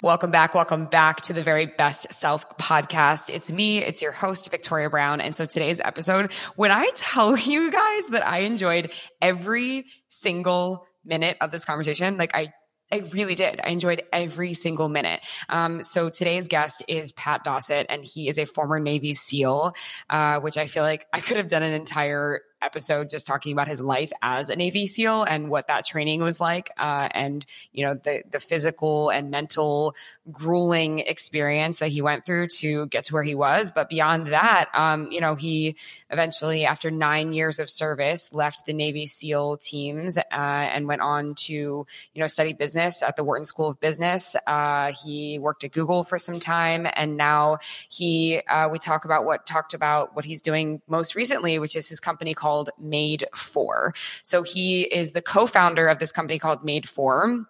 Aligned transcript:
Welcome 0.00 0.30
back. 0.30 0.54
Welcome 0.54 0.84
back 0.84 1.22
to 1.22 1.32
the 1.32 1.42
very 1.42 1.66
best 1.66 2.12
self 2.12 2.48
podcast. 2.56 3.34
It's 3.34 3.50
me. 3.50 3.78
It's 3.78 4.00
your 4.00 4.12
host, 4.12 4.48
Victoria 4.48 4.88
Brown. 4.88 5.20
And 5.20 5.34
so 5.34 5.44
today's 5.44 5.80
episode, 5.80 6.32
when 6.54 6.70
I 6.70 6.88
tell 6.94 7.36
you 7.36 7.72
guys 7.72 8.06
that 8.10 8.24
I 8.24 8.40
enjoyed 8.40 8.92
every 9.20 9.86
single 10.08 10.86
minute 11.04 11.36
of 11.40 11.50
this 11.50 11.64
conversation, 11.64 12.16
like 12.16 12.30
I 12.32 12.52
I 12.92 12.98
really 13.12 13.34
did. 13.34 13.60
I 13.62 13.70
enjoyed 13.70 14.02
every 14.12 14.54
single 14.54 14.88
minute. 14.88 15.20
Um, 15.48 15.82
so 15.82 16.10
today's 16.10 16.46
guest 16.46 16.82
is 16.86 17.10
Pat 17.12 17.44
Dossett, 17.44 17.86
and 17.88 18.04
he 18.04 18.28
is 18.28 18.38
a 18.38 18.46
former 18.46 18.78
Navy 18.78 19.14
SEAL, 19.14 19.74
uh, 20.08 20.38
which 20.40 20.56
I 20.56 20.68
feel 20.68 20.84
like 20.84 21.06
I 21.12 21.20
could 21.20 21.38
have 21.38 21.48
done 21.48 21.64
an 21.64 21.72
entire 21.74 22.40
episode 22.60 23.08
just 23.08 23.26
talking 23.26 23.52
about 23.52 23.68
his 23.68 23.80
life 23.80 24.12
as 24.22 24.50
a 24.50 24.56
Navy 24.56 24.86
SEAL 24.86 25.24
and 25.24 25.48
what 25.48 25.68
that 25.68 25.84
training 25.84 26.22
was 26.22 26.40
like, 26.40 26.70
uh, 26.76 27.08
and 27.12 27.44
you 27.72 27.86
know 27.86 27.94
the 27.94 28.22
the 28.30 28.40
physical 28.40 29.10
and 29.10 29.30
mental 29.30 29.94
grueling 30.30 31.00
experience 31.00 31.78
that 31.78 31.88
he 31.88 32.02
went 32.02 32.26
through 32.26 32.48
to 32.48 32.86
get 32.86 33.04
to 33.04 33.14
where 33.14 33.22
he 33.22 33.34
was. 33.34 33.70
But 33.70 33.88
beyond 33.88 34.28
that, 34.28 34.68
um, 34.74 35.10
you 35.10 35.20
know, 35.20 35.34
he 35.34 35.76
eventually, 36.10 36.66
after 36.66 36.90
nine 36.90 37.32
years 37.32 37.58
of 37.58 37.70
service, 37.70 38.32
left 38.32 38.66
the 38.66 38.72
Navy 38.72 39.06
SEAL 39.06 39.58
teams 39.58 40.18
uh, 40.18 40.22
and 40.30 40.86
went 40.86 41.00
on 41.00 41.34
to 41.34 41.52
you 41.52 41.86
know 42.16 42.26
study 42.26 42.52
business 42.52 43.02
at 43.02 43.16
the 43.16 43.24
Wharton 43.24 43.44
School 43.44 43.68
of 43.68 43.80
Business. 43.80 44.36
Uh, 44.46 44.92
he 45.04 45.38
worked 45.38 45.64
at 45.64 45.72
Google 45.72 46.02
for 46.02 46.18
some 46.18 46.40
time, 46.40 46.86
and 46.92 47.16
now 47.16 47.58
he 47.88 48.40
uh, 48.48 48.68
we 48.68 48.78
talk 48.78 49.04
about 49.04 49.24
what 49.24 49.46
talked 49.46 49.74
about 49.74 50.16
what 50.16 50.24
he's 50.24 50.42
doing 50.42 50.82
most 50.88 51.14
recently, 51.14 51.58
which 51.58 51.76
is 51.76 51.88
his 51.88 52.00
company 52.00 52.34
called 52.34 52.47
called 52.48 52.70
Made 52.78 53.26
For. 53.34 53.92
So 54.22 54.42
he 54.42 54.82
is 54.82 55.12
the 55.12 55.20
co-founder 55.20 55.86
of 55.86 55.98
this 55.98 56.12
company 56.12 56.38
called 56.38 56.64
Made 56.64 56.88
For, 56.88 57.44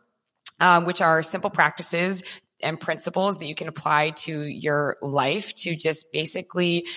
um, 0.59 0.87
which 0.87 1.01
are 1.01 1.23
simple 1.23 1.51
practices 1.51 2.25
and 2.61 2.81
principles 2.81 3.39
that 3.39 3.47
you 3.47 3.55
can 3.55 3.69
apply 3.69 4.11
to 4.11 4.43
your 4.43 4.97
life 5.01 5.55
to 5.55 5.77
just 5.77 6.11
basically 6.11 6.89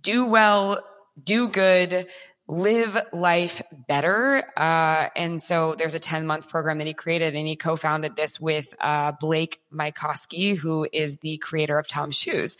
do 0.00 0.24
well, 0.24 0.82
do 1.22 1.48
good, 1.48 2.06
live 2.48 2.98
life 3.12 3.60
better. 3.86 4.42
Uh, 4.56 5.10
and 5.14 5.42
so 5.42 5.74
there's 5.76 5.94
a 5.94 6.00
10 6.00 6.26
month 6.26 6.48
program 6.48 6.78
that 6.78 6.86
he 6.86 6.94
created 6.94 7.34
and 7.34 7.46
he 7.46 7.56
co-founded 7.56 8.16
this 8.16 8.40
with, 8.40 8.74
uh, 8.80 9.12
Blake 9.20 9.60
Mycoskie, 9.70 10.56
who 10.56 10.88
is 10.90 11.18
the 11.18 11.36
creator 11.36 11.78
of 11.78 11.86
Tom's 11.86 12.16
shoes. 12.16 12.56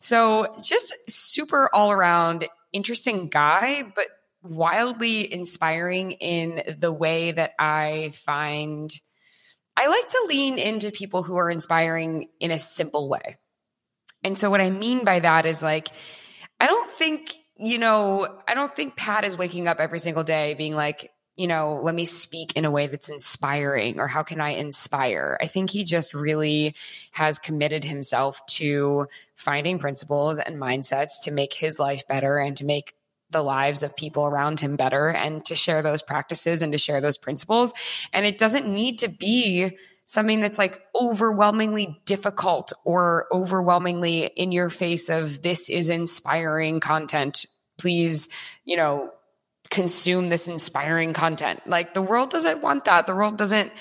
So 0.00 0.54
just 0.60 0.94
super 1.08 1.70
all 1.72 1.90
around 1.90 2.48
interesting 2.76 3.28
guy, 3.28 3.82
but 3.82 4.06
wildly 4.42 5.32
inspiring 5.32 6.12
in 6.12 6.76
the 6.78 6.92
way 6.92 7.32
that 7.32 7.52
I 7.58 8.12
find 8.14 8.90
I 9.76 9.88
like 9.88 10.08
to 10.08 10.24
lean 10.28 10.58
into 10.58 10.90
people 10.90 11.22
who 11.22 11.36
are 11.36 11.50
inspiring 11.50 12.28
in 12.40 12.50
a 12.50 12.58
simple 12.58 13.10
way. 13.10 13.38
And 14.24 14.36
so 14.36 14.50
what 14.50 14.62
I 14.62 14.70
mean 14.70 15.04
by 15.04 15.20
that 15.20 15.44
is 15.44 15.62
like, 15.62 15.88
I 16.58 16.66
don't 16.66 16.90
think, 16.92 17.36
you 17.58 17.78
know, 17.78 18.40
I 18.48 18.54
don't 18.54 18.74
think 18.74 18.96
Pat 18.96 19.24
is 19.24 19.36
waking 19.36 19.68
up 19.68 19.78
every 19.78 19.98
single 19.98 20.24
day 20.24 20.54
being 20.54 20.74
like, 20.74 21.10
you 21.36 21.46
know, 21.46 21.78
let 21.82 21.94
me 21.94 22.06
speak 22.06 22.54
in 22.56 22.64
a 22.64 22.70
way 22.70 22.86
that's 22.86 23.10
inspiring 23.10 24.00
or 24.00 24.06
how 24.06 24.22
can 24.22 24.40
I 24.40 24.50
inspire? 24.50 25.38
I 25.40 25.46
think 25.46 25.70
he 25.70 25.84
just 25.84 26.14
really 26.14 26.74
has 27.12 27.38
committed 27.38 27.84
himself 27.84 28.44
to 28.46 29.06
finding 29.34 29.78
principles 29.78 30.38
and 30.38 30.56
mindsets 30.56 31.22
to 31.24 31.30
make 31.30 31.52
his 31.52 31.78
life 31.78 32.08
better 32.08 32.38
and 32.38 32.56
to 32.56 32.64
make 32.64 32.94
the 33.30 33.42
lives 33.42 33.82
of 33.82 33.96
people 33.96 34.24
around 34.24 34.60
him 34.60 34.76
better 34.76 35.08
and 35.08 35.44
to 35.44 35.54
share 35.54 35.82
those 35.82 36.00
practices 36.00 36.62
and 36.62 36.72
to 36.72 36.78
share 36.78 37.00
those 37.00 37.18
principles. 37.18 37.74
And 38.12 38.24
it 38.24 38.38
doesn't 38.38 38.66
need 38.66 39.00
to 39.00 39.08
be 39.08 39.76
something 40.06 40.40
that's 40.40 40.58
like 40.58 40.80
overwhelmingly 40.94 42.00
difficult 42.06 42.72
or 42.84 43.26
overwhelmingly 43.32 44.24
in 44.24 44.52
your 44.52 44.70
face 44.70 45.08
of 45.08 45.42
this 45.42 45.68
is 45.68 45.90
inspiring 45.90 46.80
content. 46.80 47.44
Please, 47.76 48.28
you 48.64 48.76
know, 48.76 49.10
consume 49.70 50.28
this 50.28 50.48
inspiring 50.48 51.12
content. 51.12 51.60
Like 51.66 51.94
the 51.94 52.02
world 52.02 52.30
doesn't 52.30 52.62
want 52.62 52.84
that. 52.84 53.06
The 53.06 53.14
world 53.14 53.38
doesn't 53.38 53.72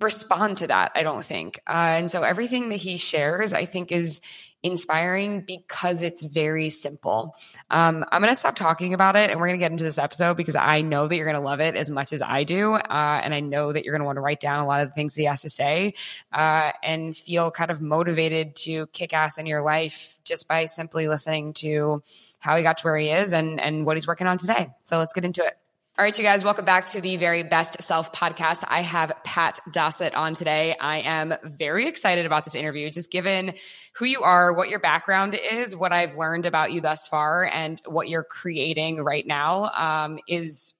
respond 0.00 0.58
to 0.58 0.68
that, 0.68 0.92
I 0.94 1.02
don't 1.02 1.24
think. 1.24 1.60
Uh, 1.66 1.96
and 1.98 2.10
so 2.10 2.22
everything 2.22 2.68
that 2.68 2.76
he 2.76 2.96
shares, 2.96 3.52
I 3.52 3.64
think 3.64 3.90
is 3.90 4.20
inspiring 4.62 5.42
because 5.42 6.02
it's 6.02 6.22
very 6.22 6.68
simple. 6.68 7.36
Um, 7.70 8.04
I'm 8.10 8.20
going 8.20 8.32
to 8.32 8.38
stop 8.38 8.56
talking 8.56 8.92
about 8.92 9.14
it 9.14 9.30
and 9.30 9.38
we're 9.38 9.46
going 9.46 9.58
to 9.58 9.62
get 9.62 9.70
into 9.70 9.84
this 9.84 9.98
episode 9.98 10.36
because 10.36 10.56
I 10.56 10.80
know 10.80 11.06
that 11.06 11.14
you're 11.14 11.26
going 11.26 11.36
to 11.36 11.40
love 11.40 11.60
it 11.60 11.76
as 11.76 11.88
much 11.88 12.12
as 12.12 12.22
I 12.22 12.42
do. 12.42 12.74
Uh, 12.74 13.20
and 13.22 13.32
I 13.32 13.40
know 13.40 13.72
that 13.72 13.84
you're 13.84 13.92
going 13.92 14.00
to 14.00 14.06
want 14.06 14.16
to 14.16 14.20
write 14.20 14.40
down 14.40 14.60
a 14.60 14.66
lot 14.66 14.82
of 14.82 14.88
the 14.88 14.94
things 14.94 15.14
he 15.14 15.24
has 15.24 15.42
to 15.42 15.50
say 15.50 15.94
uh, 16.32 16.72
and 16.82 17.16
feel 17.16 17.52
kind 17.52 17.70
of 17.70 17.80
motivated 17.80 18.56
to 18.56 18.88
kick 18.88 19.12
ass 19.12 19.38
in 19.38 19.46
your 19.46 19.62
life 19.62 20.18
just 20.24 20.48
by 20.48 20.64
simply 20.64 21.06
listening 21.06 21.52
to 21.54 22.02
how 22.38 22.56
he 22.56 22.62
got 22.62 22.78
to 22.78 22.84
where 22.84 22.96
he 22.96 23.10
is 23.10 23.32
and, 23.32 23.60
and 23.60 23.84
what 23.84 23.96
he's 23.96 24.06
working 24.06 24.26
on 24.26 24.38
today. 24.38 24.68
So 24.82 24.98
let's 24.98 25.12
get 25.12 25.24
into 25.24 25.44
it. 25.44 25.54
All 25.98 26.04
right, 26.04 26.16
you 26.16 26.22
guys, 26.22 26.44
welcome 26.44 26.64
back 26.64 26.86
to 26.90 27.00
the 27.00 27.16
very 27.16 27.42
best 27.42 27.82
self 27.82 28.12
podcast. 28.12 28.62
I 28.68 28.82
have 28.82 29.12
Pat 29.24 29.58
Dossett 29.72 30.14
on 30.14 30.36
today. 30.36 30.76
I 30.80 31.00
am 31.00 31.34
very 31.42 31.88
excited 31.88 32.24
about 32.24 32.44
this 32.44 32.54
interview, 32.54 32.88
just 32.88 33.10
given 33.10 33.54
who 33.96 34.04
you 34.04 34.22
are, 34.22 34.52
what 34.52 34.68
your 34.68 34.78
background 34.78 35.34
is, 35.34 35.74
what 35.74 35.92
I've 35.92 36.16
learned 36.16 36.46
about 36.46 36.70
you 36.70 36.80
thus 36.80 37.08
far, 37.08 37.50
and 37.52 37.80
what 37.84 38.08
you're 38.08 38.22
creating 38.22 39.02
right 39.02 39.26
now 39.26 39.72
um, 39.74 40.20
is. 40.28 40.72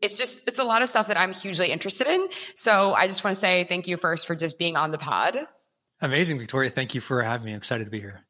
It's 0.00 0.14
just, 0.14 0.46
it's 0.46 0.60
a 0.60 0.64
lot 0.64 0.82
of 0.82 0.90
stuff 0.90 1.08
that 1.08 1.18
I'm 1.18 1.32
hugely 1.32 1.72
interested 1.72 2.06
in. 2.06 2.28
So 2.54 2.92
I 2.92 3.08
just 3.08 3.24
want 3.24 3.34
to 3.34 3.40
say 3.40 3.64
thank 3.64 3.88
you 3.88 3.96
first 3.96 4.26
for 4.26 4.36
just 4.36 4.58
being 4.58 4.76
on 4.76 4.90
the 4.92 4.98
pod. 4.98 5.38
Amazing, 6.00 6.38
Victoria. 6.38 6.70
Thank 6.70 6.94
you 6.94 7.00
for 7.00 7.22
having 7.22 7.46
me. 7.46 7.52
I'm 7.52 7.56
excited 7.56 7.84
to 7.84 7.90
be 7.90 7.98
here. 7.98 8.26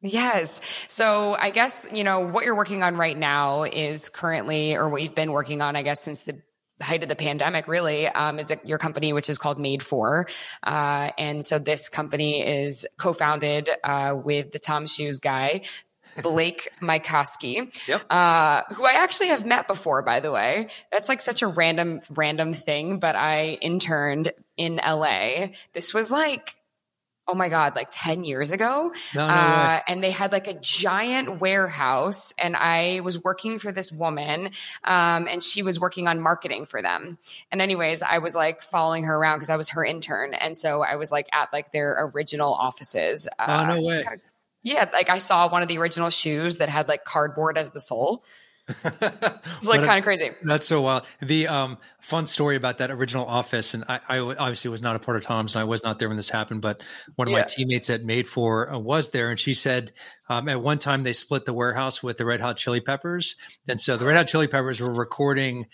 Yes. 0.00 0.60
So 0.86 1.34
I 1.34 1.50
guess, 1.50 1.86
you 1.92 2.04
know, 2.04 2.20
what 2.20 2.44
you're 2.44 2.56
working 2.56 2.82
on 2.82 2.96
right 2.96 3.18
now 3.18 3.64
is 3.64 4.08
currently, 4.08 4.74
or 4.74 4.88
what 4.88 5.02
you've 5.02 5.14
been 5.14 5.32
working 5.32 5.60
on, 5.60 5.74
I 5.74 5.82
guess, 5.82 6.00
since 6.00 6.22
the 6.22 6.40
height 6.80 7.02
of 7.02 7.08
the 7.08 7.16
pandemic 7.16 7.66
really 7.66 8.06
um, 8.06 8.38
is 8.38 8.52
your 8.64 8.78
company 8.78 9.12
which 9.12 9.28
is 9.28 9.36
called 9.36 9.58
made 9.58 9.82
for 9.82 10.28
uh, 10.62 11.10
and 11.18 11.44
so 11.44 11.58
this 11.58 11.88
company 11.88 12.46
is 12.46 12.86
co-founded 12.96 13.68
uh, 13.82 14.14
with 14.16 14.52
the 14.52 14.60
tom 14.60 14.86
shoes 14.86 15.18
guy 15.18 15.60
Blake 16.22 16.70
Mycoskie, 16.80 17.86
yep. 17.86 18.02
uh, 18.10 18.62
who 18.74 18.86
I 18.86 18.92
actually 18.92 19.28
have 19.28 19.44
met 19.44 19.66
before, 19.68 20.02
by 20.02 20.20
the 20.20 20.32
way. 20.32 20.68
That's 20.90 21.08
like 21.08 21.20
such 21.20 21.42
a 21.42 21.46
random, 21.46 22.00
random 22.10 22.54
thing, 22.54 22.98
but 22.98 23.14
I 23.14 23.58
interned 23.60 24.32
in 24.56 24.76
LA. 24.76 25.48
This 25.74 25.92
was 25.92 26.10
like 26.10 26.56
oh 27.28 27.34
my 27.34 27.48
god 27.48 27.76
like 27.76 27.88
10 27.90 28.24
years 28.24 28.52
ago. 28.52 28.92
No, 29.14 29.26
no 29.26 29.32
uh, 29.32 29.80
and 29.86 30.02
they 30.02 30.10
had 30.10 30.32
like 30.32 30.48
a 30.48 30.54
giant 30.54 31.40
warehouse 31.40 32.32
and 32.38 32.56
i 32.56 33.00
was 33.00 33.22
working 33.22 33.58
for 33.58 33.70
this 33.70 33.92
woman 33.92 34.50
um, 34.84 35.28
and 35.28 35.42
she 35.42 35.62
was 35.62 35.78
working 35.78 36.08
on 36.08 36.20
marketing 36.20 36.64
for 36.64 36.82
them. 36.82 37.18
And 37.52 37.60
anyways 37.60 38.02
i 38.02 38.18
was 38.18 38.34
like 38.34 38.62
following 38.62 39.04
her 39.04 39.14
around 39.14 39.38
because 39.38 39.50
i 39.50 39.56
was 39.56 39.70
her 39.70 39.84
intern 39.84 40.34
and 40.34 40.56
so 40.56 40.82
i 40.82 40.96
was 40.96 41.12
like 41.12 41.28
at 41.32 41.52
like 41.52 41.70
their 41.72 42.10
original 42.14 42.52
offices 42.54 43.28
uh, 43.38 43.66
oh 43.68 43.74
no 43.74 43.82
way. 43.82 44.02
kind 44.02 44.14
of, 44.14 44.20
yeah 44.62 44.88
like 44.92 45.10
i 45.10 45.18
saw 45.18 45.48
one 45.48 45.62
of 45.62 45.68
the 45.68 45.78
original 45.78 46.10
shoes 46.10 46.58
that 46.58 46.68
had 46.68 46.88
like 46.88 47.04
cardboard 47.04 47.58
as 47.58 47.70
the 47.70 47.80
sole 47.80 48.24
it's 48.84 49.66
like 49.66 49.82
kind 49.82 49.98
of 49.98 50.04
crazy. 50.04 50.30
That's 50.42 50.66
so 50.66 50.82
wild. 50.82 51.04
The 51.22 51.48
um, 51.48 51.78
fun 52.00 52.26
story 52.26 52.54
about 52.56 52.78
that 52.78 52.90
original 52.90 53.24
office, 53.24 53.72
and 53.72 53.84
I, 53.88 54.00
I, 54.08 54.18
obviously 54.18 54.70
was 54.70 54.82
not 54.82 54.94
a 54.94 54.98
part 54.98 55.16
of 55.16 55.22
Tom's, 55.22 55.54
and 55.54 55.62
I 55.62 55.64
was 55.64 55.82
not 55.82 55.98
there 55.98 56.08
when 56.08 56.16
this 56.16 56.28
happened. 56.28 56.60
But 56.60 56.82
one 57.16 57.28
of 57.28 57.32
yeah. 57.32 57.40
my 57.40 57.44
teammates 57.44 57.88
at 57.88 58.04
Made 58.04 58.28
For 58.28 58.70
uh, 58.70 58.78
was 58.78 59.10
there, 59.10 59.30
and 59.30 59.40
she 59.40 59.54
said 59.54 59.92
um, 60.28 60.48
at 60.48 60.60
one 60.60 60.78
time 60.78 61.02
they 61.02 61.14
split 61.14 61.46
the 61.46 61.54
warehouse 61.54 62.02
with 62.02 62.18
the 62.18 62.26
Red 62.26 62.40
Hot 62.40 62.58
Chili 62.58 62.80
Peppers, 62.80 63.36
and 63.66 63.80
so 63.80 63.96
the 63.96 64.04
Red 64.04 64.16
Hot 64.16 64.28
Chili 64.28 64.48
Peppers 64.48 64.80
were 64.80 64.92
recording. 64.92 65.66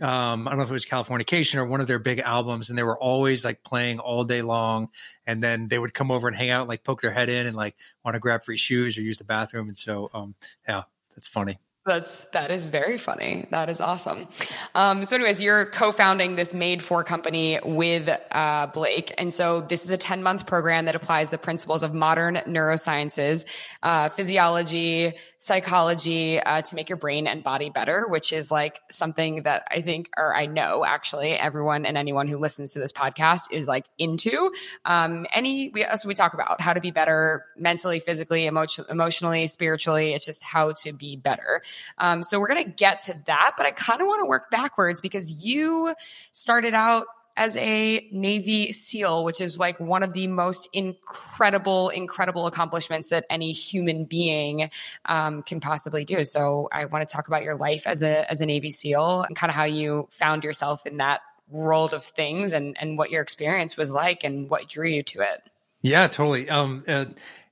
Um, 0.00 0.48
I 0.48 0.50
don't 0.50 0.58
know 0.58 0.64
if 0.64 0.70
it 0.70 0.72
was 0.72 0.86
Californication 0.86 1.56
or 1.56 1.66
one 1.66 1.80
of 1.80 1.86
their 1.86 1.98
big 1.98 2.18
albums, 2.20 2.68
and 2.68 2.78
they 2.78 2.82
were 2.82 2.98
always 2.98 3.44
like 3.44 3.62
playing 3.62 3.98
all 4.00 4.24
day 4.24 4.40
long. 4.40 4.88
And 5.26 5.42
then 5.42 5.68
they 5.68 5.78
would 5.78 5.92
come 5.92 6.10
over 6.10 6.26
and 6.26 6.36
hang 6.36 6.50
out, 6.50 6.62
and, 6.62 6.68
like 6.68 6.82
poke 6.82 7.02
their 7.02 7.12
head 7.12 7.28
in, 7.28 7.46
and 7.46 7.54
like 7.54 7.76
want 8.04 8.14
to 8.14 8.18
grab 8.18 8.42
free 8.42 8.56
shoes 8.56 8.98
or 8.98 9.02
use 9.02 9.18
the 9.18 9.24
bathroom. 9.24 9.68
And 9.68 9.78
so, 9.78 10.10
um, 10.14 10.34
yeah, 10.66 10.84
that's 11.14 11.28
funny. 11.28 11.58
That's 11.90 12.22
that 12.26 12.52
is 12.52 12.66
very 12.66 12.98
funny. 12.98 13.46
That 13.50 13.68
is 13.68 13.80
awesome. 13.80 14.28
Um, 14.76 15.04
so, 15.04 15.16
anyways, 15.16 15.40
you're 15.40 15.66
co-founding 15.66 16.36
this 16.36 16.54
Made 16.54 16.84
for 16.84 17.02
company 17.02 17.58
with 17.64 18.08
uh, 18.30 18.68
Blake, 18.68 19.12
and 19.18 19.34
so 19.34 19.60
this 19.60 19.84
is 19.84 19.90
a 19.90 19.96
10 19.96 20.22
month 20.22 20.46
program 20.46 20.84
that 20.84 20.94
applies 20.94 21.30
the 21.30 21.38
principles 21.38 21.82
of 21.82 21.92
modern 21.92 22.36
neurosciences, 22.46 23.44
uh, 23.82 24.08
physiology, 24.08 25.14
psychology 25.38 26.38
uh, 26.38 26.62
to 26.62 26.76
make 26.76 26.88
your 26.88 26.96
brain 26.96 27.26
and 27.26 27.42
body 27.42 27.70
better. 27.70 28.06
Which 28.06 28.32
is 28.32 28.52
like 28.52 28.80
something 28.88 29.42
that 29.42 29.64
I 29.68 29.80
think, 29.80 30.10
or 30.16 30.32
I 30.32 30.46
know 30.46 30.84
actually, 30.84 31.32
everyone 31.32 31.86
and 31.86 31.98
anyone 31.98 32.28
who 32.28 32.38
listens 32.38 32.74
to 32.74 32.78
this 32.78 32.92
podcast 32.92 33.48
is 33.50 33.66
like 33.66 33.86
into. 33.98 34.52
Um, 34.84 35.26
any 35.32 35.70
we 35.70 35.82
as 35.82 36.06
we 36.06 36.14
talk 36.14 36.34
about 36.34 36.60
how 36.60 36.72
to 36.72 36.80
be 36.80 36.92
better 36.92 37.46
mentally, 37.56 37.98
physically, 37.98 38.46
emotion, 38.46 38.84
emotionally, 38.88 39.48
spiritually. 39.48 40.14
It's 40.14 40.24
just 40.24 40.44
how 40.44 40.70
to 40.84 40.92
be 40.92 41.16
better. 41.16 41.62
Um, 41.98 42.22
so 42.22 42.38
we're 42.40 42.48
going 42.48 42.64
to 42.64 42.70
get 42.70 43.00
to 43.02 43.20
that, 43.26 43.54
but 43.56 43.66
I 43.66 43.70
kind 43.70 44.00
of 44.00 44.06
want 44.06 44.22
to 44.22 44.28
work 44.28 44.50
backwards 44.50 45.00
because 45.00 45.30
you 45.44 45.94
started 46.32 46.74
out 46.74 47.06
as 47.36 47.56
a 47.56 48.06
Navy 48.12 48.72
SEAL, 48.72 49.24
which 49.24 49.40
is 49.40 49.58
like 49.58 49.80
one 49.80 50.02
of 50.02 50.12
the 50.12 50.26
most 50.26 50.68
incredible, 50.72 51.88
incredible 51.88 52.46
accomplishments 52.46 53.08
that 53.08 53.24
any 53.30 53.52
human 53.52 54.04
being 54.04 54.70
um, 55.06 55.42
can 55.42 55.60
possibly 55.60 56.04
do. 56.04 56.24
So 56.24 56.68
I 56.70 56.84
want 56.84 57.08
to 57.08 57.12
talk 57.12 57.28
about 57.28 57.42
your 57.42 57.54
life 57.54 57.86
as 57.86 58.02
a 58.02 58.30
as 58.30 58.40
a 58.40 58.46
Navy 58.46 58.70
SEAL 58.70 59.22
and 59.22 59.34
kind 59.34 59.48
of 59.48 59.56
how 59.56 59.64
you 59.64 60.08
found 60.10 60.44
yourself 60.44 60.86
in 60.86 60.98
that 60.98 61.20
world 61.48 61.94
of 61.94 62.04
things 62.04 62.52
and 62.52 62.76
and 62.78 62.98
what 62.98 63.10
your 63.10 63.22
experience 63.22 63.76
was 63.76 63.90
like 63.90 64.22
and 64.22 64.50
what 64.50 64.68
drew 64.68 64.88
you 64.88 65.02
to 65.04 65.20
it. 65.20 65.40
Yeah, 65.82 66.08
totally. 66.08 66.48
Um, 66.50 66.84
uh, 66.86 67.06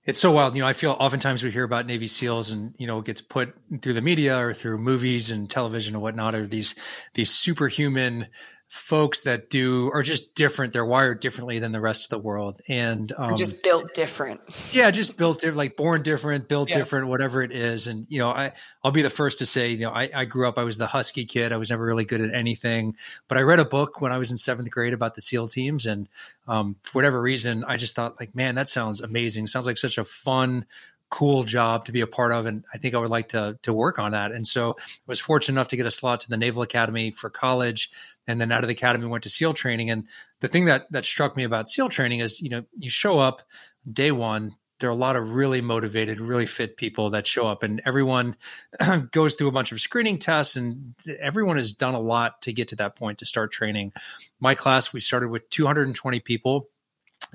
it's 0.09 0.19
so 0.19 0.33
wild. 0.33 0.57
You 0.57 0.63
know, 0.63 0.67
I 0.67 0.73
feel 0.73 0.93
oftentimes 0.93 1.45
we 1.45 1.51
hear 1.51 1.65
about 1.65 1.85
Navy 1.85 2.07
SEALs 2.07 2.51
and, 2.51 2.73
you 2.79 2.87
know, 2.87 3.01
it 3.01 3.05
gets 3.05 3.21
put 3.21 3.55
through 3.83 3.93
the 3.93 4.01
media 4.01 4.39
or 4.39 4.55
through 4.55 4.79
movies 4.79 5.31
and 5.31 5.51
television 5.51 5.95
and 5.95 6.03
whatnot, 6.03 6.35
or 6.35 6.47
these, 6.47 6.77
these 7.13 7.29
superhuman 7.31 8.27
folks 8.69 9.23
that 9.23 9.49
do 9.49 9.91
are 9.95 10.03
just 10.03 10.35
different. 10.35 10.75
They're 10.75 10.85
wired 10.85 11.21
differently 11.21 11.59
than 11.59 11.73
the 11.73 11.81
rest 11.81 12.05
of 12.05 12.11
the 12.11 12.19
world, 12.19 12.61
and 12.69 13.11
um, 13.17 13.35
just 13.35 13.63
built 13.63 13.95
different. 13.95 14.41
Yeah, 14.73 14.91
just 14.91 15.17
built 15.17 15.41
different, 15.41 15.57
like 15.57 15.77
born 15.77 16.03
different, 16.03 16.49
built 16.49 16.69
yeah. 16.69 16.77
different, 16.77 17.09
whatever 17.09 17.43
it 17.43 17.51
is. 17.51 17.87
And 17.87 18.07
you 18.11 18.19
know, 18.19 18.29
I 18.29 18.53
I'll 18.85 18.91
be 18.91 19.03
the 19.03 19.11
first 19.11 19.39
to 19.39 19.47
say, 19.47 19.71
you 19.71 19.81
know, 19.81 19.91
I, 19.91 20.11
I 20.15 20.25
grew 20.27 20.47
up. 20.47 20.59
I 20.59 20.65
was 20.65 20.77
the 20.77 20.87
husky 20.87 21.25
kid. 21.25 21.53
I 21.53 21.57
was 21.57 21.71
never 21.71 21.85
really 21.85 22.05
good 22.05 22.21
at 22.21 22.35
anything, 22.35 22.97
but 23.27 23.39
I 23.39 23.41
read 23.41 23.59
a 23.59 23.65
book 23.65 24.01
when 24.01 24.13
I 24.13 24.19
was 24.19 24.31
in 24.31 24.37
seventh 24.39 24.71
grade 24.71 24.93
about 24.93 25.15
the 25.15 25.23
SEAL 25.23 25.49
teams, 25.49 25.87
and 25.87 26.09
um, 26.47 26.77
for 26.83 26.93
whatever 26.93 27.21
reason, 27.21 27.65
I 27.65 27.79
just 27.79 27.95
thought, 27.95 28.21
like, 28.21 28.35
man, 28.35 28.57
that 28.57 28.69
sounds 28.69 29.01
amazing. 29.01 29.47
Sounds 29.47 29.67
like 29.67 29.79
such 29.79 29.97
a 29.97 30.05
fun 30.05 30.67
cool 31.11 31.43
job 31.43 31.87
to 31.87 31.93
be 31.93 32.03
a 32.03 32.07
part 32.07 32.33
of 32.33 32.45
and 32.45 32.67
i 32.75 32.77
think 32.77 32.95
i 32.95 32.99
would 32.99 33.09
like 33.09 33.29
to 33.29 33.59
to 33.63 33.73
work 33.73 33.99
on 33.99 34.13
that 34.13 34.31
and 34.31 34.47
so 34.47 34.77
i 34.79 34.83
was 35.07 35.19
fortunate 35.19 35.55
enough 35.55 35.69
to 35.69 35.77
get 35.77 35.87
a 35.87 35.91
slot 35.91 36.21
to 36.21 36.29
the 36.29 36.37
naval 36.37 36.61
academy 36.61 37.11
for 37.11 37.31
college 37.31 37.91
and 38.29 38.41
then 38.41 38.53
out 38.53 38.63
of 38.63 38.69
the 38.69 38.75
academy 38.75 39.07
went 39.07 39.25
to 39.25 39.31
SEAL 39.31 39.55
training. 39.55 39.91
And 39.91 40.07
the 40.41 40.49
thing 40.49 40.67
that 40.67 40.87
that 40.93 41.05
struck 41.05 41.37
me 41.37 41.43
about 41.43 41.69
SEAL 41.69 41.89
training 41.89 42.21
is, 42.21 42.41
you 42.41 42.51
know, 42.51 42.65
you 42.77 42.91
show 42.91 43.19
up 43.19 43.43
day 43.91 44.13
one. 44.13 44.55
There 44.79 44.89
are 44.89 44.93
a 44.93 44.97
lot 44.97 45.17
of 45.17 45.31
really 45.33 45.61
motivated, 45.61 46.21
really 46.21 46.47
fit 46.47 46.77
people 46.77 47.11
that 47.11 47.27
show 47.27 47.49
up, 47.49 47.65
and 47.65 47.83
everyone 47.85 48.37
goes 49.11 49.35
through 49.35 49.49
a 49.49 49.53
bunch 49.53 49.73
of 49.73 49.81
screening 49.81 50.19
tests, 50.19 50.55
and 50.55 50.95
everyone 51.19 51.57
has 51.57 51.73
done 51.73 51.95
a 51.95 52.01
lot 52.01 52.43
to 52.43 52.53
get 52.53 52.69
to 52.69 52.77
that 52.77 52.95
point 52.95 53.19
to 53.19 53.27
start 53.27 53.51
training. 53.51 53.93
My 54.39 54.55
class, 54.55 54.93
we 54.93 55.01
started 55.01 55.31
with 55.31 55.51
220 55.51 56.21
people 56.21 56.69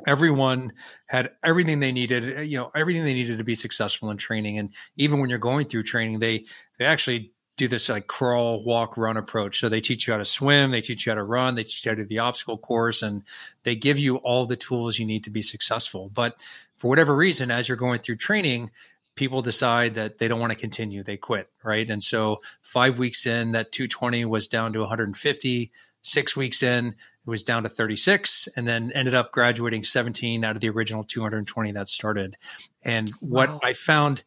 everyone 0.07 0.71
had 1.07 1.31
everything 1.43 1.81
they 1.81 1.91
needed 1.91 2.47
you 2.47 2.57
know 2.57 2.71
everything 2.73 3.03
they 3.03 3.13
needed 3.13 3.37
to 3.37 3.43
be 3.43 3.53
successful 3.53 4.09
in 4.09 4.17
training 4.17 4.57
and 4.57 4.69
even 4.95 5.19
when 5.19 5.29
you're 5.29 5.37
going 5.37 5.67
through 5.67 5.83
training 5.83 6.19
they 6.19 6.45
they 6.79 6.85
actually 6.85 7.32
do 7.55 7.67
this 7.67 7.89
like 7.89 8.07
crawl, 8.07 8.63
walk, 8.63 8.97
run 8.97 9.17
approach. 9.17 9.59
So 9.59 9.69
they 9.69 9.81
teach 9.81 10.07
you 10.07 10.13
how 10.13 10.17
to 10.17 10.25
swim, 10.25 10.71
they 10.71 10.81
teach 10.81 11.05
you 11.05 11.11
how 11.11 11.15
to 11.15 11.23
run, 11.23 11.55
they 11.55 11.63
teach 11.63 11.85
you 11.85 11.91
how 11.91 11.95
to 11.95 12.01
do 12.01 12.07
the 12.07 12.19
obstacle 12.19 12.57
course, 12.57 13.03
and 13.03 13.23
they 13.63 13.75
give 13.75 13.99
you 13.99 14.17
all 14.17 14.45
the 14.45 14.55
tools 14.55 14.97
you 14.97 15.05
need 15.05 15.23
to 15.25 15.29
be 15.29 15.41
successful. 15.41 16.09
But 16.13 16.43
for 16.77 16.87
whatever 16.87 17.15
reason, 17.15 17.51
as 17.51 17.67
you're 17.67 17.77
going 17.77 17.99
through 17.99 18.17
training, 18.17 18.71
people 19.15 19.41
decide 19.41 19.93
that 19.95 20.17
they 20.17 20.27
don't 20.27 20.39
want 20.39 20.51
to 20.51 20.57
continue, 20.57 21.03
they 21.03 21.17
quit, 21.17 21.49
right? 21.63 21.89
And 21.89 22.01
so 22.01 22.41
five 22.63 22.97
weeks 22.97 23.25
in, 23.25 23.51
that 23.51 23.71
220 23.71 24.25
was 24.25 24.47
down 24.47 24.73
to 24.73 24.79
150. 24.79 25.71
Six 26.05 26.35
weeks 26.35 26.63
in, 26.63 26.87
it 26.87 26.95
was 27.25 27.43
down 27.43 27.63
to 27.63 27.69
36, 27.69 28.49
and 28.57 28.67
then 28.67 28.91
ended 28.93 29.13
up 29.13 29.31
graduating 29.31 29.85
17 29.85 30.43
out 30.43 30.55
of 30.55 30.61
the 30.61 30.67
original 30.67 31.05
220 31.05 31.71
that 31.71 31.87
started. 31.87 32.35
And 32.81 33.09
what 33.21 33.49
wow. 33.49 33.59
I 33.63 33.71
found 33.71 34.23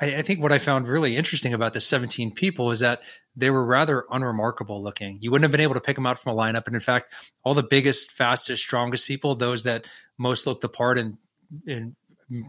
I, 0.00 0.16
I, 0.16 0.22
think 0.22 0.42
what 0.42 0.52
I 0.52 0.58
found 0.58 0.88
really 0.88 1.16
interesting 1.16 1.54
about 1.54 1.72
the 1.72 1.80
17 1.80 2.32
people 2.32 2.70
is 2.70 2.80
that 2.80 3.02
they 3.36 3.50
were 3.50 3.64
rather 3.64 4.04
unremarkable 4.10 4.82
looking. 4.82 5.18
You 5.20 5.30
wouldn't 5.30 5.44
have 5.44 5.52
been 5.52 5.60
able 5.60 5.74
to 5.74 5.80
pick 5.80 5.96
them 5.96 6.06
out 6.06 6.18
from 6.18 6.32
a 6.32 6.36
lineup. 6.36 6.66
And 6.66 6.74
in 6.74 6.80
fact, 6.80 7.12
all 7.44 7.54
the 7.54 7.62
biggest, 7.62 8.12
fastest, 8.12 8.62
strongest 8.62 9.06
people, 9.06 9.34
those 9.34 9.64
that 9.64 9.84
most 10.18 10.46
looked 10.46 10.62
the 10.62 10.68
part 10.68 10.98
and, 10.98 11.18
and 11.66 11.94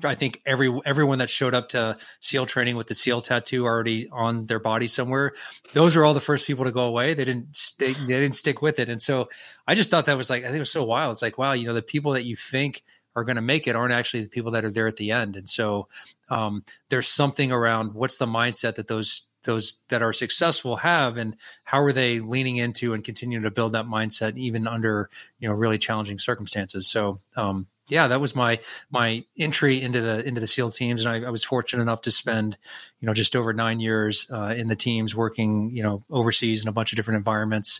I 0.04 0.16
think 0.16 0.42
every 0.46 0.78
everyone 0.86 1.19
that 1.19 1.30
showed 1.30 1.54
up 1.54 1.69
to 1.69 1.98
SEAL 2.19 2.48
training 2.48 2.75
with 2.75 2.88
the 2.88 2.94
SEAL 2.94 3.22
tattoo 3.22 3.66
already 3.66 4.10
on 4.12 4.46
their 4.46 4.60
body 4.60 4.88
somewhere, 4.88 5.34
those 5.74 5.96
are 5.96 6.04
all 6.04 6.13
the 6.13 6.19
first 6.19 6.46
people 6.46 6.66
to 6.66 6.72
go 6.72 6.81
away. 6.81 7.13
They 7.13 7.24
didn't 7.24 7.56
stick. 7.56 7.96
They 7.96 8.19
didn't 8.19 8.36
stick 8.36 8.62
with 8.62 8.80
it, 8.80 8.90
and 8.90 9.01
so 9.01 9.30
I 9.66 9.75
just 9.75 9.90
thought 9.90 10.06
that 10.06 10.18
was 10.18 10.30
like 10.30 10.44
I 10.44 10.48
think 10.48 10.57
it 10.57 10.60
was 10.60 10.72
so 10.72 10.84
wild. 10.84 11.13
It's 11.13 11.22
like 11.22 11.38
wow, 11.38 11.54
you 11.54 11.66
know, 11.66 11.74
the 11.74 11.81
people 11.81 12.12
that 12.13 12.25
you 12.25 12.36
think 12.36 12.84
are 13.16 13.24
going 13.24 13.36
to 13.36 13.42
make 13.42 13.68
it 13.68 13.76
aren't 13.76 13.94
actually 13.94 14.24
the 14.24 14.30
people 14.30 14.52
that 14.52 14.66
are 14.66 14.72
there 14.72 14.88
at 14.88 14.98
the 14.98 15.12
end. 15.12 15.36
And 15.36 15.48
so 15.48 15.88
um, 16.30 16.64
there's 16.90 17.08
something 17.08 17.52
around 17.52 17.94
what's 17.94 18.18
the 18.18 18.26
mindset 18.26 18.76
that 18.76 18.88
those 18.88 19.24
those 19.44 19.82
that 19.88 20.02
are 20.02 20.14
successful 20.14 20.76
have 20.76 21.18
and 21.18 21.36
how 21.64 21.82
are 21.82 21.94
they 21.94 22.20
leaning 22.20 22.58
into 22.58 22.94
and 22.94 23.04
continuing 23.04 23.44
to 23.44 23.52
build 23.52 23.72
that 23.72 23.86
mindset 23.86 24.38
even 24.38 24.68
under 24.68 25.10
you 25.40 25.48
know 25.48 25.56
really 25.56 25.78
challenging 25.78 26.20
circumstances 26.20 26.90
so 26.90 27.22
um, 27.38 27.66
yeah 27.88 28.08
that 28.08 28.20
was 28.20 28.36
my 28.36 28.60
my 28.92 29.24
entry 29.38 29.82
into 29.82 30.02
the 30.02 30.26
into 30.28 30.42
the 30.42 30.48
seal 30.48 30.70
teams 30.70 31.06
and 31.06 31.14
I, 31.14 31.28
I 31.28 31.30
was 31.30 31.44
fortunate 31.44 31.82
enough 31.82 32.02
to 32.02 32.12
spend 32.12 32.58
you 33.00 33.06
know 33.06 33.14
just 33.14 33.36
over 33.36 33.54
nine 33.54 33.80
years 33.80 34.30
uh, 34.32 34.54
in 34.58 34.68
the 34.68 34.76
teams 34.76 35.16
working 35.16 35.72
you 35.72 35.84
know 35.84 36.04
overseas 36.10 36.64
in 36.64 36.68
a 36.68 36.74
bunch 36.74 36.92
of 36.92 36.98
different 36.98 37.20
environments 37.20 37.80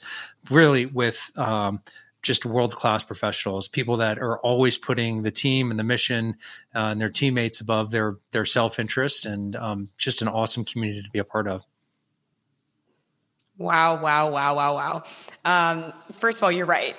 really 0.50 0.86
with 0.86 1.30
um, 1.36 1.82
just 2.22 2.46
world 2.46 2.74
class 2.74 3.04
professionals, 3.04 3.68
people 3.68 3.98
that 3.98 4.20
are 4.20 4.38
always 4.40 4.78
putting 4.78 5.24
the 5.24 5.32
team 5.32 5.72
and 5.72 5.80
the 5.80 5.84
mission 5.84 6.36
uh, 6.76 6.80
and 6.80 7.02
their 7.02 7.10
teammates 7.10 7.62
above 7.62 7.92
their 7.92 8.18
their 8.32 8.46
self 8.46 8.80
interest, 8.80 9.26
and 9.26 9.56
um, 9.56 9.90
just 9.98 10.22
an 10.22 10.28
awesome 10.28 10.66
community 10.66 11.02
to 11.02 11.10
be 11.12 11.20
a 11.20 11.24
part 11.24 11.48
of. 11.48 11.64
Wow! 13.58 14.02
Wow! 14.02 14.32
Wow! 14.32 14.56
Wow! 14.56 14.76
Wow! 14.76 15.04
Um, 15.46 15.94
first 16.14 16.40
of 16.40 16.44
all, 16.44 16.52
you're 16.52 16.66
right. 16.66 16.96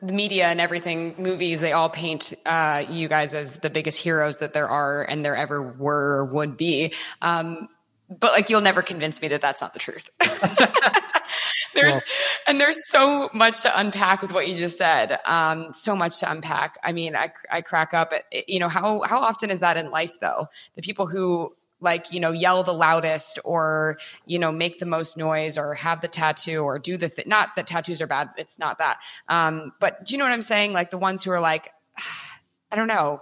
The 0.00 0.12
media 0.12 0.46
and 0.46 0.60
everything, 0.60 1.14
movies, 1.18 1.60
they 1.60 1.72
all 1.72 1.90
paint 1.90 2.32
uh, 2.46 2.84
you 2.88 3.08
guys 3.08 3.34
as 3.34 3.56
the 3.56 3.68
biggest 3.68 3.98
heroes 3.98 4.38
that 4.38 4.52
there 4.52 4.68
are 4.68 5.02
and 5.02 5.24
there 5.24 5.34
ever 5.34 5.60
were 5.72 6.18
or 6.18 6.24
would 6.26 6.56
be. 6.56 6.94
Um, 7.20 7.68
but 8.08 8.32
like, 8.32 8.48
you'll 8.48 8.60
never 8.60 8.80
convince 8.80 9.20
me 9.20 9.28
that 9.28 9.40
that's 9.40 9.60
not 9.60 9.74
the 9.74 9.80
truth. 9.80 10.08
there's 11.80 11.94
well, 11.94 12.02
and 12.46 12.60
there's 12.60 12.88
so 12.88 13.30
much 13.32 13.62
to 13.62 13.78
unpack 13.78 14.22
with 14.22 14.32
what 14.32 14.48
you 14.48 14.54
just 14.56 14.78
said. 14.78 15.18
Um, 15.24 15.72
so 15.72 15.94
much 15.96 16.20
to 16.20 16.30
unpack. 16.30 16.78
I 16.82 16.92
mean, 16.92 17.16
I 17.16 17.32
I 17.50 17.62
crack 17.62 17.94
up. 17.94 18.12
At, 18.12 18.48
you 18.48 18.58
know 18.58 18.68
how 18.68 19.02
how 19.02 19.20
often 19.20 19.50
is 19.50 19.60
that 19.60 19.76
in 19.76 19.90
life 19.90 20.18
though? 20.20 20.46
The 20.74 20.82
people 20.82 21.06
who 21.06 21.54
like 21.80 22.12
you 22.12 22.20
know 22.20 22.32
yell 22.32 22.64
the 22.64 22.74
loudest 22.74 23.38
or 23.44 23.98
you 24.26 24.38
know 24.38 24.50
make 24.50 24.78
the 24.78 24.86
most 24.86 25.16
noise 25.16 25.56
or 25.56 25.74
have 25.74 26.00
the 26.00 26.08
tattoo 26.08 26.58
or 26.58 26.78
do 26.78 26.96
the 26.96 27.08
th- 27.08 27.26
not 27.26 27.54
that 27.56 27.66
tattoos 27.66 28.02
are 28.02 28.06
bad 28.06 28.30
it's 28.36 28.58
not 28.58 28.78
that 28.78 28.98
um 29.28 29.72
but 29.78 30.04
do 30.04 30.14
you 30.14 30.18
know 30.18 30.24
what 30.24 30.32
i'm 30.32 30.42
saying 30.42 30.72
like 30.72 30.90
the 30.90 30.98
ones 30.98 31.22
who 31.22 31.30
are 31.30 31.40
like 31.40 31.70
i 32.72 32.76
don't 32.76 32.88
know 32.88 33.20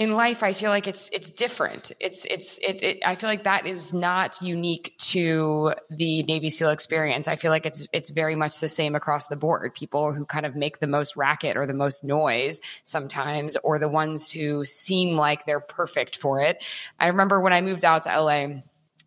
in 0.00 0.14
life 0.14 0.42
i 0.42 0.54
feel 0.54 0.70
like 0.70 0.88
it's 0.88 1.10
it's 1.12 1.30
different. 1.30 1.92
It's 2.00 2.24
it's 2.24 2.58
it, 2.58 2.82
it, 2.82 2.98
i 3.04 3.14
feel 3.14 3.28
like 3.28 3.44
that 3.44 3.66
is 3.66 3.92
not 3.92 4.40
unique 4.40 4.94
to 5.12 5.74
the 5.90 6.22
navy 6.22 6.48
seal 6.48 6.70
experience. 6.70 7.28
I 7.28 7.36
feel 7.36 7.50
like 7.50 7.66
it's 7.66 7.86
it's 7.92 8.10
very 8.10 8.34
much 8.34 8.60
the 8.60 8.68
same 8.68 8.94
across 8.94 9.26
the 9.26 9.36
board. 9.36 9.74
People 9.74 10.14
who 10.14 10.24
kind 10.24 10.46
of 10.46 10.56
make 10.56 10.78
the 10.78 10.86
most 10.86 11.16
racket 11.16 11.56
or 11.58 11.66
the 11.66 11.74
most 11.74 12.02
noise 12.02 12.60
sometimes 12.82 13.56
or 13.62 13.78
the 13.78 13.88
ones 13.88 14.30
who 14.30 14.64
seem 14.64 15.16
like 15.16 15.44
they're 15.44 15.60
perfect 15.60 16.16
for 16.16 16.40
it. 16.40 16.64
I 16.98 17.08
remember 17.08 17.40
when 17.40 17.52
i 17.52 17.60
moved 17.60 17.84
out 17.84 18.02
to 18.04 18.20
la 18.20 18.46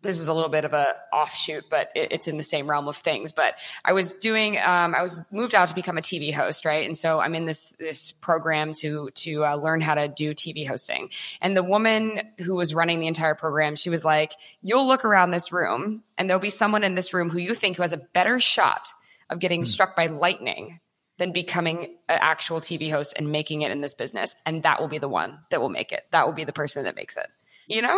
this 0.04 0.20
is 0.20 0.28
a 0.28 0.34
little 0.34 0.50
bit 0.50 0.64
of 0.64 0.72
a 0.72 0.94
offshoot, 1.12 1.64
but 1.68 1.90
it, 1.96 2.12
it's 2.12 2.28
in 2.28 2.36
the 2.36 2.44
same 2.44 2.70
realm 2.70 2.86
of 2.86 2.96
things. 2.96 3.32
But 3.32 3.54
I 3.84 3.92
was 3.94 4.12
doing, 4.12 4.58
um, 4.58 4.94
I 4.94 5.02
was 5.02 5.20
moved 5.32 5.54
out 5.54 5.68
to 5.68 5.74
become 5.74 5.98
a 5.98 6.02
TV 6.02 6.32
host, 6.32 6.64
right? 6.64 6.86
And 6.86 6.96
so 6.96 7.18
I'm 7.18 7.34
in 7.34 7.46
this 7.46 7.74
this 7.78 8.12
program 8.12 8.74
to 8.74 9.10
to 9.10 9.44
uh, 9.44 9.56
learn 9.56 9.80
how 9.80 9.94
to 9.94 10.06
do 10.06 10.34
TV 10.34 10.68
hosting. 10.68 11.08
And 11.40 11.56
the 11.56 11.62
woman 11.62 12.20
who 12.38 12.54
was 12.54 12.74
running 12.74 13.00
the 13.00 13.08
entire 13.08 13.34
program, 13.34 13.74
she 13.74 13.90
was 13.90 14.04
like, 14.04 14.34
"You'll 14.62 14.86
look 14.86 15.04
around 15.04 15.30
this 15.30 15.50
room, 15.50 16.04
and 16.16 16.28
there'll 16.28 16.40
be 16.40 16.50
someone 16.50 16.84
in 16.84 16.94
this 16.94 17.12
room 17.12 17.30
who 17.30 17.38
you 17.38 17.54
think 17.54 17.76
who 17.76 17.82
has 17.82 17.92
a 17.92 17.98
better 17.98 18.38
shot 18.38 18.88
of 19.30 19.38
getting 19.38 19.62
mm. 19.62 19.66
struck 19.66 19.96
by 19.96 20.06
lightning." 20.06 20.78
Than 21.16 21.30
becoming 21.30 21.96
an 22.08 22.18
actual 22.20 22.60
TV 22.60 22.90
host 22.90 23.12
and 23.14 23.30
making 23.30 23.62
it 23.62 23.70
in 23.70 23.80
this 23.80 23.94
business. 23.94 24.34
And 24.44 24.64
that 24.64 24.80
will 24.80 24.88
be 24.88 24.98
the 24.98 25.08
one 25.08 25.38
that 25.50 25.60
will 25.60 25.68
make 25.68 25.92
it. 25.92 26.02
That 26.10 26.26
will 26.26 26.32
be 26.32 26.42
the 26.42 26.52
person 26.52 26.82
that 26.82 26.96
makes 26.96 27.16
it. 27.16 27.28
You 27.68 27.82
know, 27.82 27.88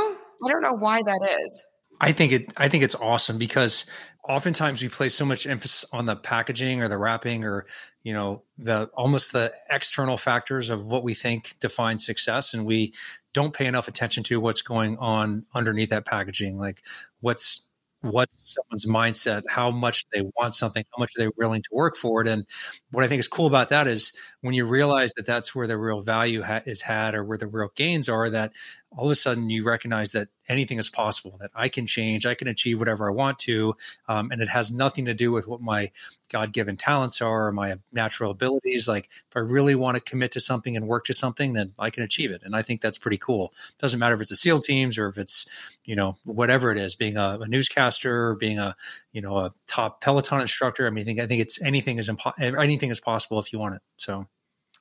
I 0.44 0.50
don't 0.50 0.60
know 0.60 0.74
why 0.74 1.00
that 1.02 1.36
is. 1.42 1.64
I 2.00 2.12
think 2.12 2.32
it 2.32 2.52
I 2.56 2.68
think 2.68 2.84
it's 2.84 2.94
awesome 2.94 3.38
because 3.38 3.86
oftentimes 4.28 4.82
we 4.82 4.88
place 4.88 5.14
so 5.14 5.24
much 5.24 5.46
emphasis 5.46 5.84
on 5.92 6.06
the 6.06 6.16
packaging 6.16 6.82
or 6.82 6.88
the 6.88 6.98
wrapping 6.98 7.44
or 7.44 7.66
you 8.02 8.12
know 8.12 8.42
the 8.58 8.90
almost 8.96 9.32
the 9.32 9.52
external 9.70 10.16
factors 10.16 10.70
of 10.70 10.84
what 10.84 11.04
we 11.04 11.14
think 11.14 11.54
define 11.60 11.98
success 11.98 12.54
and 12.54 12.66
we 12.66 12.92
don't 13.32 13.54
pay 13.54 13.66
enough 13.66 13.88
attention 13.88 14.22
to 14.24 14.40
what's 14.40 14.62
going 14.62 14.96
on 14.98 15.46
underneath 15.54 15.90
that 15.90 16.04
packaging 16.04 16.58
like 16.58 16.82
what's 17.20 17.62
what's 18.02 18.54
someone's 18.54 18.86
mindset, 18.86 19.42
how 19.48 19.70
much 19.70 20.06
they 20.12 20.22
want 20.36 20.54
something, 20.54 20.84
how 20.94 21.00
much 21.00 21.12
are 21.16 21.20
they're 21.20 21.32
willing 21.36 21.62
to 21.62 21.68
work 21.72 21.96
for 21.96 22.20
it. 22.20 22.28
And 22.28 22.46
what 22.90 23.04
I 23.04 23.08
think 23.08 23.20
is 23.20 23.28
cool 23.28 23.46
about 23.46 23.70
that 23.70 23.86
is 23.88 24.12
when 24.40 24.54
you 24.54 24.64
realize 24.66 25.14
that 25.14 25.26
that's 25.26 25.54
where 25.54 25.66
the 25.66 25.78
real 25.78 26.00
value 26.00 26.42
ha- 26.42 26.62
is 26.66 26.80
had 26.80 27.14
or 27.14 27.24
where 27.24 27.38
the 27.38 27.46
real 27.46 27.70
gains 27.74 28.08
are, 28.08 28.28
that 28.30 28.52
all 28.90 29.06
of 29.06 29.10
a 29.10 29.14
sudden 29.14 29.50
you 29.50 29.64
recognize 29.64 30.12
that 30.12 30.28
anything 30.48 30.78
is 30.78 30.88
possible, 30.88 31.36
that 31.40 31.50
I 31.54 31.68
can 31.68 31.86
change, 31.86 32.24
I 32.24 32.34
can 32.34 32.48
achieve 32.48 32.78
whatever 32.78 33.08
I 33.08 33.12
want 33.12 33.38
to. 33.40 33.76
Um, 34.08 34.30
and 34.30 34.40
it 34.40 34.48
has 34.48 34.70
nothing 34.70 35.06
to 35.06 35.14
do 35.14 35.32
with 35.32 35.46
what 35.48 35.60
my 35.60 35.90
God 36.30 36.52
given 36.52 36.76
talents 36.76 37.20
are 37.20 37.48
or 37.48 37.52
my 37.52 37.76
natural 37.92 38.30
abilities. 38.30 38.88
Like 38.88 39.10
if 39.28 39.36
I 39.36 39.40
really 39.40 39.74
want 39.74 39.96
to 39.96 40.00
commit 40.00 40.32
to 40.32 40.40
something 40.40 40.76
and 40.76 40.86
work 40.86 41.04
to 41.06 41.14
something, 41.14 41.52
then 41.52 41.72
I 41.78 41.90
can 41.90 42.02
achieve 42.04 42.30
it. 42.30 42.42
And 42.44 42.54
I 42.54 42.62
think 42.62 42.80
that's 42.80 42.98
pretty 42.98 43.18
cool. 43.18 43.52
It 43.70 43.78
doesn't 43.78 43.98
matter 43.98 44.14
if 44.14 44.20
it's 44.20 44.30
a 44.30 44.36
SEAL 44.36 44.60
teams 44.60 44.98
or 44.98 45.08
if 45.08 45.18
it's, 45.18 45.46
you 45.84 45.96
know, 45.96 46.16
whatever 46.24 46.70
it 46.70 46.78
is, 46.78 46.94
being 46.94 47.16
a, 47.16 47.38
a 47.40 47.48
newscaster 47.48 48.28
or 48.28 48.34
being 48.36 48.58
a, 48.58 48.76
you 49.12 49.20
know, 49.20 49.36
a 49.38 49.54
top 49.66 50.00
Peloton 50.00 50.40
instructor. 50.40 50.86
I 50.86 50.90
mean, 50.90 51.02
I 51.02 51.06
think, 51.06 51.20
I 51.20 51.26
think 51.26 51.42
it's 51.42 51.60
anything 51.60 51.98
is 51.98 52.08
impo- 52.08 52.38
anything 52.38 52.90
is 52.90 53.00
possible 53.00 53.38
if 53.40 53.52
you 53.52 53.58
want 53.58 53.74
it. 53.74 53.82
So, 53.96 54.26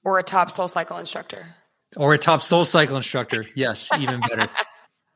or 0.03 0.19
a 0.19 0.23
top 0.23 0.51
soul 0.51 0.67
cycle 0.67 0.97
instructor 0.97 1.47
or 1.97 2.13
a 2.13 2.17
top 2.17 2.41
soul 2.41 2.65
cycle 2.65 2.95
instructor. 2.95 3.43
Yes, 3.55 3.89
even 3.99 4.19
better. 4.21 4.49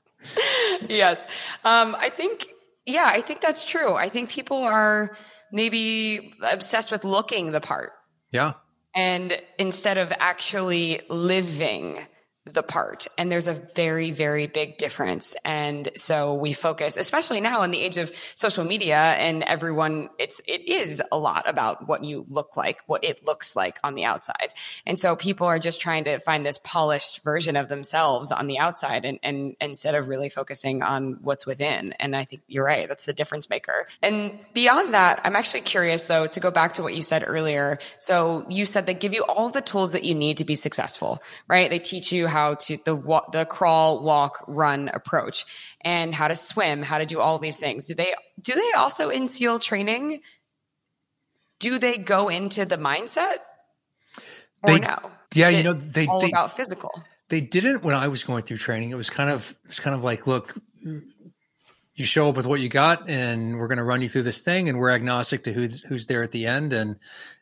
yes. 0.87 1.25
Um, 1.63 1.95
I 1.99 2.09
think, 2.09 2.47
yeah, 2.85 3.09
I 3.11 3.21
think 3.21 3.41
that's 3.41 3.63
true. 3.63 3.95
I 3.95 4.09
think 4.09 4.29
people 4.29 4.57
are 4.57 5.15
maybe 5.51 6.33
obsessed 6.43 6.91
with 6.91 7.03
looking 7.03 7.51
the 7.51 7.61
part. 7.61 7.91
Yeah. 8.31 8.53
And 8.95 9.39
instead 9.57 9.97
of 9.97 10.11
actually 10.19 11.01
living 11.09 11.99
the 12.53 12.63
part. 12.63 13.07
And 13.17 13.31
there's 13.31 13.47
a 13.47 13.53
very, 13.53 14.11
very 14.11 14.47
big 14.47 14.77
difference. 14.77 15.35
And 15.45 15.89
so 15.95 16.33
we 16.33 16.53
focus, 16.53 16.97
especially 16.97 17.41
now 17.41 17.61
in 17.61 17.71
the 17.71 17.79
age 17.79 17.97
of 17.97 18.11
social 18.35 18.63
media 18.63 18.97
and 18.97 19.43
everyone, 19.43 20.09
it's, 20.17 20.41
it 20.47 20.67
is 20.67 21.01
a 21.11 21.17
lot 21.17 21.47
about 21.47 21.87
what 21.87 22.03
you 22.03 22.25
look 22.29 22.57
like, 22.57 22.81
what 22.87 23.03
it 23.03 23.25
looks 23.25 23.55
like 23.55 23.77
on 23.83 23.95
the 23.95 24.05
outside. 24.05 24.49
And 24.85 24.99
so 24.99 25.15
people 25.15 25.47
are 25.47 25.59
just 25.59 25.81
trying 25.81 26.05
to 26.05 26.19
find 26.19 26.45
this 26.45 26.59
polished 26.63 27.23
version 27.23 27.55
of 27.55 27.69
themselves 27.69 28.31
on 28.31 28.47
the 28.47 28.59
outside 28.59 29.05
and, 29.05 29.19
and 29.21 29.55
instead 29.61 29.95
of 29.95 30.07
really 30.07 30.29
focusing 30.29 30.81
on 30.81 31.19
what's 31.21 31.45
within. 31.45 31.93
And 31.93 32.15
I 32.15 32.25
think 32.25 32.41
you're 32.47 32.65
right. 32.65 32.87
That's 32.87 33.05
the 33.05 33.13
difference 33.13 33.49
maker. 33.49 33.87
And 34.01 34.39
beyond 34.53 34.93
that, 34.93 35.21
I'm 35.23 35.35
actually 35.35 35.61
curious 35.61 36.03
though, 36.05 36.27
to 36.27 36.39
go 36.39 36.51
back 36.51 36.73
to 36.73 36.83
what 36.83 36.95
you 36.95 37.01
said 37.01 37.23
earlier. 37.25 37.79
So 37.97 38.45
you 38.49 38.65
said 38.65 38.85
they 38.85 38.93
give 38.93 39.13
you 39.13 39.23
all 39.23 39.49
the 39.49 39.61
tools 39.61 39.91
that 39.91 40.03
you 40.03 40.15
need 40.15 40.37
to 40.37 40.45
be 40.45 40.55
successful, 40.55 41.21
right? 41.47 41.69
They 41.69 41.79
teach 41.79 42.11
you 42.11 42.27
how 42.27 42.38
how 42.39 42.55
to 42.55 42.77
the 42.85 42.95
the 43.31 43.45
crawl, 43.45 44.01
walk, 44.01 44.43
run 44.47 44.89
approach, 44.93 45.45
and 45.81 46.15
how 46.15 46.27
to 46.27 46.35
swim, 46.35 46.81
how 46.81 46.97
to 46.97 47.05
do 47.05 47.19
all 47.19 47.37
these 47.39 47.57
things. 47.57 47.85
Do 47.85 47.93
they 47.95 48.13
do 48.41 48.53
they 48.53 48.71
also 48.77 49.09
in 49.09 49.27
SEAL 49.27 49.59
training? 49.59 50.21
Do 51.59 51.77
they 51.77 51.97
go 51.97 52.29
into 52.29 52.65
the 52.65 52.77
mindset 52.77 53.39
or 54.63 54.73
they, 54.73 54.79
no? 54.79 55.11
Yeah, 55.33 55.49
you 55.49 55.63
know 55.63 55.73
they 55.73 56.07
all 56.07 56.21
they, 56.21 56.29
about 56.29 56.55
physical. 56.55 56.91
They 57.27 57.41
didn't 57.41 57.83
when 57.83 57.95
I 57.95 58.07
was 58.07 58.23
going 58.23 58.43
through 58.43 58.57
training. 58.57 58.91
It 58.91 58.95
was 58.95 59.09
kind 59.09 59.29
of 59.29 59.53
it's 59.65 59.81
kind 59.81 59.95
of 59.95 60.03
like, 60.03 60.25
look, 60.25 60.55
you 60.81 62.05
show 62.05 62.29
up 62.29 62.37
with 62.37 62.47
what 62.47 62.61
you 62.61 62.69
got, 62.69 63.09
and 63.09 63.57
we're 63.59 63.67
going 63.67 63.77
to 63.77 63.83
run 63.83 64.01
you 64.01 64.07
through 64.07 64.23
this 64.23 64.41
thing, 64.41 64.69
and 64.69 64.79
we're 64.79 64.91
agnostic 64.91 65.43
to 65.43 65.51
who's 65.51 65.81
who's 65.81 66.07
there 66.07 66.23
at 66.23 66.31
the 66.31 66.47
end, 66.47 66.71
and 66.71 66.95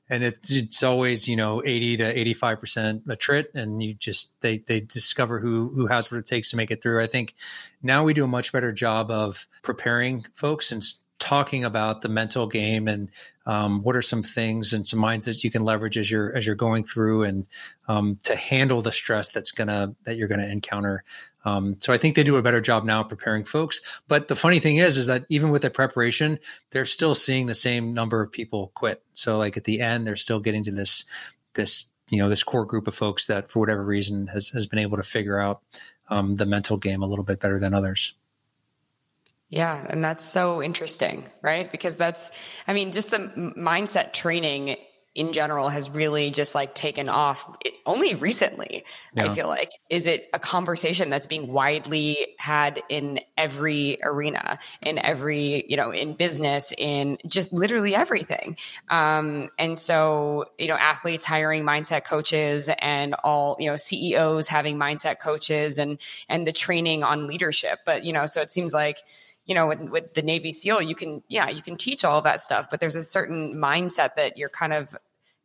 and 0.10 0.24
it's, 0.24 0.52
it's 0.52 0.84
always 0.84 1.28
you 1.28 1.36
know 1.36 1.64
80 1.66 1.98
to 1.98 2.20
85 2.20 2.60
percent 2.60 3.08
attrit 3.08 3.54
and 3.54 3.82
you 3.82 3.94
just 3.94 4.32
they 4.42 4.60
they 4.60 4.80
discover 4.80 5.40
who 5.40 5.70
who 5.70 5.88
has 5.88 6.12
what 6.12 6.18
it 6.18 6.26
takes 6.26 6.52
to 6.52 6.56
make 6.56 6.72
it 6.72 6.82
through. 6.82 7.02
I 7.02 7.08
think 7.08 7.34
now 7.82 8.04
we 8.04 8.14
do 8.14 8.24
a 8.24 8.28
much 8.28 8.52
better 8.52 8.72
job 8.72 9.12
of 9.12 9.48
preparing 9.64 10.26
folks 10.34 10.72
and 10.72 10.84
talking 11.20 11.64
about 11.64 12.02
the 12.02 12.10
mental 12.10 12.48
game 12.48 12.88
and 12.88 13.10
um, 13.46 13.82
what 13.82 13.96
are 13.96 14.02
some 14.02 14.24
things 14.24 14.74
and 14.74 14.88
some 14.88 15.00
mindsets 15.00 15.44
you 15.44 15.50
can 15.50 15.64
leverage 15.64 15.98
as 15.98 16.10
you're 16.12 16.36
as 16.36 16.46
you're 16.46 16.56
going 16.56 16.84
through 16.84 17.24
and 17.24 17.48
um, 17.88 18.20
to 18.24 18.36
handle 18.36 18.82
the 18.82 18.92
stress 18.92 19.32
that's 19.32 19.52
gonna 19.52 19.96
that 20.04 20.18
you're 20.18 20.28
gonna 20.28 20.46
encounter 20.46 21.04
um, 21.48 21.78
so 21.80 21.94
I 21.94 21.98
think 21.98 22.16
they 22.16 22.24
do 22.24 22.36
a 22.36 22.42
better 22.42 22.60
job 22.60 22.84
now 22.84 23.04
preparing 23.04 23.46
folks. 23.46 23.80
But 24.10 24.28
the 24.28 24.36
funny 24.36 24.60
thing 24.60 24.78
is, 24.78 24.98
is 24.98 25.08
that 25.08 25.24
even 25.30 25.50
with 25.50 25.62
the 25.62 25.70
preparation, 25.70 26.40
they're 26.72 26.84
still 26.84 27.16
seeing 27.16 27.46
the 27.46 27.56
same 27.56 27.94
number 27.94 28.22
of 28.22 28.34
people 28.34 28.74
quit. 28.76 29.02
So 29.14 29.38
like 29.38 29.56
at 29.56 29.64
the 29.64 29.80
end, 29.80 30.06
they're 30.06 30.18
still 30.18 30.42
getting 30.42 30.66
to 30.66 30.72
this, 30.72 31.06
this, 31.54 31.86
you 32.10 32.18
know, 32.18 32.28
this 32.28 32.44
core 32.44 32.66
group 32.66 32.86
of 32.86 32.96
folks 32.96 33.28
that 33.28 33.50
for 33.50 33.60
whatever 33.60 33.82
reason 33.82 34.28
has, 34.28 34.50
has 34.50 34.68
been 34.68 34.80
able 34.80 34.98
to 34.98 35.04
figure 35.04 35.40
out 35.40 35.62
um, 36.10 36.36
the 36.36 36.46
mental 36.46 36.76
game 36.76 37.02
a 37.02 37.08
little 37.08 37.24
bit 37.24 37.40
better 37.40 37.60
than 37.60 37.74
others. 37.74 38.14
Yeah, 39.50 39.86
and 39.90 40.04
that's 40.04 40.26
so 40.26 40.62
interesting, 40.62 41.24
right? 41.42 41.72
Because 41.72 41.96
that's, 41.96 42.32
I 42.68 42.74
mean, 42.74 42.92
just 42.92 43.12
the 43.12 43.20
mindset 43.58 44.12
training 44.12 44.76
in 45.18 45.34
general 45.34 45.68
has 45.68 45.90
really 45.90 46.30
just 46.30 46.54
like 46.54 46.76
taken 46.76 47.10
off 47.10 47.50
only 47.88 48.14
recently 48.14 48.86
yeah. 49.16 49.26
i 49.26 49.34
feel 49.34 49.48
like 49.48 49.72
is 49.90 50.06
it 50.06 50.30
a 50.32 50.38
conversation 50.38 51.10
that's 51.10 51.26
being 51.26 51.48
widely 51.48 52.36
had 52.38 52.84
in 52.88 53.20
every 53.36 53.98
arena 54.04 54.60
in 54.84 55.00
every 55.00 55.66
you 55.68 55.76
know 55.76 55.90
in 55.90 56.14
business 56.14 56.72
in 56.78 57.18
just 57.26 57.52
literally 57.52 57.96
everything 57.96 58.56
um, 58.90 59.50
and 59.58 59.76
so 59.76 60.46
you 60.60 60.68
know 60.68 60.76
athletes 60.76 61.26
hiring 61.26 61.64
mindset 61.64 62.06
coaches 62.06 62.70
and 62.78 63.16
all 63.24 63.58
you 63.60 63.68
know 63.68 63.76
ceos 63.76 64.48
having 64.48 64.78
mindset 64.78 65.20
coaches 65.20 65.80
and 65.80 66.00
and 66.30 66.46
the 66.46 66.54
training 66.54 67.04
on 67.04 67.26
leadership 67.26 67.80
but 67.88 68.06
you 68.06 68.14
know 68.14 68.28
so 68.28 68.40
it 68.40 68.52
seems 68.52 68.72
like 68.72 69.00
you 69.48 69.56
know, 69.56 69.68
with, 69.68 69.80
with, 69.80 70.14
the 70.14 70.22
Navy 70.22 70.52
SEAL, 70.52 70.84
you 70.84 70.94
can, 70.94 71.24
yeah, 71.28 71.50
you 71.50 71.62
can 71.62 71.78
teach 71.78 72.06
all 72.06 72.22
that 72.22 72.42
stuff, 72.42 72.70
but 72.70 72.80
there's 72.80 72.96
a 72.96 73.04
certain 73.04 73.56
mindset 73.56 74.16
that 74.16 74.38
you're 74.38 74.50
kind 74.50 74.74
of 74.74 74.96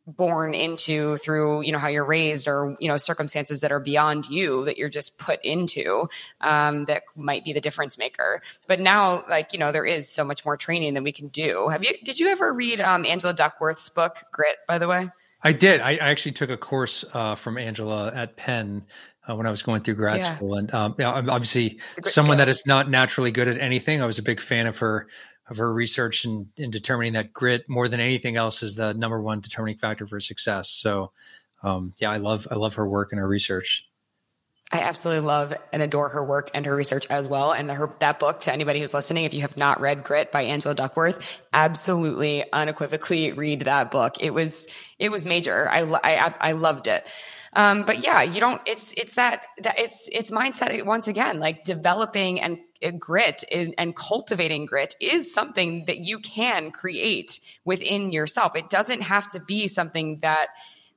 born 0.05 0.53
into 0.53 1.15
through 1.17 1.61
you 1.61 1.71
know 1.71 1.77
how 1.77 1.87
you're 1.87 2.05
raised 2.05 2.47
or 2.47 2.75
you 2.79 2.89
know 2.89 2.97
circumstances 2.97 3.61
that 3.61 3.71
are 3.71 3.79
beyond 3.79 4.27
you 4.27 4.65
that 4.65 4.77
you're 4.77 4.89
just 4.89 5.17
put 5.17 5.43
into 5.45 6.09
um, 6.41 6.85
that 6.85 7.03
might 7.15 7.45
be 7.45 7.53
the 7.53 7.61
difference 7.61 7.97
maker. 7.97 8.41
But 8.67 8.79
now 8.79 9.23
like 9.29 9.53
you 9.53 9.59
know 9.59 9.71
there 9.71 9.85
is 9.85 10.09
so 10.09 10.23
much 10.23 10.43
more 10.43 10.57
training 10.57 10.93
than 10.93 11.03
we 11.03 11.13
can 11.13 11.29
do. 11.29 11.69
Have 11.69 11.83
you 11.83 11.93
did 12.03 12.19
you 12.19 12.27
ever 12.29 12.51
read 12.51 12.81
um, 12.81 13.05
angela 13.05 13.33
duckworth's 13.33 13.89
book 13.89 14.25
grit 14.31 14.57
by 14.67 14.77
the 14.77 14.87
way? 14.87 15.09
I 15.45 15.51
did. 15.51 15.81
I, 15.81 15.91
I 15.91 16.09
actually 16.09 16.31
took 16.33 16.49
a 16.49 16.57
course 16.57 17.03
uh, 17.13 17.35
from 17.35 17.57
angela 17.57 18.11
at 18.13 18.37
penn 18.37 18.85
uh, 19.27 19.35
when 19.35 19.45
I 19.45 19.51
was 19.51 19.63
going 19.63 19.81
through 19.81 19.95
grad 19.95 20.17
yeah. 20.17 20.35
school. 20.35 20.55
And 20.55 20.73
um, 20.73 20.95
obviously 20.99 21.79
someone 22.05 22.37
that 22.37 22.49
is 22.49 22.63
not 22.65 22.89
naturally 22.89 23.31
good 23.31 23.47
at 23.47 23.59
anything. 23.59 24.01
I 24.01 24.05
was 24.05 24.19
a 24.19 24.23
big 24.23 24.39
fan 24.39 24.67
of 24.67 24.77
her 24.79 25.07
of 25.49 25.57
her 25.57 25.73
research 25.73 26.25
in, 26.25 26.49
in 26.55 26.71
determining 26.71 27.13
that 27.13 27.33
grit 27.33 27.67
more 27.67 27.87
than 27.87 27.99
anything 27.99 28.37
else 28.37 28.63
is 28.63 28.75
the 28.75 28.93
number 28.93 29.21
one 29.21 29.41
determining 29.41 29.77
factor 29.77 30.07
for 30.07 30.19
success. 30.19 30.69
So, 30.69 31.11
um, 31.63 31.93
yeah, 31.97 32.11
I 32.11 32.17
love 32.17 32.47
I 32.49 32.55
love 32.55 32.75
her 32.75 32.87
work 32.87 33.11
and 33.11 33.19
her 33.19 33.27
research. 33.27 33.85
I 34.73 34.79
absolutely 34.79 35.27
love 35.27 35.53
and 35.71 35.83
adore 35.83 36.09
her 36.09 36.25
work 36.25 36.49
and 36.55 36.65
her 36.65 36.75
research 36.75 37.05
as 37.11 37.27
well. 37.27 37.51
And 37.51 37.69
the, 37.69 37.75
her, 37.75 37.93
that 37.99 38.19
book, 38.19 38.39
to 38.41 38.51
anybody 38.51 38.79
who's 38.79 38.91
listening, 38.91 39.25
if 39.25 39.33
you 39.35 39.41
have 39.41 39.55
not 39.55 39.79
read 39.79 40.03
Grit 40.03 40.31
by 40.31 40.41
Angela 40.41 40.73
Duckworth, 40.73 41.39
absolutely 41.53 42.43
unequivocally 42.51 43.33
read 43.33 43.61
that 43.61 43.91
book. 43.91 44.15
It 44.19 44.31
was 44.31 44.67
it 44.97 45.11
was 45.11 45.25
major. 45.25 45.69
I 45.69 45.83
I, 45.83 46.33
I 46.39 46.51
loved 46.53 46.87
it. 46.87 47.05
Um, 47.55 47.83
but 47.83 48.03
yeah, 48.03 48.23
you 48.23 48.39
don't. 48.39 48.61
It's 48.65 48.95
it's 48.97 49.13
that 49.13 49.43
that 49.61 49.77
it's 49.77 50.09
it's 50.11 50.31
mindset 50.31 50.83
once 50.85 51.07
again, 51.07 51.39
like 51.39 51.63
developing 51.63 52.41
and 52.41 52.57
grit 52.99 53.43
and 53.51 53.95
cultivating 53.95 54.65
grit 54.65 54.95
is 54.99 55.33
something 55.33 55.85
that 55.85 55.99
you 55.99 56.19
can 56.19 56.71
create 56.71 57.39
within 57.63 58.11
yourself. 58.11 58.55
It 58.55 58.69
doesn't 58.69 59.01
have 59.01 59.29
to 59.29 59.39
be 59.39 59.67
something 59.67 60.19
that 60.21 60.47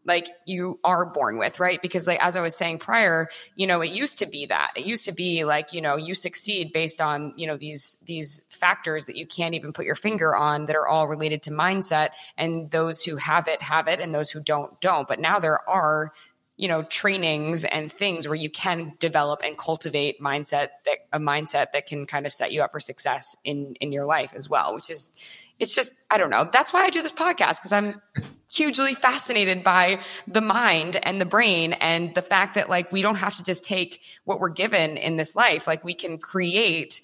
like 0.06 0.28
you 0.46 0.78
are 0.84 1.04
born 1.04 1.36
with, 1.36 1.58
right? 1.58 1.82
Because 1.82 2.06
like 2.06 2.20
as 2.20 2.36
I 2.36 2.40
was 2.40 2.56
saying 2.56 2.78
prior, 2.78 3.28
you 3.56 3.66
know, 3.66 3.80
it 3.80 3.90
used 3.90 4.20
to 4.20 4.26
be 4.26 4.46
that. 4.46 4.72
It 4.76 4.86
used 4.86 5.04
to 5.06 5.12
be 5.12 5.44
like, 5.44 5.72
you 5.72 5.80
know, 5.80 5.96
you 5.96 6.14
succeed 6.14 6.72
based 6.72 7.00
on, 7.00 7.34
you 7.36 7.46
know, 7.46 7.56
these 7.56 7.98
these 8.04 8.42
factors 8.48 9.06
that 9.06 9.16
you 9.16 9.26
can't 9.26 9.54
even 9.54 9.72
put 9.72 9.84
your 9.84 9.96
finger 9.96 10.34
on 10.34 10.66
that 10.66 10.76
are 10.76 10.86
all 10.86 11.08
related 11.08 11.42
to 11.42 11.50
mindset 11.50 12.10
and 12.38 12.70
those 12.70 13.02
who 13.02 13.16
have 13.16 13.48
it 13.48 13.60
have 13.60 13.88
it 13.88 14.00
and 14.00 14.14
those 14.14 14.30
who 14.30 14.40
don't 14.40 14.80
don't. 14.80 15.08
But 15.08 15.20
now 15.20 15.40
there 15.40 15.68
are 15.68 16.12
you 16.56 16.68
know 16.68 16.82
trainings 16.84 17.64
and 17.64 17.92
things 17.92 18.26
where 18.26 18.34
you 18.34 18.48
can 18.48 18.94
develop 18.98 19.40
and 19.44 19.58
cultivate 19.58 20.20
mindset 20.20 20.68
that 20.84 20.98
a 21.12 21.18
mindset 21.18 21.72
that 21.72 21.86
can 21.86 22.06
kind 22.06 22.26
of 22.26 22.32
set 22.32 22.52
you 22.52 22.62
up 22.62 22.72
for 22.72 22.80
success 22.80 23.36
in 23.44 23.74
in 23.80 23.92
your 23.92 24.06
life 24.06 24.32
as 24.34 24.48
well 24.48 24.74
which 24.74 24.88
is 24.88 25.12
it's 25.58 25.74
just 25.74 25.92
i 26.10 26.16
don't 26.16 26.30
know 26.30 26.48
that's 26.50 26.72
why 26.72 26.82
i 26.82 26.88
do 26.90 27.02
this 27.02 27.12
podcast 27.12 27.58
because 27.58 27.72
i'm 27.72 28.00
hugely 28.50 28.94
fascinated 28.94 29.64
by 29.64 30.00
the 30.26 30.40
mind 30.40 30.96
and 31.02 31.20
the 31.20 31.24
brain 31.24 31.72
and 31.74 32.14
the 32.14 32.22
fact 32.22 32.54
that 32.54 32.68
like 32.68 32.92
we 32.92 33.02
don't 33.02 33.16
have 33.16 33.34
to 33.34 33.42
just 33.42 33.64
take 33.64 34.00
what 34.24 34.38
we're 34.38 34.48
given 34.48 34.96
in 34.96 35.16
this 35.16 35.34
life 35.34 35.66
like 35.66 35.84
we 35.84 35.94
can 35.94 36.18
create 36.18 37.00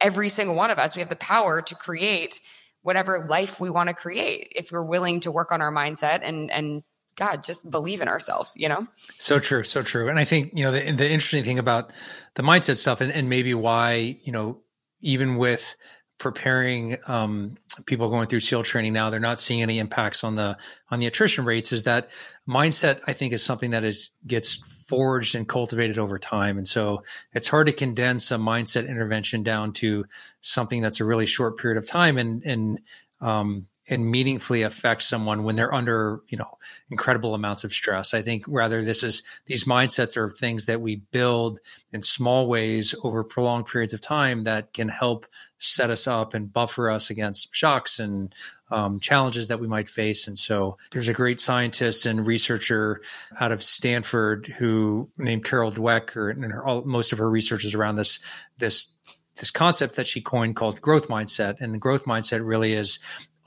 every 0.00 0.28
single 0.28 0.54
one 0.54 0.70
of 0.70 0.78
us, 0.78 0.96
we 0.96 1.00
have 1.00 1.08
the 1.08 1.16
power 1.16 1.60
to 1.60 1.74
create 1.74 2.40
whatever 2.82 3.26
life 3.28 3.60
we 3.60 3.68
want 3.68 3.88
to 3.88 3.94
create 3.94 4.52
if 4.56 4.72
we're 4.72 4.82
willing 4.82 5.20
to 5.20 5.30
work 5.30 5.52
on 5.52 5.60
our 5.60 5.72
mindset 5.72 6.20
and 6.22 6.50
and 6.50 6.82
God, 7.18 7.42
just 7.42 7.68
believe 7.68 8.00
in 8.00 8.06
ourselves, 8.06 8.54
you 8.56 8.68
know? 8.68 8.86
So 9.18 9.40
true, 9.40 9.64
so 9.64 9.82
true. 9.82 10.08
And 10.08 10.20
I 10.20 10.24
think, 10.24 10.52
you 10.54 10.64
know, 10.64 10.70
the, 10.70 10.92
the 10.92 11.10
interesting 11.10 11.42
thing 11.42 11.58
about 11.58 11.92
the 12.34 12.44
mindset 12.44 12.76
stuff 12.76 13.00
and, 13.00 13.10
and 13.10 13.28
maybe 13.28 13.54
why, 13.54 14.18
you 14.22 14.30
know, 14.30 14.60
even 15.00 15.36
with 15.36 15.74
preparing 16.18 16.98
um, 17.06 17.56
people 17.86 18.10
going 18.10 18.26
through 18.26 18.40
SEAL 18.40 18.64
training 18.64 18.92
now, 18.92 19.08
they're 19.08 19.20
not 19.20 19.38
seeing 19.38 19.62
any 19.62 19.78
impacts 19.78 20.24
on 20.24 20.34
the 20.34 20.58
on 20.90 20.98
the 20.98 21.06
attrition 21.06 21.44
rates. 21.44 21.72
Is 21.72 21.84
that 21.84 22.10
mindset? 22.48 23.00
I 23.06 23.12
think 23.12 23.32
is 23.32 23.42
something 23.42 23.70
that 23.70 23.84
is 23.84 24.10
gets 24.26 24.56
forged 24.88 25.34
and 25.34 25.48
cultivated 25.48 25.98
over 25.98 26.18
time, 26.18 26.58
and 26.58 26.66
so 26.66 27.04
it's 27.32 27.48
hard 27.48 27.68
to 27.68 27.72
condense 27.72 28.30
a 28.30 28.36
mindset 28.36 28.88
intervention 28.88 29.42
down 29.42 29.72
to 29.74 30.04
something 30.40 30.82
that's 30.82 31.00
a 31.00 31.04
really 31.04 31.26
short 31.26 31.58
period 31.58 31.78
of 31.78 31.86
time 31.86 32.18
and 32.18 32.42
and 32.44 32.80
um, 33.20 33.66
and 33.90 34.10
meaningfully 34.10 34.62
affect 34.62 35.02
someone 35.02 35.44
when 35.44 35.56
they're 35.56 35.72
under 35.72 36.20
you 36.28 36.36
know 36.36 36.58
incredible 36.90 37.34
amounts 37.34 37.64
of 37.64 37.72
stress 37.72 38.14
i 38.14 38.22
think 38.22 38.44
rather 38.46 38.84
this 38.84 39.02
is 39.02 39.22
these 39.46 39.64
mindsets 39.64 40.16
are 40.16 40.30
things 40.30 40.66
that 40.66 40.80
we 40.80 40.96
build 40.96 41.58
in 41.92 42.02
small 42.02 42.48
ways 42.48 42.94
over 43.02 43.24
prolonged 43.24 43.66
periods 43.66 43.94
of 43.94 44.00
time 44.00 44.44
that 44.44 44.72
can 44.72 44.88
help 44.88 45.26
set 45.58 45.90
us 45.90 46.06
up 46.06 46.34
and 46.34 46.52
buffer 46.52 46.90
us 46.90 47.10
against 47.10 47.54
shocks 47.54 47.98
and 47.98 48.34
um, 48.70 49.00
challenges 49.00 49.48
that 49.48 49.60
we 49.60 49.66
might 49.66 49.88
face 49.88 50.28
and 50.28 50.38
so 50.38 50.76
there's 50.90 51.08
a 51.08 51.14
great 51.14 51.40
scientist 51.40 52.04
and 52.04 52.26
researcher 52.26 53.00
out 53.40 53.52
of 53.52 53.62
stanford 53.62 54.46
who 54.58 55.08
named 55.16 55.44
carol 55.44 55.72
dweck 55.72 56.14
or, 56.16 56.28
and 56.30 56.44
her, 56.44 56.64
all, 56.64 56.82
most 56.82 57.12
of 57.12 57.18
her 57.18 57.28
research 57.30 57.64
is 57.64 57.74
around 57.74 57.96
this 57.96 58.20
this 58.58 58.92
this 59.38 59.50
concept 59.50 59.96
that 59.96 60.06
she 60.06 60.20
coined 60.20 60.56
called 60.56 60.80
growth 60.80 61.08
mindset. 61.08 61.60
And 61.60 61.74
the 61.74 61.78
growth 61.78 62.04
mindset 62.04 62.46
really 62.46 62.72
is 62.74 62.98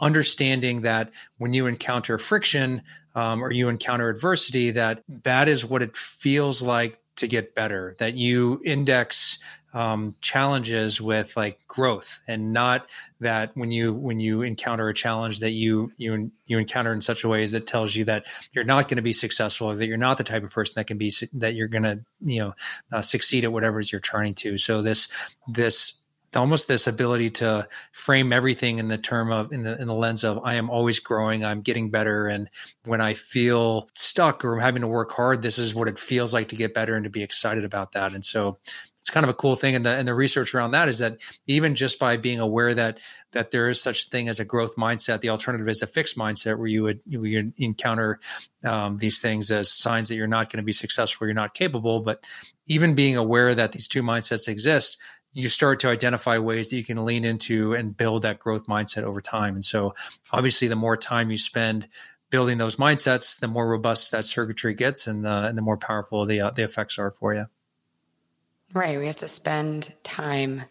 understanding 0.02 0.82
that 0.82 1.12
when 1.38 1.54
you 1.54 1.68
encounter 1.68 2.18
friction 2.18 2.82
um, 3.16 3.44
or 3.44 3.52
you 3.52 3.70
encounter 3.70 4.10
adversity, 4.10 4.72
that 4.72 5.04
that 5.24 5.48
is 5.48 5.64
what 5.64 5.82
it 5.82 5.96
feels 5.96 6.62
like 6.62 6.98
to 7.18 7.28
get 7.28 7.56
better. 7.56 7.96
That 8.00 8.16
you 8.16 8.62
index 8.66 9.38
um, 9.74 10.16
challenges 10.22 11.00
with 11.00 11.38
like 11.38 11.60
growth, 11.68 12.20
and 12.28 12.52
not 12.52 12.90
that 13.22 13.52
when 13.56 13.72
you 13.72 13.94
when 13.94 14.20
you 14.20 14.42
encounter 14.42 14.90
a 14.90 14.94
challenge 14.94 15.40
that 15.40 15.52
you 15.52 15.92
you 15.98 16.32
you 16.46 16.58
encounter 16.58 16.92
in 16.92 17.02
such 17.02 17.24
a 17.24 17.30
way 17.30 17.46
that 17.46 17.68
tells 17.68 17.96
you 17.96 18.06
that 18.06 18.26
you're 18.52 18.66
not 18.66 18.88
going 18.88 18.98
to 18.98 19.02
be 19.02 19.14
successful, 19.14 19.72
or 19.72 19.76
that 19.76 19.88
you're 19.88 19.98
not 19.98 20.18
the 20.18 20.24
type 20.24 20.44
of 20.44 20.50
person 20.50 20.74
that 20.76 20.88
can 20.88 20.98
be 20.98 21.12
that 21.34 21.54
you're 21.54 21.70
going 21.70 21.84
to 21.84 22.00
you 22.22 22.42
know 22.42 22.54
uh, 22.92 23.02
succeed 23.02 23.46
at 23.46 23.52
whatever 23.52 23.80
it 23.80 23.86
is 23.86 23.92
you're 23.92 24.02
trying 24.02 24.34
to. 24.34 24.58
So 24.58 24.82
this 24.82 25.08
this 25.48 26.01
almost 26.36 26.68
this 26.68 26.88
ability 26.88 27.30
to 27.30 27.68
frame 27.92 28.32
everything 28.32 28.80
in 28.80 28.88
the 28.88 28.98
term 28.98 29.32
of 29.32 29.52
in 29.52 29.64
the 29.64 29.80
in 29.80 29.88
the 29.88 29.94
lens 29.94 30.24
of 30.24 30.40
I 30.44 30.56
am 30.56 30.70
always 30.70 31.00
growing, 31.00 31.44
I'm 31.44 31.62
getting 31.62 31.90
better, 31.90 32.28
and 32.28 32.50
when 32.86 33.02
I 33.02 33.14
feel 33.14 33.90
stuck 33.96 34.46
or 34.46 34.56
I'm 34.56 34.62
having 34.62 34.82
to 34.82 34.88
work 34.88 35.12
hard, 35.12 35.42
this 35.42 35.58
is 35.58 35.76
what 35.76 35.88
it 35.88 36.00
feels 36.00 36.34
like 36.34 36.50
to 36.50 36.56
get 36.56 36.74
better 36.74 36.96
and 36.96 37.04
to 37.04 37.10
be 37.10 37.24
excited 37.24 37.66
about 37.66 37.94
that. 37.94 38.14
And 38.14 38.24
so 38.24 38.58
it's 39.02 39.10
kind 39.10 39.24
of 39.24 39.32
a 39.32 39.34
cool 39.34 39.56
thing 39.56 39.74
and 39.76 39.84
the 39.84 39.90
and 39.90 40.08
the 40.08 40.14
research 40.14 40.54
around 40.54 40.72
that 40.72 40.88
is 40.88 41.00
that 41.00 41.18
even 41.48 41.74
just 41.74 41.98
by 41.98 42.18
being 42.18 42.40
aware 42.40 42.74
that 42.76 43.00
that 43.32 43.50
there 43.50 43.68
is 43.68 43.82
such 43.82 44.10
thing 44.10 44.30
as 44.30 44.40
a 44.40 44.46
growth 44.46 44.76
mindset 44.76 45.22
the 45.22 45.30
alternative 45.30 45.68
is 45.68 45.82
a 45.82 45.88
fixed 45.88 46.18
mindset 46.18 46.58
where 46.60 46.68
you 46.68 46.84
would 46.84 47.02
you 47.08 47.52
encounter 47.58 48.20
um, 48.64 48.98
these 48.98 49.20
things 49.20 49.50
as 49.50 49.72
signs 49.72 50.08
that 50.08 50.16
you're 50.16 50.28
not 50.28 50.52
going 50.52 50.62
to 50.62 50.64
be 50.64 50.72
successful 50.72 51.26
you're 51.26 51.34
not 51.34 51.56
capable 51.56 52.00
but 52.02 52.24
even 52.68 52.94
being 52.94 53.18
aware 53.18 53.56
that 53.56 53.72
these 53.72 53.88
two 53.88 54.04
mindsets 54.04 54.48
exist 54.48 55.00
you 55.34 55.48
start 55.50 55.80
to 55.82 55.90
identify 55.90 56.38
ways 56.38 56.70
that 56.70 56.78
you 56.78 56.84
can 56.84 57.06
lean 57.06 57.24
into 57.24 57.74
and 57.74 57.96
build 57.96 58.24
that 58.24 58.40
growth 58.40 58.68
mindset 58.68 59.04
over 59.04 59.22
time. 59.22 59.54
And 59.56 59.64
so, 59.64 59.94
obviously, 60.32 60.68
the 60.68 60.76
more 60.76 60.98
time 60.98 61.32
you 61.32 61.38
spend 61.38 61.88
building 62.30 62.58
those 62.58 62.78
mindsets, 62.78 63.40
the 63.40 63.48
more 63.48 63.68
robust 63.68 64.12
that 64.12 64.26
circuitry 64.26 64.74
gets, 64.74 65.08
and 65.08 65.24
the 65.24 65.46
and 65.46 65.58
the 65.58 65.62
more 65.62 65.78
powerful 65.78 66.26
the 66.26 66.42
uh, 66.42 66.52
the 66.52 66.64
effects 66.64 66.98
are 66.98 67.12
for 67.12 67.34
you. 67.34 67.46
Right. 68.74 68.98
We 68.98 69.08
have 69.08 69.18
to 69.18 69.28
spend 69.28 69.94
time 70.04 70.64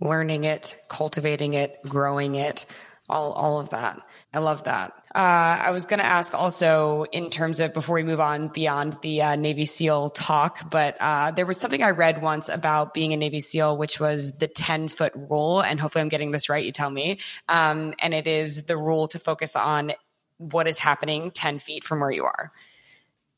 learning 0.00 0.44
it, 0.44 0.76
cultivating 0.88 1.54
it, 1.54 1.78
growing 1.82 2.34
it, 2.34 2.66
all 3.08 3.32
all 3.32 3.58
of 3.58 3.70
that. 3.70 4.00
I 4.32 4.38
love 4.38 4.64
that. 4.64 4.92
Uh, 5.14 5.18
I 5.18 5.70
was 5.70 5.86
going 5.86 5.98
to 5.98 6.06
ask 6.06 6.34
also 6.34 7.04
in 7.12 7.30
terms 7.30 7.60
of 7.60 7.74
before 7.74 7.96
we 7.96 8.02
move 8.02 8.20
on 8.20 8.48
beyond 8.48 8.96
the 9.02 9.22
uh, 9.22 9.36
Navy 9.36 9.66
SEAL 9.66 10.10
talk, 10.10 10.70
but 10.70 10.96
uh, 11.00 11.32
there 11.32 11.44
was 11.44 11.58
something 11.58 11.82
I 11.82 11.90
read 11.90 12.22
once 12.22 12.48
about 12.48 12.94
being 12.94 13.12
a 13.12 13.16
Navy 13.16 13.40
SEAL, 13.40 13.76
which 13.76 14.00
was 14.00 14.32
the 14.32 14.48
10 14.48 14.88
foot 14.88 15.12
rule. 15.14 15.62
And 15.62 15.78
hopefully 15.78 16.02
I'm 16.02 16.08
getting 16.08 16.30
this 16.30 16.48
right, 16.48 16.64
you 16.64 16.72
tell 16.72 16.90
me. 16.90 17.18
Um, 17.48 17.94
and 17.98 18.14
it 18.14 18.26
is 18.26 18.62
the 18.64 18.76
rule 18.76 19.08
to 19.08 19.18
focus 19.18 19.56
on 19.56 19.92
what 20.38 20.66
is 20.66 20.78
happening 20.78 21.30
10 21.30 21.58
feet 21.58 21.84
from 21.84 22.00
where 22.00 22.10
you 22.10 22.24
are. 22.24 22.52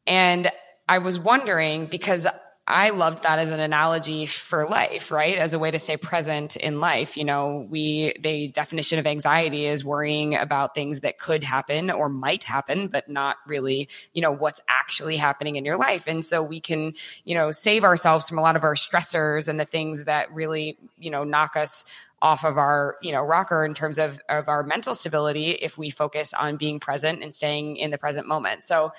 And 0.06 0.50
I 0.88 0.98
was 0.98 1.18
wondering 1.18 1.86
because 1.86 2.26
I 2.66 2.90
loved 2.90 3.24
that 3.24 3.38
as 3.38 3.50
an 3.50 3.60
analogy 3.60 4.24
for 4.24 4.66
life, 4.66 5.10
right? 5.10 5.36
As 5.36 5.52
a 5.52 5.58
way 5.58 5.70
to 5.70 5.78
stay 5.78 5.98
present 5.98 6.56
in 6.56 6.80
life. 6.80 7.18
You 7.18 7.24
know, 7.24 7.66
we, 7.68 8.14
the 8.18 8.48
definition 8.48 8.98
of 8.98 9.06
anxiety 9.06 9.66
is 9.66 9.84
worrying 9.84 10.34
about 10.34 10.74
things 10.74 11.00
that 11.00 11.18
could 11.18 11.44
happen 11.44 11.90
or 11.90 12.08
might 12.08 12.42
happen, 12.42 12.88
but 12.88 13.06
not 13.06 13.36
really, 13.46 13.90
you 14.14 14.22
know, 14.22 14.32
what's 14.32 14.62
actually 14.66 15.18
happening 15.18 15.56
in 15.56 15.66
your 15.66 15.76
life. 15.76 16.06
And 16.06 16.24
so 16.24 16.42
we 16.42 16.60
can, 16.60 16.94
you 17.24 17.34
know, 17.34 17.50
save 17.50 17.84
ourselves 17.84 18.26
from 18.30 18.38
a 18.38 18.42
lot 18.42 18.56
of 18.56 18.64
our 18.64 18.76
stressors 18.76 19.48
and 19.48 19.60
the 19.60 19.66
things 19.66 20.04
that 20.04 20.32
really, 20.32 20.78
you 20.96 21.10
know, 21.10 21.22
knock 21.24 21.56
us 21.56 21.84
off 22.22 22.42
of 22.42 22.56
our 22.56 22.96
you 23.02 23.12
know 23.12 23.22
rocker 23.22 23.66
in 23.66 23.74
terms 23.74 23.98
of 23.98 24.18
of 24.30 24.48
our 24.48 24.62
mental 24.62 24.94
stability 24.94 25.50
if 25.50 25.76
we 25.76 25.90
focus 25.90 26.32
on 26.32 26.56
being 26.56 26.80
present 26.80 27.22
and 27.22 27.34
staying 27.34 27.76
in 27.76 27.90
the 27.90 27.98
present 27.98 28.26
moment 28.26 28.62
so 28.62 28.92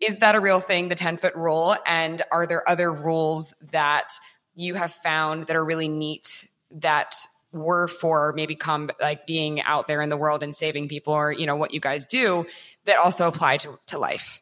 is 0.00 0.18
that 0.18 0.34
a 0.34 0.40
real 0.40 0.60
thing, 0.60 0.88
the 0.88 0.94
10 0.94 1.16
foot 1.16 1.34
rule? 1.34 1.76
And 1.86 2.22
are 2.30 2.46
there 2.46 2.68
other 2.68 2.92
rules 2.92 3.54
that 3.72 4.12
you 4.54 4.74
have 4.74 4.92
found 4.92 5.46
that 5.46 5.56
are 5.56 5.64
really 5.64 5.88
neat 5.88 6.48
that 6.70 7.16
were 7.52 7.88
for 7.88 8.32
maybe 8.34 8.54
come 8.54 8.90
like 9.00 9.26
being 9.26 9.60
out 9.62 9.86
there 9.86 10.02
in 10.02 10.08
the 10.08 10.16
world 10.16 10.42
and 10.42 10.54
saving 10.54 10.88
people 10.88 11.14
or, 11.14 11.32
you 11.32 11.46
know, 11.46 11.56
what 11.56 11.72
you 11.72 11.80
guys 11.80 12.04
do 12.04 12.46
that 12.84 12.98
also 12.98 13.26
apply 13.26 13.56
to, 13.56 13.78
to 13.86 13.98
life? 13.98 14.40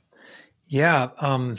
Yeah. 0.66 1.11
Um, 1.19 1.57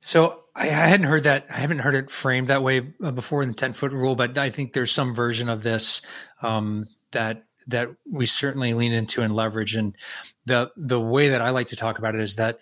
so 0.00 0.44
I, 0.54 0.68
I 0.68 0.86
hadn't 0.86 1.06
heard 1.06 1.24
that. 1.24 1.46
I 1.50 1.54
haven't 1.54 1.80
heard 1.80 1.94
it 1.94 2.10
framed 2.10 2.48
that 2.48 2.62
way 2.62 2.94
uh, 3.02 3.10
before 3.10 3.42
in 3.42 3.48
the 3.48 3.54
10 3.54 3.72
foot 3.72 3.92
rule, 3.92 4.14
but 4.14 4.38
I 4.38 4.50
think 4.50 4.72
there's 4.72 4.92
some 4.92 5.14
version 5.14 5.48
of 5.48 5.62
this, 5.62 6.00
um, 6.42 6.88
that, 7.10 7.44
that 7.66 7.88
we 8.10 8.26
certainly 8.26 8.74
lean 8.74 8.92
into 8.92 9.22
and 9.22 9.34
leverage. 9.34 9.74
And 9.74 9.96
the, 10.46 10.70
the 10.76 11.00
way 11.00 11.30
that 11.30 11.40
I 11.40 11.50
like 11.50 11.68
to 11.68 11.76
talk 11.76 11.98
about 11.98 12.14
it 12.14 12.20
is 12.20 12.36
that, 12.36 12.58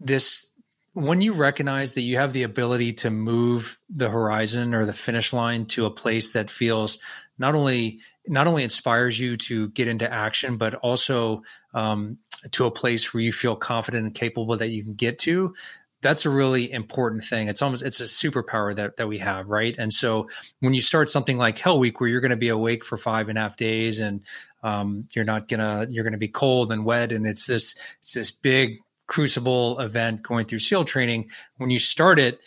this 0.00 0.50
when 0.94 1.20
you 1.20 1.32
recognize 1.32 1.92
that 1.92 2.00
you 2.00 2.16
have 2.16 2.32
the 2.32 2.42
ability 2.42 2.92
to 2.92 3.10
move 3.10 3.78
the 3.88 4.08
horizon 4.08 4.74
or 4.74 4.84
the 4.84 4.92
finish 4.92 5.32
line 5.32 5.64
to 5.66 5.86
a 5.86 5.90
place 5.90 6.30
that 6.30 6.50
feels 6.50 6.98
not 7.38 7.54
only 7.54 8.00
not 8.26 8.46
only 8.46 8.62
inspires 8.62 9.18
you 9.18 9.36
to 9.36 9.68
get 9.68 9.88
into 9.88 10.12
action, 10.12 10.56
but 10.56 10.74
also 10.74 11.42
um, 11.72 12.18
to 12.50 12.66
a 12.66 12.70
place 12.70 13.14
where 13.14 13.22
you 13.22 13.32
feel 13.32 13.56
confident 13.56 14.04
and 14.04 14.14
capable 14.14 14.56
that 14.56 14.68
you 14.68 14.82
can 14.82 14.94
get 14.94 15.18
to. 15.20 15.54
That's 16.00 16.26
a 16.26 16.30
really 16.30 16.70
important 16.70 17.24
thing. 17.24 17.48
It's 17.48 17.62
almost 17.62 17.82
it's 17.82 18.00
a 18.00 18.04
superpower 18.04 18.74
that 18.76 18.96
that 18.96 19.08
we 19.08 19.18
have, 19.18 19.48
right? 19.48 19.74
And 19.78 19.92
so 19.92 20.28
when 20.60 20.74
you 20.74 20.80
start 20.80 21.10
something 21.10 21.38
like 21.38 21.58
Hell 21.58 21.78
Week, 21.78 22.00
where 22.00 22.08
you're 22.08 22.20
going 22.20 22.30
to 22.30 22.36
be 22.36 22.48
awake 22.48 22.84
for 22.84 22.96
five 22.96 23.28
and 23.28 23.38
a 23.38 23.40
half 23.40 23.56
days, 23.56 23.98
and 23.98 24.22
um, 24.62 25.08
you're 25.12 25.24
not 25.24 25.48
gonna 25.48 25.86
you're 25.88 26.08
to 26.08 26.18
be 26.18 26.28
cold 26.28 26.70
and 26.72 26.84
wet, 26.84 27.12
and 27.12 27.26
it's 27.26 27.46
this 27.46 27.76
it's 28.00 28.14
this 28.14 28.30
big 28.30 28.78
crucible 29.08 29.80
event 29.80 30.22
going 30.22 30.46
through 30.46 30.60
SEAL 30.60 30.84
training, 30.84 31.30
when 31.56 31.70
you 31.70 31.80
start 31.80 32.20
it 32.20 32.40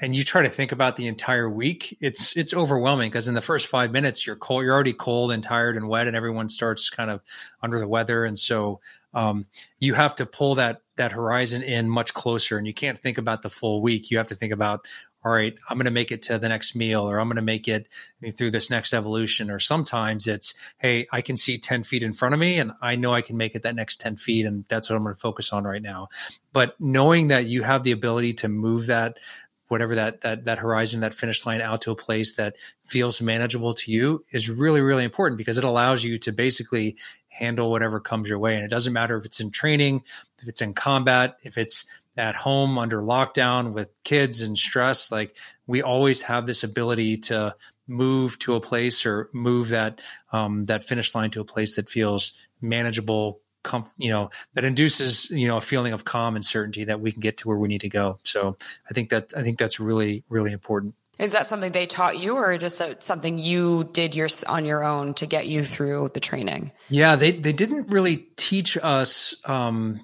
and 0.00 0.14
you 0.14 0.22
try 0.22 0.42
to 0.42 0.48
think 0.48 0.70
about 0.70 0.96
the 0.96 1.06
entire 1.06 1.48
week, 1.48 1.96
it's 2.00 2.36
it's 2.36 2.54
overwhelming 2.54 3.08
because 3.10 3.26
in 3.26 3.34
the 3.34 3.40
first 3.40 3.66
five 3.66 3.90
minutes 3.90 4.26
you're 4.26 4.36
cold, 4.36 4.62
you're 4.62 4.74
already 4.74 4.92
cold 4.92 5.32
and 5.32 5.42
tired 5.42 5.76
and 5.76 5.88
wet, 5.88 6.06
and 6.06 6.16
everyone 6.16 6.48
starts 6.48 6.90
kind 6.90 7.10
of 7.10 7.20
under 7.62 7.78
the 7.78 7.88
weather, 7.88 8.24
and 8.24 8.38
so 8.38 8.80
um, 9.14 9.46
you 9.80 9.94
have 9.94 10.14
to 10.16 10.26
pull 10.26 10.54
that 10.56 10.82
that 10.96 11.12
horizon 11.12 11.62
in 11.62 11.88
much 11.88 12.14
closer, 12.14 12.58
and 12.58 12.66
you 12.66 12.74
can't 12.74 12.98
think 12.98 13.18
about 13.18 13.42
the 13.42 13.50
full 13.50 13.80
week. 13.80 14.10
You 14.10 14.18
have 14.18 14.28
to 14.28 14.34
think 14.34 14.52
about 14.52 14.86
all 15.24 15.32
right, 15.32 15.54
I'm 15.68 15.76
going 15.76 15.86
to 15.86 15.90
make 15.90 16.12
it 16.12 16.22
to 16.22 16.38
the 16.38 16.48
next 16.48 16.76
meal 16.76 17.08
or 17.08 17.18
I'm 17.18 17.26
going 17.26 17.36
to 17.36 17.42
make 17.42 17.66
it 17.66 17.88
through 18.36 18.52
this 18.52 18.70
next 18.70 18.94
evolution. 18.94 19.50
Or 19.50 19.58
sometimes 19.58 20.28
it's, 20.28 20.54
hey, 20.78 21.08
I 21.10 21.22
can 21.22 21.36
see 21.36 21.58
10 21.58 21.82
feet 21.82 22.04
in 22.04 22.12
front 22.12 22.34
of 22.34 22.40
me 22.40 22.60
and 22.60 22.72
I 22.80 22.94
know 22.94 23.12
I 23.12 23.22
can 23.22 23.36
make 23.36 23.54
it 23.54 23.62
that 23.62 23.74
next 23.74 24.00
10 24.00 24.16
feet. 24.16 24.46
And 24.46 24.64
that's 24.68 24.88
what 24.88 24.96
I'm 24.96 25.02
going 25.02 25.14
to 25.14 25.20
focus 25.20 25.52
on 25.52 25.64
right 25.64 25.82
now. 25.82 26.08
But 26.52 26.80
knowing 26.80 27.28
that 27.28 27.46
you 27.46 27.62
have 27.64 27.82
the 27.82 27.90
ability 27.90 28.34
to 28.34 28.48
move 28.48 28.86
that, 28.86 29.18
whatever 29.66 29.96
that, 29.96 30.20
that, 30.20 30.44
that 30.44 30.58
horizon, 30.58 31.00
that 31.00 31.14
finish 31.14 31.44
line 31.44 31.60
out 31.60 31.82
to 31.82 31.90
a 31.90 31.96
place 31.96 32.34
that 32.36 32.54
feels 32.84 33.20
manageable 33.20 33.74
to 33.74 33.90
you 33.90 34.24
is 34.30 34.48
really, 34.48 34.80
really 34.80 35.04
important 35.04 35.36
because 35.36 35.58
it 35.58 35.64
allows 35.64 36.04
you 36.04 36.18
to 36.18 36.32
basically 36.32 36.96
handle 37.28 37.70
whatever 37.70 38.00
comes 38.00 38.28
your 38.28 38.38
way. 38.38 38.54
And 38.54 38.64
it 38.64 38.70
doesn't 38.70 38.92
matter 38.92 39.16
if 39.16 39.24
it's 39.24 39.40
in 39.40 39.50
training, 39.50 40.02
if 40.40 40.48
it's 40.48 40.62
in 40.62 40.74
combat, 40.74 41.36
if 41.42 41.58
it's 41.58 41.84
at 42.18 42.34
home 42.34 42.78
under 42.78 43.00
lockdown 43.00 43.72
with 43.72 43.88
kids 44.02 44.42
and 44.42 44.58
stress 44.58 45.12
like 45.12 45.36
we 45.68 45.82
always 45.82 46.20
have 46.22 46.46
this 46.46 46.64
ability 46.64 47.16
to 47.16 47.54
move 47.86 48.38
to 48.40 48.54
a 48.54 48.60
place 48.60 49.06
or 49.06 49.30
move 49.32 49.68
that 49.68 50.00
um, 50.32 50.66
that 50.66 50.84
finish 50.84 51.14
line 51.14 51.30
to 51.30 51.40
a 51.40 51.44
place 51.44 51.76
that 51.76 51.88
feels 51.88 52.32
manageable 52.60 53.40
com- 53.62 53.88
you 53.96 54.10
know 54.10 54.30
that 54.54 54.64
induces 54.64 55.30
you 55.30 55.46
know 55.46 55.56
a 55.56 55.60
feeling 55.60 55.92
of 55.92 56.04
calm 56.04 56.34
and 56.34 56.44
certainty 56.44 56.84
that 56.84 57.00
we 57.00 57.12
can 57.12 57.20
get 57.20 57.38
to 57.38 57.48
where 57.48 57.56
we 57.56 57.68
need 57.68 57.82
to 57.82 57.88
go. 57.88 58.18
So 58.24 58.56
i 58.90 58.94
think 58.94 59.10
that 59.10 59.32
i 59.36 59.42
think 59.42 59.58
that's 59.58 59.78
really 59.78 60.24
really 60.28 60.52
important. 60.52 60.94
Is 61.18 61.32
that 61.32 61.46
something 61.46 61.72
they 61.72 61.86
taught 61.86 62.18
you 62.18 62.36
or 62.36 62.58
just 62.58 62.80
something 63.00 63.38
you 63.38 63.88
did 63.92 64.14
your, 64.14 64.28
on 64.46 64.64
your 64.64 64.84
own 64.84 65.14
to 65.14 65.26
get 65.26 65.48
you 65.48 65.64
through 65.64 66.10
the 66.14 66.20
training? 66.20 66.72
Yeah 66.90 67.14
they 67.14 67.30
they 67.30 67.52
didn't 67.52 67.90
really 67.90 68.28
teach 68.36 68.76
us 68.76 69.36
um, 69.44 70.00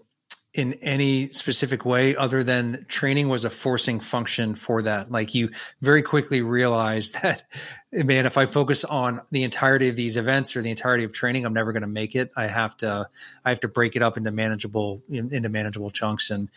in 0.54 0.74
any 0.74 1.28
specific 1.30 1.84
way 1.84 2.14
other 2.14 2.44
than 2.44 2.86
training 2.88 3.28
was 3.28 3.44
a 3.44 3.50
forcing 3.50 3.98
function 3.98 4.54
for 4.54 4.82
that. 4.82 5.10
Like 5.10 5.34
you 5.34 5.50
very 5.82 6.02
quickly 6.02 6.42
realize 6.42 7.10
that, 7.22 7.42
man, 7.92 8.24
if 8.24 8.38
I 8.38 8.46
focus 8.46 8.84
on 8.84 9.20
the 9.32 9.42
entirety 9.42 9.88
of 9.88 9.96
these 9.96 10.16
events 10.16 10.54
or 10.54 10.62
the 10.62 10.70
entirety 10.70 11.02
of 11.02 11.12
training, 11.12 11.44
I'm 11.44 11.54
never 11.54 11.72
going 11.72 11.82
to 11.82 11.88
make 11.88 12.14
it. 12.14 12.30
I 12.36 12.46
have 12.46 12.76
to, 12.78 13.08
I 13.44 13.48
have 13.48 13.60
to 13.60 13.68
break 13.68 13.96
it 13.96 14.02
up 14.02 14.16
into 14.16 14.30
manageable, 14.30 15.02
into 15.10 15.48
manageable 15.48 15.90
chunks. 15.90 16.30
And, 16.30 16.48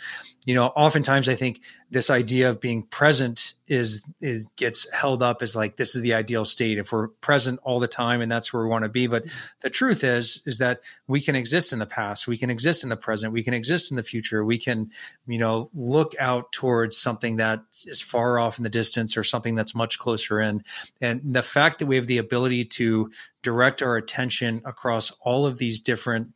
you 0.46 0.54
know, 0.54 0.68
oftentimes 0.68 1.28
I 1.28 1.36
think 1.36 1.62
this 1.90 2.12
idea 2.12 2.52
of 2.52 2.62
being 2.62 2.84
present 2.84 3.56
is 3.68 4.06
is 4.22 4.48
gets 4.56 4.90
held 4.92 5.22
up 5.22 5.42
as 5.42 5.56
like 5.56 5.76
this 5.76 5.96
is 5.96 6.02
the 6.02 6.14
ideal 6.14 6.46
state 6.46 6.78
if 6.78 6.92
we're 6.92 7.08
present 7.08 7.60
all 7.64 7.80
the 7.80 7.88
time 7.88 8.22
and 8.22 8.32
that's 8.32 8.54
where 8.54 8.64
we 8.64 8.70
want 8.70 8.84
to 8.84 8.90
be. 8.90 9.08
But 9.08 9.26
mm-hmm. 9.26 9.38
the 9.62 9.70
truth 9.70 10.04
is 10.04 10.42
is 10.46 10.60
that 10.60 10.82
we 11.08 11.22
can 11.22 11.36
exist 11.36 11.74
in 11.74 11.80
the 11.80 11.86
past. 11.86 12.28
We 12.28 12.38
can 12.38 12.50
exist 12.50 12.84
in 12.84 12.90
the 12.90 12.98
present. 12.98 13.34
We 13.34 13.44
can 13.44 13.54
exist 13.54 13.92
in 13.92 13.98
the 13.98 14.04
future. 14.04 14.44
We 14.44 14.58
can 14.58 14.92
you 15.28 15.38
know 15.38 15.70
look 15.74 16.16
out 16.20 16.52
towards 16.52 16.98
something 16.98 17.38
that 17.38 17.62
is 17.86 18.02
far 18.02 18.40
off 18.40 18.58
in 18.58 18.64
the 18.64 18.70
distance 18.70 19.18
or 19.18 19.24
something 19.24 19.56
that's 19.56 19.76
much 19.76 20.00
closer 20.00 20.40
in. 20.40 20.64
And 21.02 21.22
the 21.24 21.44
fact 21.44 21.80
that 21.80 21.88
we 21.88 21.98
have 21.98 22.08
the 22.08 22.20
ability 22.20 22.66
to 22.66 23.12
direct 23.44 23.82
our 23.82 23.98
attention 23.98 24.62
across 24.66 25.12
all 25.22 25.46
of 25.46 25.58
these 25.58 25.80
different 25.80 26.34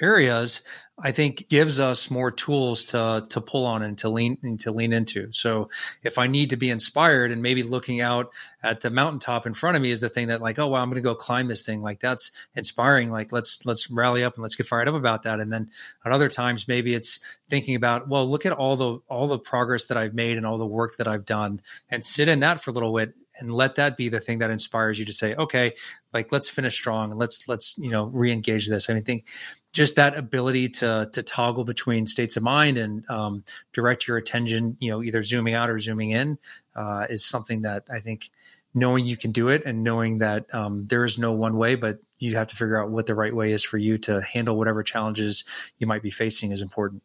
areas 0.00 0.62
I 1.02 1.12
think 1.12 1.48
gives 1.48 1.80
us 1.80 2.10
more 2.10 2.30
tools 2.30 2.84
to 2.86 3.26
to 3.30 3.40
pull 3.40 3.64
on 3.64 3.82
and 3.82 3.96
to 3.98 4.08
lean 4.08 4.38
and 4.42 4.60
to 4.60 4.70
lean 4.70 4.92
into. 4.92 5.32
So 5.32 5.70
if 6.02 6.18
I 6.18 6.26
need 6.26 6.50
to 6.50 6.56
be 6.56 6.70
inspired 6.70 7.30
and 7.30 7.42
maybe 7.42 7.62
looking 7.62 8.00
out 8.00 8.32
at 8.62 8.80
the 8.80 8.90
mountaintop 8.90 9.46
in 9.46 9.54
front 9.54 9.76
of 9.76 9.82
me 9.82 9.90
is 9.90 10.00
the 10.00 10.08
thing 10.08 10.28
that 10.28 10.42
like, 10.42 10.58
oh 10.58 10.66
wow, 10.68 10.82
I'm 10.82 10.90
gonna 10.90 11.00
go 11.00 11.14
climb 11.14 11.48
this 11.48 11.64
thing. 11.64 11.80
Like 11.80 12.00
that's 12.00 12.30
inspiring. 12.54 13.10
Like 13.10 13.32
let's 13.32 13.64
let's 13.64 13.90
rally 13.90 14.24
up 14.24 14.34
and 14.34 14.42
let's 14.42 14.56
get 14.56 14.66
fired 14.66 14.88
up 14.88 14.94
about 14.94 15.22
that. 15.22 15.40
And 15.40 15.52
then 15.52 15.70
at 16.04 16.12
other 16.12 16.28
times 16.28 16.68
maybe 16.68 16.94
it's 16.94 17.20
thinking 17.48 17.74
about, 17.74 18.08
well, 18.08 18.28
look 18.28 18.44
at 18.44 18.52
all 18.52 18.76
the 18.76 18.98
all 19.08 19.28
the 19.28 19.38
progress 19.38 19.86
that 19.86 19.96
I've 19.96 20.14
made 20.14 20.36
and 20.36 20.46
all 20.46 20.58
the 20.58 20.66
work 20.66 20.96
that 20.98 21.08
I've 21.08 21.24
done 21.24 21.62
and 21.88 22.04
sit 22.04 22.28
in 22.28 22.40
that 22.40 22.60
for 22.60 22.70
a 22.70 22.74
little 22.74 22.94
bit 22.94 23.14
and 23.40 23.52
let 23.52 23.74
that 23.74 23.96
be 23.96 24.08
the 24.08 24.20
thing 24.20 24.38
that 24.38 24.50
inspires 24.50 24.98
you 24.98 25.04
to 25.04 25.12
say 25.12 25.34
okay 25.34 25.72
like 26.12 26.32
let's 26.32 26.48
finish 26.48 26.74
strong 26.74 27.10
and 27.10 27.18
let's 27.18 27.46
let's 27.48 27.76
you 27.78 27.90
know 27.90 28.04
re-engage 28.04 28.68
this. 28.68 28.90
I 28.90 28.94
mean, 28.94 29.02
think 29.02 29.26
just 29.72 29.96
that 29.96 30.16
ability 30.16 30.68
to 30.68 31.08
to 31.12 31.22
toggle 31.22 31.64
between 31.64 32.06
states 32.06 32.36
of 32.36 32.42
mind 32.42 32.78
and 32.78 33.08
um, 33.08 33.44
direct 33.72 34.06
your 34.06 34.16
attention 34.16 34.76
you 34.80 34.90
know 34.90 35.02
either 35.02 35.22
zooming 35.22 35.54
out 35.54 35.70
or 35.70 35.78
zooming 35.78 36.10
in 36.10 36.38
uh, 36.74 37.06
is 37.08 37.24
something 37.24 37.62
that 37.62 37.84
i 37.90 38.00
think 38.00 38.30
knowing 38.72 39.04
you 39.04 39.16
can 39.16 39.32
do 39.32 39.48
it 39.48 39.64
and 39.64 39.82
knowing 39.82 40.18
that 40.18 40.52
um, 40.54 40.86
there 40.86 41.04
is 41.04 41.18
no 41.18 41.32
one 41.32 41.56
way 41.56 41.74
but 41.74 41.98
you 42.18 42.36
have 42.36 42.48
to 42.48 42.56
figure 42.56 42.80
out 42.80 42.90
what 42.90 43.06
the 43.06 43.14
right 43.14 43.34
way 43.34 43.52
is 43.52 43.64
for 43.64 43.78
you 43.78 43.98
to 43.98 44.20
handle 44.20 44.56
whatever 44.56 44.82
challenges 44.82 45.44
you 45.78 45.86
might 45.86 46.02
be 46.02 46.10
facing 46.10 46.52
is 46.52 46.60
important 46.60 47.02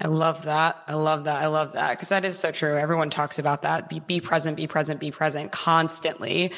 I 0.00 0.08
love 0.08 0.42
that. 0.44 0.82
I 0.86 0.94
love 0.94 1.24
that. 1.24 1.40
I 1.40 1.46
love 1.46 1.74
that 1.74 1.92
because 1.92 2.08
that 2.08 2.24
is 2.24 2.38
so 2.38 2.50
true. 2.50 2.76
Everyone 2.76 3.10
talks 3.10 3.38
about 3.38 3.62
that. 3.62 3.88
Be, 3.88 4.00
be 4.00 4.20
present, 4.20 4.56
be 4.56 4.66
present, 4.66 4.98
be 4.98 5.12
present 5.12 5.52
constantly. 5.52 6.52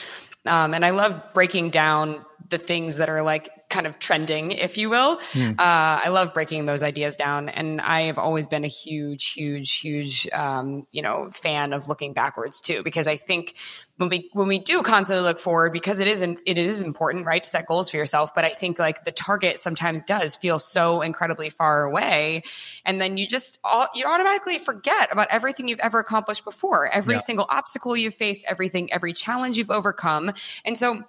Um, 0.47 0.73
and 0.73 0.85
I 0.85 0.91
love 0.91 1.23
breaking 1.35 1.71
down 1.71 2.25
the 2.49 2.59
things 2.59 2.97
that 2.97 3.09
are 3.09 3.23
like 3.23 3.51
kind 3.69 3.87
of 3.87 3.99
trending, 3.99 4.53
if 4.53 4.79
you 4.79 4.91
will. 4.91 5.19
Mm. 5.33 5.53
Uh, 5.59 6.01
I 6.05 6.09
love 6.09 6.35
breaking 6.35 6.67
those 6.67 6.83
ideas 6.83 7.17
down. 7.17 7.49
And 7.49 7.81
I 7.81 8.03
have 8.03 8.19
always 8.19 8.47
been 8.47 8.65
a 8.65 8.69
huge, 8.69 9.33
huge, 9.33 9.79
huge, 9.79 10.29
um, 10.33 10.87
you 10.93 11.03
know, 11.03 11.31
fan 11.33 11.73
of 11.73 11.89
looking 11.89 12.13
backwards 12.13 12.61
too, 12.61 12.83
because 12.83 13.07
I 13.07 13.17
think 13.17 13.55
when 13.99 14.11
we 14.11 14.31
when 14.33 14.49
we 14.49 14.59
do 14.59 14.83
constantly 14.83 15.25
look 15.25 15.39
forward 15.39 15.73
because 15.73 16.01
it 16.01 16.09
is 16.09 16.23
it 16.23 16.59
is 16.59 16.83
important 16.83 17.27
right 17.27 17.43
to 17.43 17.49
set 17.49 17.67
goals 17.67 17.89
for 17.89 17.97
yourself 17.97 18.35
but 18.35 18.45
i 18.45 18.49
think 18.49 18.79
like 18.79 19.05
the 19.05 19.13
target 19.13 19.59
sometimes 19.59 20.03
does 20.03 20.37
feel 20.37 20.59
so 20.59 21.01
incredibly 21.01 21.49
far 21.49 21.85
away 21.85 22.43
and 22.85 23.01
then 23.01 23.17
you 23.17 23.27
just 23.27 23.59
you 23.95 24.07
automatically 24.07 24.59
forget 24.59 25.11
about 25.11 25.29
everything 25.31 25.69
you've 25.69 25.81
ever 25.81 25.99
accomplished 25.99 26.45
before 26.45 26.89
every 26.93 27.15
yeah. 27.15 27.21
single 27.21 27.47
obstacle 27.49 27.97
you've 27.97 28.15
faced 28.15 28.45
everything 28.47 28.93
every 28.93 29.13
challenge 29.13 29.57
you've 29.57 29.71
overcome 29.71 30.33
and 30.65 30.77
so 30.77 31.03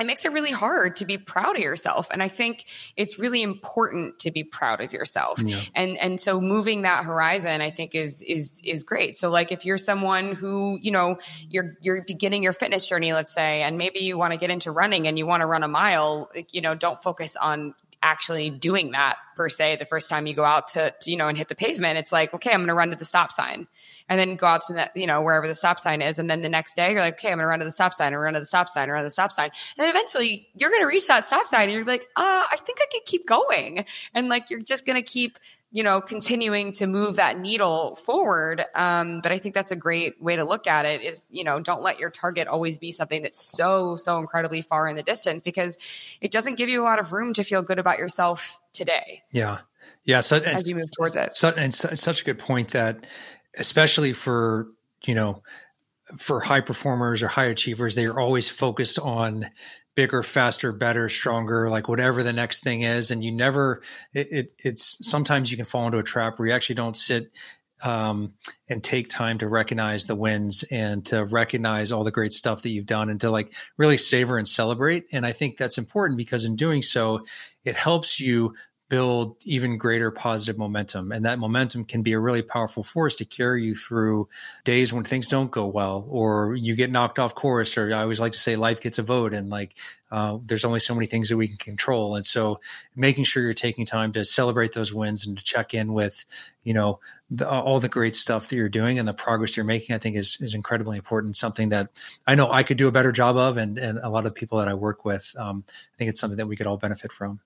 it 0.00 0.06
makes 0.06 0.24
it 0.24 0.32
really 0.32 0.50
hard 0.50 0.96
to 0.96 1.04
be 1.04 1.18
proud 1.18 1.56
of 1.56 1.62
yourself. 1.62 2.08
And 2.10 2.22
i 2.22 2.28
think 2.28 2.66
it's 2.96 3.18
really 3.18 3.42
important 3.42 4.18
to 4.20 4.30
be 4.30 4.44
proud 4.44 4.80
of 4.80 4.92
yourself. 4.92 5.40
Yeah. 5.42 5.60
and 5.74 5.96
and 5.98 6.20
so 6.20 6.40
moving 6.40 6.82
that 6.82 7.04
horizon 7.04 7.60
i 7.60 7.70
think 7.70 7.94
is 7.94 8.22
is 8.22 8.60
is 8.64 8.84
great. 8.84 9.14
So 9.14 9.30
like 9.30 9.52
if 9.52 9.64
you're 9.64 9.78
someone 9.78 10.34
who 10.34 10.78
you 10.80 10.90
know 10.90 11.18
you're 11.48 11.76
you're 11.80 12.02
beginning 12.02 12.42
your 12.42 12.52
fitness 12.52 12.86
journey 12.86 13.12
let's 13.12 13.32
say 13.32 13.62
and 13.62 13.78
maybe 13.78 14.00
you 14.00 14.18
want 14.18 14.32
to 14.32 14.38
get 14.38 14.50
into 14.50 14.70
running 14.70 15.06
and 15.08 15.18
you 15.18 15.26
want 15.26 15.42
to 15.42 15.46
run 15.46 15.62
a 15.62 15.68
mile 15.68 16.30
you 16.50 16.60
know 16.60 16.74
don't 16.74 17.02
focus 17.02 17.36
on 17.36 17.74
actually 18.02 18.50
doing 18.50 18.90
that 18.92 19.16
per 19.36 19.48
se 19.48 19.76
the 19.76 19.84
first 19.84 20.10
time 20.10 20.26
you 20.26 20.34
go 20.34 20.44
out 20.44 20.66
to, 20.68 20.92
to, 21.00 21.10
you 21.10 21.16
know 21.16 21.28
and 21.28 21.38
hit 21.38 21.48
the 21.48 21.54
pavement 21.54 21.98
it's 21.98 22.12
like 22.12 22.34
okay 22.34 22.50
i'm 22.50 22.58
going 22.58 22.68
to 22.68 22.74
run 22.74 22.90
to 22.90 22.96
the 22.96 23.04
stop 23.04 23.32
sign. 23.32 23.66
And 24.08 24.18
then 24.18 24.36
go 24.36 24.46
out 24.46 24.62
to 24.66 24.74
that 24.74 24.90
you 24.94 25.06
know 25.06 25.22
wherever 25.22 25.46
the 25.46 25.54
stop 25.54 25.78
sign 25.78 26.02
is 26.02 26.18
and 26.18 26.28
then 26.28 26.42
the 26.42 26.48
next 26.48 26.76
day 26.76 26.92
you're 26.92 27.00
like 27.00 27.14
okay 27.14 27.28
i'm 27.28 27.38
going 27.38 27.44
to 27.44 27.48
run 27.48 27.60
to 27.60 27.64
the 27.64 27.70
stop 27.70 27.94
sign 27.94 28.12
and 28.12 28.20
run 28.20 28.34
to 28.34 28.40
the 28.40 28.46
stop 28.46 28.68
sign 28.68 28.90
or 28.90 28.94
run 28.94 29.02
to 29.02 29.06
the 29.06 29.10
stop 29.10 29.32
sign. 29.32 29.46
And 29.46 29.84
then 29.84 29.88
eventually 29.88 30.48
you're 30.54 30.70
going 30.70 30.82
to 30.82 30.86
reach 30.86 31.06
that 31.06 31.24
stop 31.24 31.46
sign 31.46 31.64
and 31.64 31.72
you're 31.72 31.84
like 31.84 32.08
uh 32.16 32.44
i 32.50 32.56
think 32.56 32.78
i 32.80 32.86
could 32.92 33.04
keep 33.04 33.26
going. 33.26 33.84
And 34.14 34.28
like 34.28 34.50
you're 34.50 34.60
just 34.60 34.84
going 34.84 35.02
to 35.02 35.08
keep 35.08 35.38
you 35.72 35.82
know, 35.82 36.02
continuing 36.02 36.72
to 36.72 36.86
move 36.86 37.16
that 37.16 37.38
needle 37.38 37.94
forward. 37.96 38.64
Um, 38.74 39.20
but 39.22 39.32
I 39.32 39.38
think 39.38 39.54
that's 39.54 39.70
a 39.70 39.76
great 39.76 40.22
way 40.22 40.36
to 40.36 40.44
look 40.44 40.66
at 40.66 40.84
it 40.84 41.00
is, 41.00 41.24
you 41.30 41.44
know, 41.44 41.60
don't 41.60 41.82
let 41.82 41.98
your 41.98 42.10
target 42.10 42.46
always 42.46 42.76
be 42.76 42.90
something 42.90 43.22
that's 43.22 43.42
so, 43.42 43.96
so 43.96 44.18
incredibly 44.18 44.60
far 44.60 44.86
in 44.86 44.96
the 44.96 45.02
distance 45.02 45.40
because 45.40 45.78
it 46.20 46.30
doesn't 46.30 46.56
give 46.56 46.68
you 46.68 46.82
a 46.82 46.84
lot 46.84 46.98
of 46.98 47.12
room 47.12 47.32
to 47.32 47.42
feel 47.42 47.62
good 47.62 47.78
about 47.78 47.98
yourself 47.98 48.60
today. 48.74 49.22
Yeah. 49.30 49.60
Yeah. 50.04 50.20
So, 50.20 50.36
as 50.36 50.68
you 50.68 50.76
move 50.76 50.92
towards 50.94 51.16
it. 51.16 51.32
So, 51.32 51.48
and 51.56 51.72
so, 51.72 51.94
such 51.94 52.20
a 52.20 52.24
good 52.24 52.38
point 52.38 52.72
that, 52.72 53.06
especially 53.56 54.12
for, 54.12 54.68
you 55.04 55.14
know, 55.14 55.42
for 56.18 56.40
high 56.40 56.60
performers 56.60 57.22
or 57.22 57.28
high 57.28 57.46
achievers, 57.46 57.94
they 57.94 58.04
are 58.04 58.20
always 58.20 58.48
focused 58.48 58.98
on 58.98 59.48
bigger, 59.94 60.22
faster, 60.22 60.72
better, 60.72 61.08
stronger, 61.08 61.68
like 61.68 61.88
whatever 61.88 62.22
the 62.22 62.32
next 62.32 62.62
thing 62.62 62.82
is. 62.82 63.10
And 63.10 63.22
you 63.22 63.32
never, 63.32 63.82
it, 64.14 64.28
it, 64.30 64.52
it's 64.58 64.98
sometimes 65.06 65.50
you 65.50 65.56
can 65.56 65.66
fall 65.66 65.86
into 65.86 65.98
a 65.98 66.02
trap 66.02 66.38
where 66.38 66.48
you 66.48 66.54
actually 66.54 66.76
don't 66.76 66.96
sit 66.96 67.30
um, 67.82 68.34
and 68.68 68.82
take 68.82 69.08
time 69.08 69.38
to 69.38 69.48
recognize 69.48 70.06
the 70.06 70.14
wins 70.14 70.62
and 70.70 71.04
to 71.06 71.24
recognize 71.24 71.90
all 71.90 72.04
the 72.04 72.12
great 72.12 72.32
stuff 72.32 72.62
that 72.62 72.70
you've 72.70 72.86
done 72.86 73.10
and 73.10 73.20
to 73.20 73.30
like 73.30 73.52
really 73.76 73.96
savor 73.98 74.38
and 74.38 74.46
celebrate. 74.46 75.04
And 75.12 75.26
I 75.26 75.32
think 75.32 75.56
that's 75.56 75.78
important 75.78 76.16
because 76.16 76.44
in 76.44 76.56
doing 76.56 76.82
so, 76.82 77.24
it 77.64 77.76
helps 77.76 78.20
you 78.20 78.54
build 78.92 79.36
even 79.46 79.78
greater 79.78 80.10
positive 80.10 80.58
momentum. 80.58 81.12
And 81.12 81.24
that 81.24 81.38
momentum 81.38 81.86
can 81.86 82.02
be 82.02 82.12
a 82.12 82.18
really 82.18 82.42
powerful 82.42 82.84
force 82.84 83.14
to 83.14 83.24
carry 83.24 83.64
you 83.64 83.74
through 83.74 84.28
days 84.64 84.92
when 84.92 85.02
things 85.02 85.28
don't 85.28 85.50
go 85.50 85.64
well 85.64 86.06
or 86.10 86.54
you 86.56 86.76
get 86.76 86.90
knocked 86.90 87.18
off 87.18 87.34
course. 87.34 87.78
Or 87.78 87.90
I 87.94 88.02
always 88.02 88.20
like 88.20 88.32
to 88.32 88.38
say 88.38 88.54
life 88.54 88.82
gets 88.82 88.98
a 88.98 89.02
vote 89.02 89.32
and 89.32 89.48
like 89.48 89.78
uh, 90.10 90.36
there's 90.44 90.66
only 90.66 90.78
so 90.78 90.94
many 90.94 91.06
things 91.06 91.30
that 91.30 91.38
we 91.38 91.48
can 91.48 91.56
control. 91.56 92.16
And 92.16 92.22
so 92.22 92.60
making 92.94 93.24
sure 93.24 93.42
you're 93.42 93.54
taking 93.54 93.86
time 93.86 94.12
to 94.12 94.26
celebrate 94.26 94.72
those 94.72 94.92
wins 94.92 95.26
and 95.26 95.38
to 95.38 95.42
check 95.42 95.72
in 95.72 95.94
with, 95.94 96.26
you 96.62 96.74
know, 96.74 97.00
the, 97.30 97.48
all 97.48 97.80
the 97.80 97.88
great 97.88 98.14
stuff 98.14 98.48
that 98.48 98.56
you're 98.56 98.68
doing 98.68 98.98
and 98.98 99.08
the 99.08 99.14
progress 99.14 99.56
you're 99.56 99.64
making, 99.64 99.96
I 99.96 100.00
think 100.00 100.16
is, 100.16 100.36
is 100.42 100.52
incredibly 100.52 100.98
important. 100.98 101.34
Something 101.34 101.70
that 101.70 101.88
I 102.26 102.34
know 102.34 102.52
I 102.52 102.62
could 102.62 102.76
do 102.76 102.88
a 102.88 102.92
better 102.92 103.10
job 103.10 103.38
of. 103.38 103.56
And, 103.56 103.78
and 103.78 103.98
a 104.00 104.10
lot 104.10 104.26
of 104.26 104.34
people 104.34 104.58
that 104.58 104.68
I 104.68 104.74
work 104.74 105.06
with, 105.06 105.34
um, 105.38 105.64
I 105.66 105.96
think 105.96 106.10
it's 106.10 106.20
something 106.20 106.36
that 106.36 106.46
we 106.46 106.56
could 106.56 106.66
all 106.66 106.76
benefit 106.76 107.10
from. 107.10 107.40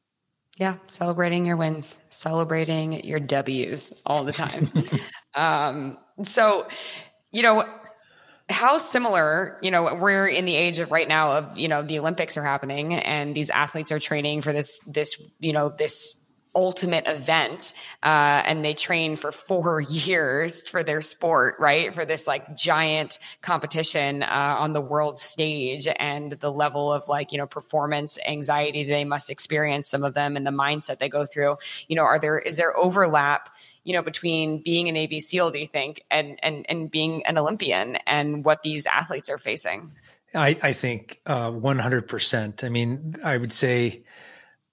Yeah, 0.56 0.78
celebrating 0.86 1.44
your 1.44 1.56
wins, 1.56 2.00
celebrating 2.08 3.04
your 3.04 3.20
W's 3.20 3.92
all 4.06 4.24
the 4.24 4.32
time. 4.32 4.72
um, 5.34 5.98
so, 6.24 6.66
you 7.30 7.42
know, 7.42 7.68
how 8.48 8.78
similar, 8.78 9.58
you 9.60 9.70
know, 9.70 9.94
we're 9.94 10.26
in 10.26 10.46
the 10.46 10.56
age 10.56 10.78
of 10.78 10.90
right 10.90 11.06
now 11.06 11.32
of, 11.32 11.58
you 11.58 11.68
know, 11.68 11.82
the 11.82 11.98
Olympics 11.98 12.38
are 12.38 12.42
happening 12.42 12.94
and 12.94 13.34
these 13.34 13.50
athletes 13.50 13.92
are 13.92 13.98
training 13.98 14.40
for 14.40 14.52
this, 14.52 14.80
this, 14.86 15.20
you 15.40 15.52
know, 15.52 15.68
this 15.68 16.16
ultimate 16.56 17.06
event 17.06 17.72
uh, 18.02 18.42
and 18.44 18.64
they 18.64 18.74
train 18.74 19.14
for 19.14 19.30
four 19.30 19.80
years 19.88 20.68
for 20.68 20.82
their 20.82 21.00
sport 21.00 21.56
right? 21.60 21.94
For 21.94 22.04
this 22.04 22.26
like 22.26 22.56
giant 22.56 23.18
competition 23.42 24.22
uh, 24.22 24.56
on 24.58 24.72
the 24.72 24.80
world 24.80 25.18
stage 25.18 25.86
and 25.98 26.32
the 26.32 26.50
level 26.50 26.92
of 26.92 27.06
like 27.08 27.30
you 27.30 27.38
know 27.38 27.46
performance 27.46 28.18
anxiety 28.26 28.84
they 28.84 29.04
must 29.04 29.30
experience 29.30 29.88
some 29.88 30.02
of 30.02 30.14
them 30.14 30.36
and 30.36 30.46
the 30.46 30.50
mindset 30.50 30.98
they 30.98 31.08
go 31.08 31.26
through. 31.26 31.58
You 31.86 31.96
know 31.96 32.02
are 32.02 32.18
there 32.18 32.38
is 32.38 32.56
there 32.56 32.76
overlap 32.76 33.50
you 33.84 33.92
know 33.92 34.02
between 34.02 34.62
being 34.62 34.88
a 34.88 34.92
navy 34.92 35.20
seal 35.20 35.50
do 35.50 35.58
you 35.58 35.66
think 35.66 36.02
and 36.10 36.38
and 36.42 36.66
and 36.68 36.90
being 36.90 37.24
an 37.26 37.38
olympian 37.38 37.96
and 38.06 38.44
what 38.44 38.62
these 38.62 38.86
athletes 38.86 39.28
are 39.28 39.38
facing? 39.38 39.90
I 40.34 40.56
i 40.62 40.72
think 40.72 41.20
uh, 41.26 41.50
100% 41.50 42.64
i 42.64 42.68
mean 42.68 43.16
i 43.24 43.36
would 43.36 43.52
say 43.52 44.04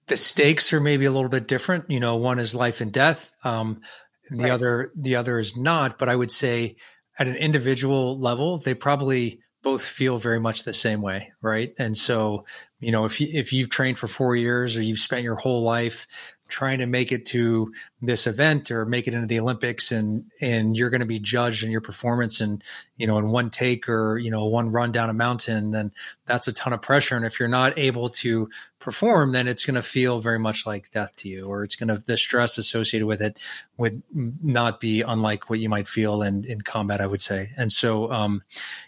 the 0.06 0.16
stakes 0.16 0.72
are 0.72 0.80
maybe 0.80 1.04
a 1.04 1.10
little 1.12 1.30
bit 1.30 1.48
different. 1.48 1.90
You 1.90 2.00
know, 2.00 2.16
one 2.16 2.38
is 2.38 2.54
life 2.54 2.80
and 2.80 2.92
death. 2.92 3.32
Um, 3.42 3.80
and 4.28 4.38
the 4.38 4.44
right. 4.44 4.52
other, 4.52 4.92
the 4.96 5.16
other 5.16 5.38
is 5.38 5.56
not. 5.56 5.98
But 5.98 6.08
I 6.08 6.16
would 6.16 6.30
say 6.30 6.76
at 7.18 7.26
an 7.26 7.36
individual 7.36 8.18
level, 8.18 8.58
they 8.58 8.74
probably 8.74 9.40
both 9.62 9.84
feel 9.84 10.18
very 10.18 10.40
much 10.40 10.64
the 10.64 10.74
same 10.74 11.00
way, 11.00 11.32
right? 11.40 11.74
And 11.78 11.96
so, 11.96 12.44
you 12.80 12.92
know, 12.92 13.06
if 13.06 13.20
you, 13.20 13.28
if 13.32 13.52
you've 13.52 13.70
trained 13.70 13.98
for 13.98 14.06
four 14.06 14.36
years 14.36 14.76
or 14.76 14.82
you've 14.82 14.98
spent 14.98 15.22
your 15.22 15.36
whole 15.36 15.62
life 15.62 16.06
trying 16.54 16.78
to 16.78 16.86
make 16.86 17.10
it 17.10 17.26
to 17.26 17.72
this 18.00 18.28
event 18.28 18.70
or 18.70 18.86
make 18.86 19.08
it 19.08 19.14
into 19.14 19.26
the 19.26 19.40
Olympics 19.40 19.90
and 19.90 20.24
and 20.40 20.76
you're 20.76 20.88
going 20.88 21.00
to 21.00 21.06
be 21.06 21.18
judged 21.18 21.64
in 21.64 21.70
your 21.72 21.80
performance 21.80 22.40
and 22.40 22.62
you 22.96 23.08
know 23.08 23.18
in 23.18 23.26
one 23.26 23.50
take 23.50 23.88
or 23.88 24.18
you 24.18 24.30
know 24.30 24.44
one 24.44 24.70
run 24.70 24.92
down 24.92 25.10
a 25.10 25.12
mountain 25.12 25.72
then 25.72 25.90
that's 26.26 26.46
a 26.46 26.52
ton 26.52 26.72
of 26.72 26.80
pressure. 26.80 27.16
And 27.16 27.26
if 27.26 27.40
you're 27.40 27.48
not 27.48 27.76
able 27.76 28.08
to 28.10 28.48
perform 28.78 29.32
then 29.32 29.48
it's 29.48 29.64
going 29.64 29.74
to 29.74 29.82
feel 29.82 30.20
very 30.20 30.38
much 30.38 30.64
like 30.64 30.92
death 30.92 31.16
to 31.16 31.28
you 31.28 31.46
or 31.46 31.64
it's 31.64 31.74
going 31.74 31.88
to 31.88 32.00
the 32.06 32.16
stress 32.16 32.56
associated 32.56 33.06
with 33.06 33.20
it 33.20 33.36
would 33.76 34.04
not 34.12 34.78
be 34.78 35.02
unlike 35.02 35.50
what 35.50 35.58
you 35.58 35.68
might 35.68 35.88
feel 35.88 36.22
in 36.22 36.44
in 36.44 36.60
combat 36.60 37.00
I 37.00 37.06
would 37.06 37.20
say. 37.20 37.50
And 37.56 37.72
so 37.72 38.12
um 38.12 38.42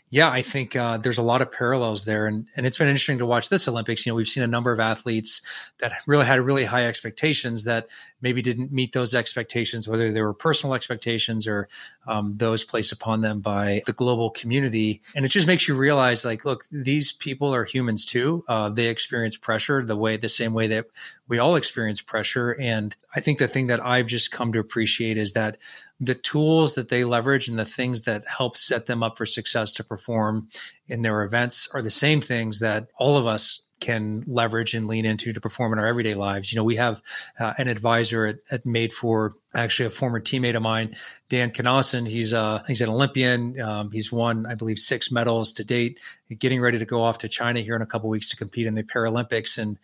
yeah, 0.09 0.31
I 0.31 0.43
think 0.43 0.77
uh, 0.77 0.99
there's 0.99 1.19
a 1.19 1.23
lot 1.23 1.43
of 1.43 1.51
parallels 1.51 2.05
there, 2.05 2.27
and 2.27 2.47
and 2.55 2.65
it's 2.65 2.79
been 2.79 2.87
interesting 2.87 3.19
to 3.19 3.27
watch 3.27 3.49
this 3.49 3.67
Olympics. 3.67 4.07
You 4.07 4.13
know, 4.13 4.17
we've 4.17 4.29
seen 4.29 4.45
a 4.45 4.49
number 4.49 4.71
of 4.73 4.79
athletes 4.79 5.43
that 5.79 5.93
really 6.07 6.25
had 6.25 6.41
really 6.41 6.65
high 6.65 6.87
expectations 6.87 7.65
that 7.65 7.89
maybe 8.21 8.41
didn't 8.41 8.71
meet 8.71 8.93
those 8.93 9.17
expectations, 9.17 9.89
whether 9.89 10.13
they 10.13 10.23
were 10.23 10.33
personal 10.33 10.75
expectations 10.75 11.49
or 11.49 11.69
um, 12.07 12.35
those 12.37 12.63
placed 12.63 12.93
upon 12.93 13.21
them 13.21 13.41
by 13.41 13.83
the 13.87 13.93
global 13.93 14.31
community. 14.31 15.03
And 15.17 15.25
it 15.25 15.29
just 15.29 15.49
makes 15.49 15.67
you 15.67 15.75
realize, 15.75 16.25
like, 16.25 16.45
look, 16.45 16.65
these 16.71 17.13
people 17.13 17.53
are 17.53 17.65
humans 17.65 18.05
too. 18.05 18.45
Uh, 18.47 18.69
they 18.69 18.87
experience 18.87 19.37
pressure 19.37 19.85
the 19.85 19.97
way, 19.97 20.17
the 20.17 20.29
same 20.29 20.55
way 20.55 20.69
that 20.69 20.87
we 21.27 21.41
all 21.41 21.57
experience 21.57 22.01
pressure. 22.01 22.53
And 22.53 22.95
I 23.15 23.21
think 23.21 23.39
the 23.39 23.49
thing 23.49 23.67
that 23.67 23.85
I've 23.85 24.07
just 24.07 24.31
come 24.31 24.53
to 24.53 24.61
appreciate 24.61 25.19
is 25.19 25.33
that 25.33 25.59
the 26.01 26.15
tools 26.15 26.75
that 26.75 26.89
they 26.89 27.05
leverage 27.05 27.49
and 27.49 27.59
the 27.59 27.65
things 27.65 28.03
that 28.03 28.27
help 28.27 28.57
set 28.57 28.87
them 28.87 29.03
up 29.03 29.17
for 29.17 29.27
success 29.27 29.73
to 29.73 29.85
perform 29.85 30.49
in 30.89 31.03
their 31.03 31.23
events 31.23 31.69
are 31.73 31.83
the 31.83 31.91
same 31.91 32.21
things 32.21 32.61
that 32.61 32.89
all 32.99 33.17
of 33.17 33.27
us 33.27 33.63
can 33.79 34.25
leverage 34.27 34.73
and 34.75 34.89
lean 34.89 35.05
into 35.05 35.33
to 35.33 35.41
perform 35.41 35.73
in 35.73 35.79
our 35.79 35.87
everyday 35.87 36.15
lives. 36.15 36.51
You 36.51 36.57
know, 36.57 36.65
we 36.65 36.77
have 36.77 37.03
uh, 37.39 37.53
an 37.59 37.69
advisor 37.69 38.27
at, 38.27 38.37
at 38.51 38.65
Made 38.65 38.95
for 38.95 39.35
actually 39.55 39.87
a 39.87 39.91
former 39.91 40.19
teammate 40.19 40.57
of 40.57 40.63
mine, 40.63 40.97
Dan 41.29 41.51
Cnossen. 41.51 42.09
He's 42.09 42.33
uh 42.33 42.63
he's 42.67 42.81
an 42.81 42.89
Olympian. 42.89 43.61
Um, 43.61 43.91
he's 43.91 44.11
won, 44.11 44.47
I 44.47 44.55
believe, 44.55 44.79
six 44.79 45.11
medals 45.11 45.53
to 45.55 45.65
date. 45.65 46.01
Getting 46.39 46.61
ready 46.61 46.79
to 46.79 46.87
go 46.87 47.03
off 47.03 47.19
to 47.19 47.29
China 47.29 47.61
here 47.61 47.77
in 47.77 47.83
a 47.83 47.87
couple 47.87 48.09
weeks 48.09 48.31
to 48.31 48.37
compete 48.37 48.67
in 48.67 48.75
the 48.75 48.83
Paralympics. 48.83 49.59
And 49.59 49.79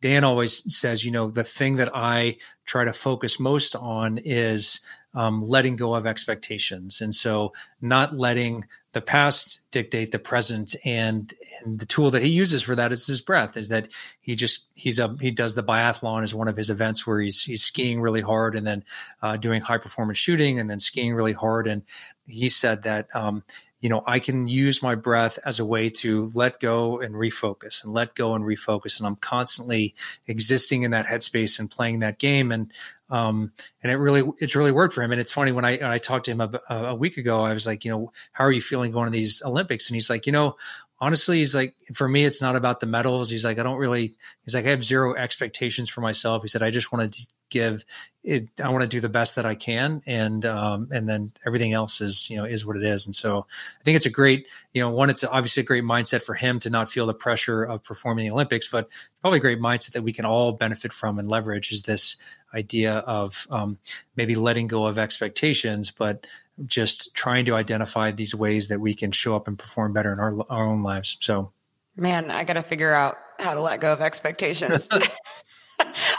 Dan 0.00 0.24
always 0.24 0.74
says, 0.74 1.04
you 1.04 1.10
know, 1.10 1.30
the 1.30 1.44
thing 1.44 1.76
that 1.76 1.90
I 1.94 2.36
try 2.66 2.84
to 2.84 2.92
focus 2.92 3.40
most 3.40 3.74
on 3.74 4.18
is 4.18 4.80
um, 5.14 5.42
letting 5.42 5.76
go 5.76 5.94
of 5.94 6.06
expectations. 6.06 7.00
And 7.00 7.14
so 7.14 7.52
not 7.80 8.16
letting 8.16 8.66
the 8.92 9.00
past 9.00 9.60
dictate 9.70 10.12
the 10.12 10.18
present. 10.18 10.76
And, 10.84 11.32
and 11.64 11.78
the 11.78 11.86
tool 11.86 12.10
that 12.10 12.22
he 12.22 12.28
uses 12.28 12.62
for 12.62 12.76
that 12.76 12.92
is 12.92 13.06
his 13.06 13.22
breath, 13.22 13.56
is 13.56 13.70
that 13.70 13.88
he 14.20 14.34
just, 14.34 14.66
he's 14.74 14.98
a, 14.98 15.16
he 15.20 15.30
does 15.30 15.54
the 15.54 15.62
biathlon 15.62 16.22
as 16.22 16.34
one 16.34 16.48
of 16.48 16.56
his 16.56 16.70
events 16.70 17.06
where 17.06 17.20
he's, 17.20 17.42
he's 17.42 17.64
skiing 17.64 18.00
really 18.00 18.20
hard 18.20 18.54
and 18.54 18.66
then 18.66 18.84
uh, 19.22 19.36
doing 19.36 19.62
high 19.62 19.78
performance 19.78 20.18
shooting 20.18 20.60
and 20.60 20.68
then 20.68 20.78
skiing 20.78 21.14
really 21.14 21.32
hard. 21.32 21.66
And 21.66 21.82
he 22.26 22.48
said 22.48 22.82
that, 22.82 23.08
um, 23.14 23.42
you 23.80 23.88
know, 23.88 24.02
I 24.06 24.18
can 24.18 24.48
use 24.48 24.82
my 24.82 24.96
breath 24.96 25.38
as 25.44 25.60
a 25.60 25.64
way 25.64 25.90
to 25.90 26.28
let 26.34 26.58
go 26.58 27.00
and 27.00 27.14
refocus 27.14 27.84
and 27.84 27.92
let 27.92 28.14
go 28.14 28.34
and 28.34 28.44
refocus. 28.44 28.98
And 28.98 29.06
I'm 29.06 29.16
constantly 29.16 29.94
existing 30.26 30.82
in 30.82 30.90
that 30.90 31.06
headspace 31.06 31.60
and 31.60 31.70
playing 31.70 32.00
that 32.00 32.18
game. 32.18 32.50
And, 32.50 32.72
um, 33.10 33.52
and 33.82 33.92
it 33.92 33.96
really, 33.96 34.30
it's 34.38 34.54
really 34.54 34.72
worked 34.72 34.94
for 34.94 35.02
him. 35.02 35.12
And 35.12 35.20
it's 35.20 35.32
funny 35.32 35.52
when 35.52 35.64
I, 35.64 35.76
when 35.76 35.90
I 35.90 35.98
talked 35.98 36.26
to 36.26 36.30
him 36.30 36.40
a, 36.40 36.60
a 36.68 36.94
week 36.94 37.16
ago, 37.16 37.42
I 37.42 37.52
was 37.52 37.66
like, 37.66 37.84
you 37.84 37.90
know, 37.90 38.12
how 38.32 38.44
are 38.44 38.52
you 38.52 38.60
feeling 38.60 38.92
going 38.92 39.06
to 39.06 39.12
these 39.12 39.42
Olympics? 39.44 39.88
And 39.88 39.94
he's 39.94 40.10
like, 40.10 40.26
you 40.26 40.32
know, 40.32 40.56
honestly, 41.00 41.38
he's 41.38 41.54
like, 41.54 41.74
for 41.94 42.08
me, 42.08 42.24
it's 42.24 42.42
not 42.42 42.56
about 42.56 42.80
the 42.80 42.86
medals. 42.86 43.30
He's 43.30 43.44
like, 43.44 43.58
I 43.58 43.62
don't 43.62 43.78
really, 43.78 44.14
he's 44.44 44.54
like, 44.54 44.66
I 44.66 44.70
have 44.70 44.84
zero 44.84 45.14
expectations 45.14 45.88
for 45.88 46.00
myself. 46.00 46.42
He 46.42 46.48
said, 46.48 46.62
I 46.62 46.70
just 46.70 46.92
want 46.92 47.12
to 47.12 47.26
give 47.50 47.84
it, 48.28 48.48
I 48.62 48.68
want 48.68 48.82
to 48.82 48.88
do 48.88 49.00
the 49.00 49.08
best 49.08 49.36
that 49.36 49.46
I 49.46 49.54
can. 49.54 50.02
And, 50.06 50.44
um, 50.44 50.88
and 50.90 51.08
then 51.08 51.32
everything 51.46 51.72
else 51.72 52.00
is, 52.00 52.28
you 52.28 52.36
know, 52.36 52.44
is 52.44 52.66
what 52.66 52.76
it 52.76 52.84
is. 52.84 53.06
And 53.06 53.14
so 53.14 53.46
I 53.80 53.84
think 53.84 53.96
it's 53.96 54.06
a 54.06 54.10
great, 54.10 54.46
you 54.74 54.82
know, 54.82 54.90
one, 54.90 55.08
it's 55.08 55.24
obviously 55.24 55.62
a 55.62 55.66
great 55.66 55.84
mindset 55.84 56.22
for 56.22 56.34
him 56.34 56.58
to 56.60 56.70
not 56.70 56.90
feel 56.90 57.06
the 57.06 57.14
pressure 57.14 57.62
of 57.62 57.82
performing 57.82 58.26
the 58.26 58.32
Olympics, 58.32 58.68
but 58.68 58.88
probably 59.22 59.38
a 59.38 59.40
great 59.40 59.60
mindset 59.60 59.92
that 59.92 60.02
we 60.02 60.12
can 60.12 60.26
all 60.26 60.52
benefit 60.52 60.92
from 60.92 61.18
and 61.18 61.28
leverage 61.28 61.72
is 61.72 61.82
this 61.82 62.16
idea 62.52 62.98
of, 62.98 63.46
um, 63.50 63.78
maybe 64.14 64.34
letting 64.34 64.66
go 64.66 64.84
of 64.84 64.98
expectations, 64.98 65.90
but 65.90 66.26
just 66.66 67.14
trying 67.14 67.46
to 67.46 67.54
identify 67.54 68.10
these 68.10 68.34
ways 68.34 68.68
that 68.68 68.80
we 68.80 68.92
can 68.92 69.12
show 69.12 69.36
up 69.36 69.48
and 69.48 69.58
perform 69.58 69.92
better 69.92 70.12
in 70.12 70.18
our, 70.18 70.38
our 70.50 70.66
own 70.66 70.82
lives. 70.82 71.16
So, 71.20 71.52
man, 71.96 72.30
I 72.30 72.44
got 72.44 72.54
to 72.54 72.62
figure 72.62 72.92
out 72.92 73.16
how 73.38 73.54
to 73.54 73.60
let 73.60 73.80
go 73.80 73.92
of 73.92 74.00
expectations. 74.00 74.88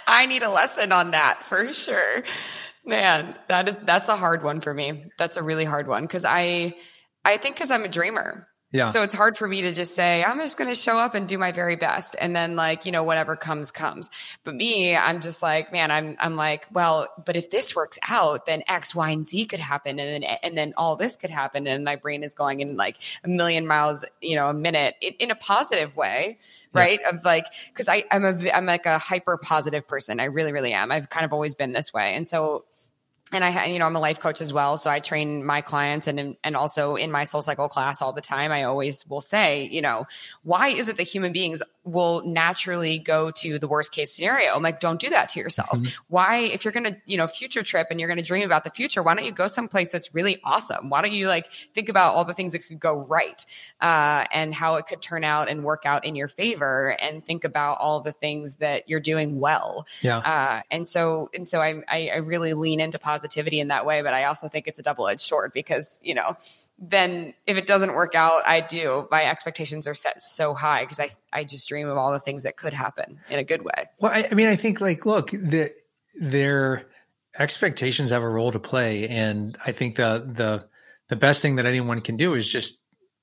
I 0.09 0.25
need 0.25 0.43
a 0.43 0.49
lesson 0.49 0.91
on 0.91 1.11
that 1.11 1.43
for 1.43 1.71
sure. 1.71 2.23
Man, 2.83 3.35
that 3.47 3.69
is 3.69 3.77
that's 3.83 4.09
a 4.09 4.17
hard 4.17 4.43
one 4.43 4.59
for 4.59 4.73
me. 4.73 5.05
That's 5.19 5.37
a 5.37 5.43
really 5.43 5.65
hard 5.65 5.87
one 5.87 6.07
cuz 6.07 6.25
I 6.25 6.75
I 7.23 7.37
think 7.37 7.57
cuz 7.57 7.71
I'm 7.71 7.85
a 7.85 7.89
dreamer. 7.89 8.48
Yeah. 8.71 8.89
So 8.91 9.01
it's 9.01 9.15
hard 9.15 9.35
for 9.35 9.47
me 9.47 9.63
to 9.63 9.71
just 9.71 9.95
say, 9.95 10.23
I'm 10.23 10.37
just 10.37 10.55
going 10.55 10.69
to 10.69 10.75
show 10.75 10.99
up 10.99 11.15
and 11.15 11.27
do 11.27 11.39
my 11.39 11.51
very 11.51 11.75
best. 11.75 12.15
And 12.19 12.35
then 12.35 12.55
like, 12.55 12.85
you 12.85 12.91
know, 12.91 13.01
whatever 13.03 13.35
comes, 13.35 13.71
comes. 13.71 14.11
But 14.43 14.53
me, 14.53 14.95
I'm 14.95 15.21
just 15.21 15.41
like, 15.41 15.71
man, 15.71 15.89
I'm, 15.89 16.15
I'm 16.19 16.35
like, 16.35 16.67
well, 16.71 17.07
but 17.25 17.35
if 17.35 17.49
this 17.49 17.75
works 17.75 17.97
out, 18.07 18.45
then 18.45 18.61
X, 18.67 18.93
Y, 18.93 19.09
and 19.09 19.25
Z 19.25 19.45
could 19.45 19.59
happen. 19.59 19.99
And 19.99 20.23
then, 20.23 20.37
and 20.43 20.55
then 20.55 20.73
all 20.77 20.95
this 20.95 21.15
could 21.15 21.31
happen. 21.31 21.65
And 21.65 21.83
my 21.83 21.95
brain 21.95 22.21
is 22.23 22.35
going 22.35 22.59
in 22.59 22.77
like 22.77 22.97
a 23.23 23.27
million 23.27 23.65
miles, 23.65 24.05
you 24.21 24.35
know, 24.35 24.49
a 24.49 24.53
minute 24.53 24.95
in, 25.01 25.13
in 25.13 25.31
a 25.31 25.35
positive 25.35 25.95
way. 25.95 26.37
Right. 26.71 26.99
Yeah. 27.01 27.09
Of 27.09 27.25
like, 27.25 27.45
cause 27.73 27.89
I, 27.89 28.05
I'm 28.11 28.23
a, 28.23 28.51
I'm 28.51 28.67
like 28.67 28.85
a 28.85 28.99
hyper 28.99 29.37
positive 29.37 29.87
person. 29.87 30.19
I 30.19 30.25
really, 30.25 30.51
really 30.51 30.73
am. 30.73 30.91
I've 30.91 31.09
kind 31.09 31.25
of 31.25 31.33
always 31.33 31.55
been 31.55 31.71
this 31.71 31.91
way. 31.91 32.13
And 32.13 32.27
so 32.27 32.65
and 33.31 33.43
I, 33.43 33.65
you 33.65 33.79
know, 33.79 33.85
I'm 33.85 33.95
a 33.95 33.99
life 33.99 34.19
coach 34.19 34.41
as 34.41 34.51
well. 34.51 34.77
So 34.77 34.89
I 34.89 34.99
train 34.99 35.45
my 35.45 35.61
clients 35.61 36.07
and, 36.07 36.35
and 36.43 36.55
also 36.55 36.95
in 36.95 37.11
my 37.11 37.23
soul 37.23 37.41
cycle 37.41 37.69
class 37.69 38.01
all 38.01 38.13
the 38.13 38.21
time, 38.21 38.51
I 38.51 38.63
always 38.63 39.05
will 39.07 39.21
say, 39.21 39.67
you 39.71 39.81
know, 39.81 40.05
why 40.43 40.69
is 40.69 40.89
it 40.89 40.97
that 40.97 41.03
human 41.03 41.33
beings 41.33 41.61
will 41.83 42.23
naturally 42.25 42.99
go 42.99 43.31
to 43.31 43.59
the 43.59 43.67
worst 43.67 43.91
case 43.91 44.13
scenario. 44.13 44.53
I'm 44.53 44.61
like, 44.61 44.79
don't 44.79 44.99
do 44.99 45.09
that 45.09 45.29
to 45.29 45.39
yourself. 45.39 45.71
Mm-hmm. 45.71 45.87
Why, 46.07 46.37
if 46.37 46.63
you're 46.63 46.71
going 46.71 46.85
to, 46.85 46.97
you 47.05 47.17
know, 47.17 47.27
future 47.27 47.63
trip 47.63 47.87
and 47.89 47.99
you're 47.99 48.07
going 48.07 48.17
to 48.17 48.23
dream 48.23 48.45
about 48.45 48.63
the 48.63 48.69
future, 48.69 49.01
why 49.01 49.15
don't 49.15 49.25
you 49.25 49.31
go 49.31 49.47
someplace 49.47 49.91
that's 49.91 50.13
really 50.13 50.39
awesome? 50.43 50.89
Why 50.89 51.01
don't 51.01 51.13
you 51.13 51.27
like 51.27 51.51
think 51.73 51.89
about 51.89 52.15
all 52.15 52.25
the 52.25 52.33
things 52.33 52.53
that 52.53 52.59
could 52.59 52.79
go 52.79 52.97
right 52.97 53.43
uh, 53.81 54.25
and 54.31 54.53
how 54.53 54.75
it 54.75 54.87
could 54.87 55.01
turn 55.01 55.23
out 55.23 55.49
and 55.49 55.63
work 55.63 55.85
out 55.85 56.05
in 56.05 56.15
your 56.15 56.27
favor 56.27 56.95
and 56.99 57.25
think 57.25 57.43
about 57.43 57.79
all 57.79 58.01
the 58.01 58.11
things 58.11 58.55
that 58.55 58.87
you're 58.87 58.99
doing 58.99 59.39
well. 59.39 59.87
Yeah. 60.01 60.17
Uh, 60.17 60.61
and 60.69 60.87
so, 60.87 61.29
and 61.33 61.47
so 61.47 61.61
I, 61.61 61.81
I, 61.87 62.09
I 62.09 62.17
really 62.17 62.53
lean 62.53 62.79
into 62.79 62.99
positivity 63.19 63.59
in 63.59 63.67
that 63.67 63.85
way, 63.85 64.01
but 64.01 64.13
I 64.13 64.25
also 64.25 64.47
think 64.47 64.67
it's 64.67 64.79
a 64.79 64.83
double 64.83 65.07
edged 65.07 65.21
sword 65.21 65.51
because, 65.53 65.99
you 66.01 66.13
know, 66.13 66.37
then 66.77 67.33
if 67.45 67.57
it 67.57 67.65
doesn't 67.65 67.93
work 67.93 68.15
out, 68.15 68.43
I 68.45 68.61
do. 68.61 69.07
My 69.11 69.25
expectations 69.25 69.87
are 69.87 69.93
set 69.93 70.21
so 70.21 70.53
high 70.53 70.83
because 70.83 70.99
I 70.99 71.09
I 71.33 71.43
just 71.43 71.67
dream 71.67 71.89
of 71.89 71.97
all 71.97 72.11
the 72.11 72.19
things 72.19 72.43
that 72.43 72.55
could 72.55 72.73
happen 72.73 73.19
in 73.29 73.39
a 73.39 73.43
good 73.43 73.63
way. 73.63 73.89
Well, 73.99 74.11
I, 74.13 74.27
I 74.31 74.33
mean, 74.35 74.47
I 74.47 74.55
think 74.55 74.79
like 74.79 75.05
look, 75.05 75.31
the, 75.31 75.71
their 76.19 76.87
expectations 77.37 78.11
have 78.11 78.23
a 78.23 78.29
role 78.29 78.51
to 78.51 78.59
play, 78.59 79.07
and 79.09 79.57
I 79.65 79.71
think 79.73 79.97
the 79.97 80.23
the 80.25 80.65
the 81.09 81.15
best 81.15 81.41
thing 81.41 81.57
that 81.57 81.65
anyone 81.65 82.01
can 82.01 82.15
do 82.15 82.35
is 82.35 82.49
just 82.49 82.79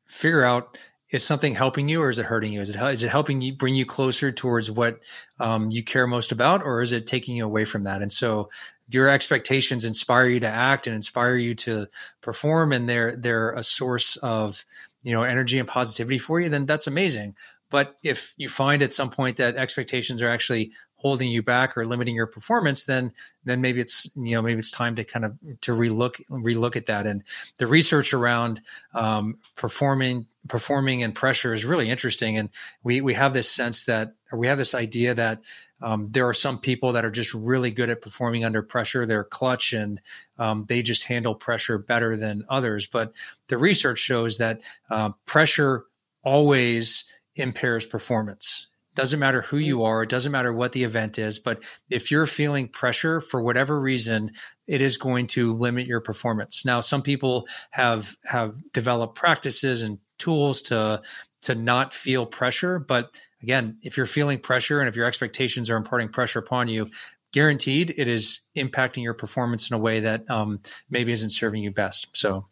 figure 0.06 0.44
out 0.44 0.76
is 1.10 1.24
something 1.24 1.54
helping 1.54 1.88
you 1.88 2.02
or 2.02 2.10
is 2.10 2.18
it 2.18 2.26
hurting 2.26 2.52
you? 2.52 2.60
Is 2.60 2.70
it 2.70 2.76
is 2.76 3.02
it 3.02 3.10
helping 3.10 3.40
you 3.40 3.54
bring 3.54 3.74
you 3.74 3.86
closer 3.86 4.32
towards 4.32 4.70
what 4.70 4.98
um, 5.38 5.70
you 5.70 5.82
care 5.82 6.06
most 6.06 6.32
about, 6.32 6.62
or 6.62 6.82
is 6.82 6.92
it 6.92 7.06
taking 7.06 7.36
you 7.36 7.44
away 7.44 7.64
from 7.64 7.84
that? 7.84 8.02
And 8.02 8.12
so 8.12 8.50
your 8.88 9.08
expectations 9.08 9.84
inspire 9.84 10.26
you 10.26 10.40
to 10.40 10.48
act 10.48 10.86
and 10.86 10.94
inspire 10.94 11.36
you 11.36 11.54
to 11.54 11.86
perform 12.20 12.72
and 12.72 12.88
they're 12.88 13.16
they're 13.16 13.52
a 13.52 13.62
source 13.62 14.16
of 14.16 14.64
you 15.02 15.12
know 15.12 15.22
energy 15.22 15.58
and 15.58 15.68
positivity 15.68 16.18
for 16.18 16.40
you 16.40 16.48
then 16.48 16.66
that's 16.66 16.86
amazing 16.86 17.34
but 17.70 17.96
if 18.02 18.34
you 18.36 18.48
find 18.48 18.82
at 18.82 18.92
some 18.92 19.10
point 19.10 19.38
that 19.38 19.56
expectations 19.56 20.22
are 20.22 20.28
actually 20.28 20.72
holding 20.96 21.30
you 21.30 21.42
back 21.42 21.76
or 21.76 21.86
limiting 21.86 22.14
your 22.14 22.26
performance, 22.26 22.84
then 22.84 23.12
then 23.44 23.60
maybe 23.60 23.80
it's 23.80 24.10
you 24.16 24.34
know 24.34 24.42
maybe 24.42 24.58
it's 24.58 24.70
time 24.70 24.96
to 24.96 25.04
kind 25.04 25.24
of 25.24 25.36
to 25.60 25.72
relook 25.72 26.20
relook 26.30 26.76
at 26.76 26.86
that. 26.86 27.06
And 27.06 27.22
the 27.58 27.66
research 27.66 28.12
around 28.12 28.62
um, 28.94 29.36
performing 29.56 30.26
performing 30.48 31.02
and 31.02 31.14
pressure 31.14 31.54
is 31.54 31.64
really 31.64 31.90
interesting. 31.90 32.38
And 32.38 32.50
we 32.82 33.00
we 33.00 33.14
have 33.14 33.34
this 33.34 33.50
sense 33.50 33.84
that 33.84 34.14
or 34.32 34.38
we 34.38 34.48
have 34.48 34.58
this 34.58 34.74
idea 34.74 35.14
that 35.14 35.40
um, 35.82 36.08
there 36.10 36.26
are 36.26 36.34
some 36.34 36.58
people 36.58 36.92
that 36.92 37.04
are 37.04 37.10
just 37.10 37.34
really 37.34 37.70
good 37.70 37.90
at 37.90 38.02
performing 38.02 38.44
under 38.44 38.62
pressure. 38.62 39.06
They're 39.06 39.24
clutch 39.24 39.72
and 39.72 40.00
um, 40.38 40.64
they 40.68 40.82
just 40.82 41.04
handle 41.04 41.34
pressure 41.34 41.78
better 41.78 42.16
than 42.16 42.44
others. 42.48 42.86
But 42.86 43.12
the 43.48 43.58
research 43.58 43.98
shows 43.98 44.38
that 44.38 44.62
uh, 44.90 45.10
pressure 45.26 45.84
always 46.22 47.04
impairs 47.34 47.86
performance. 47.86 48.68
Doesn't 48.96 49.20
matter 49.20 49.42
who 49.42 49.58
you 49.58 49.84
are, 49.84 50.02
it 50.02 50.08
doesn't 50.08 50.32
matter 50.32 50.52
what 50.52 50.72
the 50.72 50.84
event 50.84 51.18
is, 51.18 51.38
but 51.38 51.62
if 51.90 52.10
you're 52.10 52.26
feeling 52.26 52.66
pressure 52.66 53.20
for 53.20 53.42
whatever 53.42 53.78
reason, 53.78 54.32
it 54.66 54.80
is 54.80 54.96
going 54.96 55.26
to 55.28 55.52
limit 55.52 55.86
your 55.86 56.00
performance. 56.00 56.64
Now, 56.64 56.80
some 56.80 57.02
people 57.02 57.46
have 57.70 58.16
have 58.24 58.56
developed 58.72 59.14
practices 59.14 59.82
and 59.82 59.98
tools 60.18 60.62
to 60.62 61.02
to 61.42 61.54
not 61.54 61.92
feel 61.92 62.24
pressure, 62.24 62.78
but 62.78 63.20
again, 63.42 63.76
if 63.82 63.98
you're 63.98 64.06
feeling 64.06 64.38
pressure 64.38 64.80
and 64.80 64.88
if 64.88 64.96
your 64.96 65.06
expectations 65.06 65.68
are 65.68 65.76
imparting 65.76 66.08
pressure 66.08 66.38
upon 66.38 66.68
you, 66.68 66.88
guaranteed 67.32 67.94
it 67.98 68.08
is 68.08 68.40
impacting 68.56 69.02
your 69.02 69.12
performance 69.12 69.70
in 69.70 69.74
a 69.74 69.78
way 69.78 70.00
that 70.00 70.28
um, 70.30 70.58
maybe 70.88 71.12
isn't 71.12 71.30
serving 71.30 71.62
you 71.62 71.70
best. 71.70 72.08
So. 72.14 72.46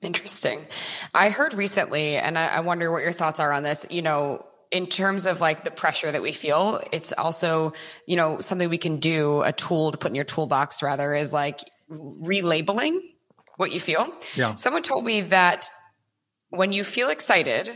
Interesting. 0.00 0.66
I 1.14 1.28
heard 1.28 1.54
recently, 1.54 2.16
and 2.16 2.36
I, 2.36 2.46
I 2.48 2.60
wonder 2.60 2.90
what 2.90 3.02
your 3.02 3.12
thoughts 3.12 3.38
are 3.38 3.52
on 3.52 3.62
this. 3.62 3.86
You 3.88 4.02
know, 4.02 4.44
in 4.72 4.86
terms 4.86 5.26
of 5.26 5.40
like 5.40 5.64
the 5.64 5.70
pressure 5.70 6.10
that 6.10 6.22
we 6.22 6.32
feel, 6.32 6.82
it's 6.92 7.12
also, 7.12 7.74
you 8.06 8.16
know, 8.16 8.40
something 8.40 8.70
we 8.70 8.78
can 8.78 8.96
do, 8.96 9.42
a 9.42 9.52
tool 9.52 9.92
to 9.92 9.98
put 9.98 10.10
in 10.10 10.14
your 10.14 10.24
toolbox 10.24 10.82
rather 10.82 11.14
is 11.14 11.32
like 11.32 11.60
relabeling 11.90 12.98
what 13.58 13.70
you 13.70 13.78
feel. 13.78 14.10
Yeah. 14.34 14.54
Someone 14.54 14.82
told 14.82 15.04
me 15.04 15.20
that 15.20 15.70
when 16.48 16.72
you 16.72 16.84
feel 16.84 17.10
excited, 17.10 17.70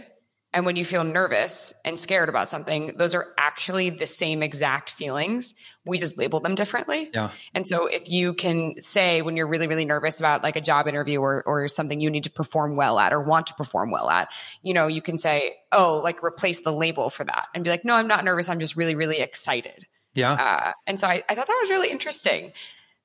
and 0.56 0.64
when 0.64 0.76
you 0.76 0.86
feel 0.86 1.04
nervous 1.04 1.74
and 1.84 2.00
scared 2.00 2.30
about 2.30 2.48
something, 2.48 2.94
those 2.96 3.14
are 3.14 3.26
actually 3.36 3.90
the 3.90 4.06
same 4.06 4.42
exact 4.42 4.88
feelings. 4.88 5.54
We 5.84 5.98
just 5.98 6.16
label 6.16 6.40
them 6.40 6.54
differently. 6.54 7.10
Yeah. 7.12 7.28
And 7.54 7.66
so 7.66 7.88
if 7.88 8.08
you 8.08 8.32
can 8.32 8.80
say 8.80 9.20
when 9.20 9.36
you're 9.36 9.48
really, 9.48 9.66
really 9.66 9.84
nervous 9.84 10.18
about 10.18 10.42
like 10.42 10.56
a 10.56 10.62
job 10.62 10.88
interview 10.88 11.20
or, 11.20 11.42
or 11.44 11.68
something 11.68 12.00
you 12.00 12.08
need 12.08 12.24
to 12.24 12.30
perform 12.30 12.74
well 12.74 12.98
at 12.98 13.12
or 13.12 13.20
want 13.20 13.48
to 13.48 13.54
perform 13.54 13.90
well 13.90 14.08
at, 14.08 14.30
you 14.62 14.72
know, 14.72 14.86
you 14.86 15.02
can 15.02 15.18
say, 15.18 15.56
oh, 15.72 16.00
like 16.02 16.24
replace 16.24 16.60
the 16.60 16.72
label 16.72 17.10
for 17.10 17.24
that 17.24 17.48
and 17.54 17.62
be 17.62 17.68
like, 17.68 17.84
no, 17.84 17.94
I'm 17.94 18.08
not 18.08 18.24
nervous. 18.24 18.48
I'm 18.48 18.58
just 18.58 18.76
really, 18.76 18.94
really 18.94 19.18
excited. 19.18 19.86
Yeah. 20.14 20.32
Uh, 20.32 20.72
and 20.86 20.98
so 20.98 21.06
I, 21.06 21.22
I 21.28 21.34
thought 21.34 21.48
that 21.48 21.58
was 21.60 21.68
really 21.68 21.90
interesting. 21.90 22.52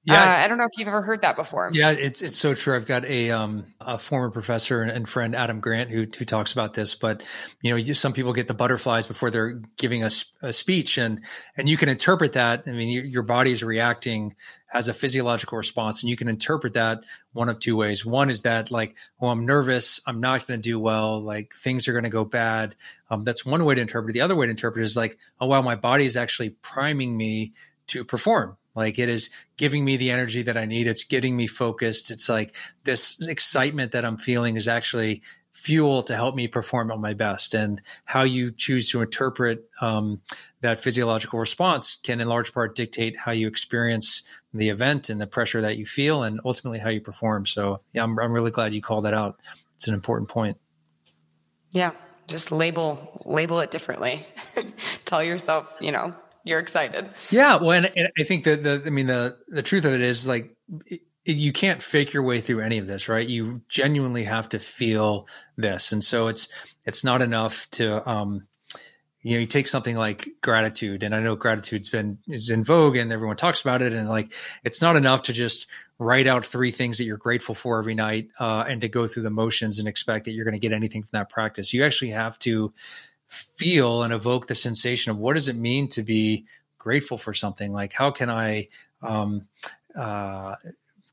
Yeah, 0.04 0.20
uh, 0.20 0.44
I 0.44 0.48
don't 0.48 0.58
know 0.58 0.66
if 0.66 0.80
you've 0.80 0.88
ever 0.88 1.04
heard 1.04 1.22
that 1.22 1.36
before. 1.36 1.70
Yeah, 1.74 1.92
it's 1.92 2.24
it's 2.24 2.38
so 2.38 2.56
true. 2.56 2.76
I've 2.76 2.88
got 2.88 3.06
a 3.06 3.30
um 3.30 3.66
a 3.80 4.00
former 4.00 4.32
professor 4.32 4.82
and 4.82 5.08
friend 5.08 5.36
Adam 5.36 5.60
Grant 5.60 5.92
who 5.92 6.08
who 6.18 6.26
talks 6.26 6.54
about 6.54 6.74
this. 6.74 6.96
But 6.96 7.22
you 7.62 7.78
know, 7.78 7.94
some 7.94 8.12
people 8.12 8.34
get 8.34 8.48
the 8.48 8.56
butterflies 8.56 9.06
before 9.06 9.30
they're 9.30 9.62
giving 9.78 10.04
us 10.04 10.26
a, 10.42 10.48
a, 10.48 10.54
speech, 10.54 10.98
and 10.98 11.24
and 11.56 11.70
you 11.70 11.78
can 11.78 11.88
interpret 11.88 12.34
that. 12.34 12.64
I 12.66 12.72
mean, 12.72 12.90
your, 12.90 13.06
your 13.06 13.24
body 13.24 13.52
is 13.52 13.64
reacting 13.64 14.36
as 14.74 14.88
a 14.88 14.94
physiological 14.94 15.60
response, 15.60 16.02
and 16.02 16.10
you 16.10 16.16
can 16.16 16.30
interpret 16.30 16.74
that 16.74 17.04
one 17.34 17.50
of 17.50 17.60
two 17.60 17.76
ways. 17.76 18.04
One 18.04 18.32
is 18.32 18.42
that 18.42 18.72
like, 18.72 18.96
oh, 19.22 19.28
I'm 19.28 19.46
nervous, 19.46 20.02
I'm 20.08 20.20
not 20.20 20.48
going 20.48 20.60
to 20.60 20.64
do 20.64 20.80
well, 20.80 21.22
like 21.22 21.54
things 21.54 21.88
are 21.88 21.94
going 21.94 22.06
to 22.06 22.10
go 22.10 22.26
bad. 22.26 22.76
Um, 23.12 23.24
that's 23.24 23.46
one 23.46 23.64
way 23.66 23.76
to 23.76 23.82
interpret 23.82 24.12
it. 24.12 24.14
The 24.14 24.22
other 24.22 24.36
way 24.36 24.48
to 24.48 24.52
interpret 24.52 24.82
it 24.82 24.86
is 24.86 24.98
like, 24.98 25.20
oh 25.40 25.46
wow, 25.46 25.62
my 25.62 25.76
body 25.76 26.06
is 26.06 26.18
actually 26.18 26.50
priming 26.50 27.16
me 27.16 27.54
to 27.88 28.04
perform 28.04 28.58
like 28.76 29.00
it 29.00 29.10
is 29.10 29.30
giving 29.58 29.84
me 29.84 29.98
the 29.98 30.12
energy 30.12 30.44
that 30.44 30.58
I 30.58 30.66
need. 30.66 30.88
It's 30.88 31.04
getting 31.04 31.36
me 31.36 31.48
focused. 31.48 32.12
It's 32.12 32.30
like 32.30 32.56
this 32.84 33.22
excitement 33.22 33.92
that 33.92 34.06
I'm 34.06 34.18
feeling 34.18 34.56
is 34.56 34.68
actually 34.68 35.22
fuel 35.52 36.02
to 36.02 36.16
help 36.16 36.34
me 36.34 36.48
perform 36.48 36.92
at 36.92 37.00
my 37.00 37.14
best. 37.14 37.54
And 37.54 37.82
how 38.06 38.24
you 38.24 38.52
choose 38.52 38.90
to 38.92 39.02
interpret 39.02 39.70
um, 39.80 40.22
that 40.62 40.80
physiological 40.80 41.40
response 41.40 41.98
can, 42.04 42.22
in 42.22 42.28
large 42.28 42.54
part, 42.54 42.76
dictate 42.76 43.18
how 43.18 43.32
you 43.32 43.48
experience 43.48 44.24
the 44.54 44.70
event 44.70 45.10
and 45.10 45.20
the 45.20 45.28
pressure 45.28 45.62
that 45.62 45.78
you 45.78 45.86
feel, 45.86 46.24
and 46.24 46.40
ultimately 46.44 46.80
how 46.80 46.90
you 46.90 47.02
perform. 47.02 47.46
So, 47.46 47.82
yeah, 47.94 48.04
I'm, 48.04 48.18
I'm 48.20 48.32
really 48.32 48.52
glad 48.52 48.74
you 48.74 48.82
called 48.82 49.06
that 49.06 49.14
out. 49.14 49.40
It's 49.76 49.88
an 49.88 49.94
important 49.94 50.30
point. 50.30 50.58
Yeah, 51.72 51.92
just 52.28 52.52
label 52.52 53.22
label 53.26 53.60
it 53.60 53.72
differently. 53.72 54.26
Tell 55.06 55.24
yourself, 55.24 55.74
you 55.80 55.92
know, 55.92 56.14
you're 56.46 56.60
excited. 56.60 57.10
Yeah, 57.30 57.56
well, 57.56 57.72
and, 57.72 57.92
and 57.96 58.10
I 58.18 58.24
think 58.24 58.44
that 58.46 58.64
the 58.64 58.84
I 58.86 58.90
mean 58.90 59.08
the 59.08 59.38
the 59.48 59.62
truth 59.62 59.86
of 59.86 59.94
it 59.94 60.02
is 60.02 60.28
like 60.28 60.56
it, 60.86 61.02
you 61.26 61.52
can't 61.52 61.82
fake 61.82 62.14
your 62.14 62.24
way 62.24 62.42
through 62.42 62.62
any 62.62 62.78
of 62.78 62.88
this, 62.88 63.08
right? 63.08 63.28
You 63.28 63.62
genuinely 63.70 64.24
have 64.24 64.50
to 64.50 64.60
feel 64.60 65.28
this, 65.58 65.92
and 65.92 66.04
so 66.04 66.28
it's 66.28 66.48
it's 66.86 67.04
not 67.04 67.22
enough 67.22 67.70
to 67.72 68.08
um, 68.10 68.42
you 69.22 69.34
know 69.34 69.40
you 69.42 69.46
take 69.46 69.68
something 69.68 69.96
like 69.96 70.28
gratitude, 70.42 71.04
and 71.04 71.14
I 71.14 71.20
know 71.20 71.36
gratitude's 71.36 71.90
been 71.90 72.18
is 72.28 72.50
in 72.50 72.64
vogue, 72.64 72.96
and 72.96 73.12
everyone 73.12 73.38
talks 73.38 73.62
about 73.62 73.82
it, 73.82 73.94
and 73.94 74.10
like 74.10 74.34
it's 74.64 74.82
not 74.82 74.96
enough 74.96 75.24
to 75.24 75.34
just 75.34 75.68
write 76.00 76.26
out 76.26 76.48
three 76.48 76.72
things 76.72 76.98
that 76.98 77.04
you're 77.04 77.18
grateful 77.18 77.54
for 77.54 77.78
every 77.78 77.94
night 77.94 78.28
uh, 78.40 78.66
and 78.68 78.82
to 78.82 78.90
go 78.90 79.06
through 79.06 79.22
the 79.22 79.30
motions 79.30 79.78
and 79.78 79.88
expect 79.88 80.26
that 80.26 80.32
you're 80.32 80.46
going 80.46 80.60
to 80.60 80.60
get 80.60 80.74
anything 80.74 81.04
from 81.04 81.12
that 81.12 81.30
practice. 81.30 81.74
You 81.74 81.86
actually 81.86 82.10
have 82.10 82.40
to 82.40 82.74
feel 83.32 84.04
and 84.04 84.14
evoke 84.14 84.48
the 84.48 84.56
sensation 84.56 85.12
of 85.12 85.18
what 85.18 85.34
does 85.34 85.48
it 85.48 85.56
mean 85.56 85.88
to 85.88 86.04
be 86.04 86.46
grateful 86.78 87.18
for 87.18 87.34
something? 87.34 87.72
Like 87.72 87.94
how 87.94 88.12
can 88.12 88.30
i 88.30 88.68
um, 89.02 89.48
uh, 89.98 90.56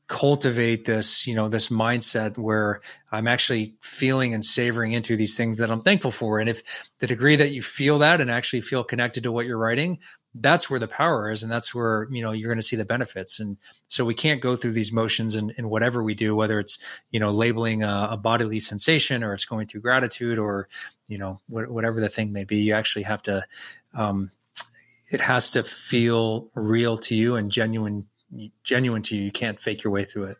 cultivate 0.07 0.85
this 0.85 1.27
you 1.27 1.35
know 1.35 1.49
this 1.49 1.69
mindset 1.69 2.35
where 2.35 2.81
i'm 3.11 3.27
actually 3.27 3.75
feeling 3.79 4.33
and 4.33 4.43
savoring 4.43 4.93
into 4.93 5.15
these 5.15 5.37
things 5.37 5.59
that 5.59 5.71
i'm 5.71 5.81
thankful 5.81 6.11
for? 6.11 6.39
And 6.39 6.49
if 6.49 6.61
the 6.99 7.07
degree 7.07 7.37
that 7.37 7.51
you 7.51 7.61
feel 7.61 7.99
that 7.99 8.19
and 8.19 8.29
actually 8.29 8.61
feel 8.61 8.83
connected 8.83 9.23
to 9.23 9.31
what 9.31 9.45
you're 9.45 9.57
writing 9.57 9.99
that's 10.35 10.69
where 10.69 10.79
the 10.79 10.87
power 10.87 11.31
is 11.31 11.41
and 11.41 11.51
that's 11.51 11.73
where 11.73 12.07
you 12.11 12.21
know 12.21 12.31
you're 12.31 12.49
going 12.49 12.59
to 12.59 12.65
see 12.65 12.75
the 12.75 12.85
benefits. 12.85 13.39
And 13.39 13.57
so 13.87 14.05
we 14.05 14.13
can't 14.13 14.41
go 14.41 14.55
through 14.55 14.73
these 14.73 14.91
motions 14.91 15.35
in 15.35 15.69
whatever 15.69 16.03
we 16.03 16.13
do 16.13 16.35
whether 16.35 16.59
it's 16.59 16.77
you 17.11 17.19
know 17.19 17.31
labeling 17.31 17.83
a, 17.83 18.09
a 18.11 18.17
bodily 18.17 18.59
sensation 18.59 19.23
or 19.23 19.33
it's 19.33 19.45
going 19.45 19.67
through 19.67 19.81
gratitude 19.81 20.37
or 20.37 20.67
you 21.07 21.17
know 21.17 21.39
wh- 21.47 21.69
whatever 21.69 21.99
the 21.99 22.09
thing 22.09 22.31
may 22.31 22.43
be. 22.43 22.57
You 22.57 22.73
actually 22.73 23.03
have 23.03 23.23
to 23.23 23.45
um, 23.95 24.31
it 25.09 25.21
has 25.21 25.51
to 25.51 25.63
feel 25.63 26.49
real 26.53 26.97
to 26.97 27.15
you 27.15 27.35
and 27.35 27.51
genuine 27.51 28.07
genuine 28.63 29.01
to 29.03 29.15
you. 29.15 29.23
You 29.23 29.31
can't 29.31 29.59
fake 29.59 29.83
your 29.83 29.91
way 29.91 30.05
through 30.05 30.25
it 30.25 30.37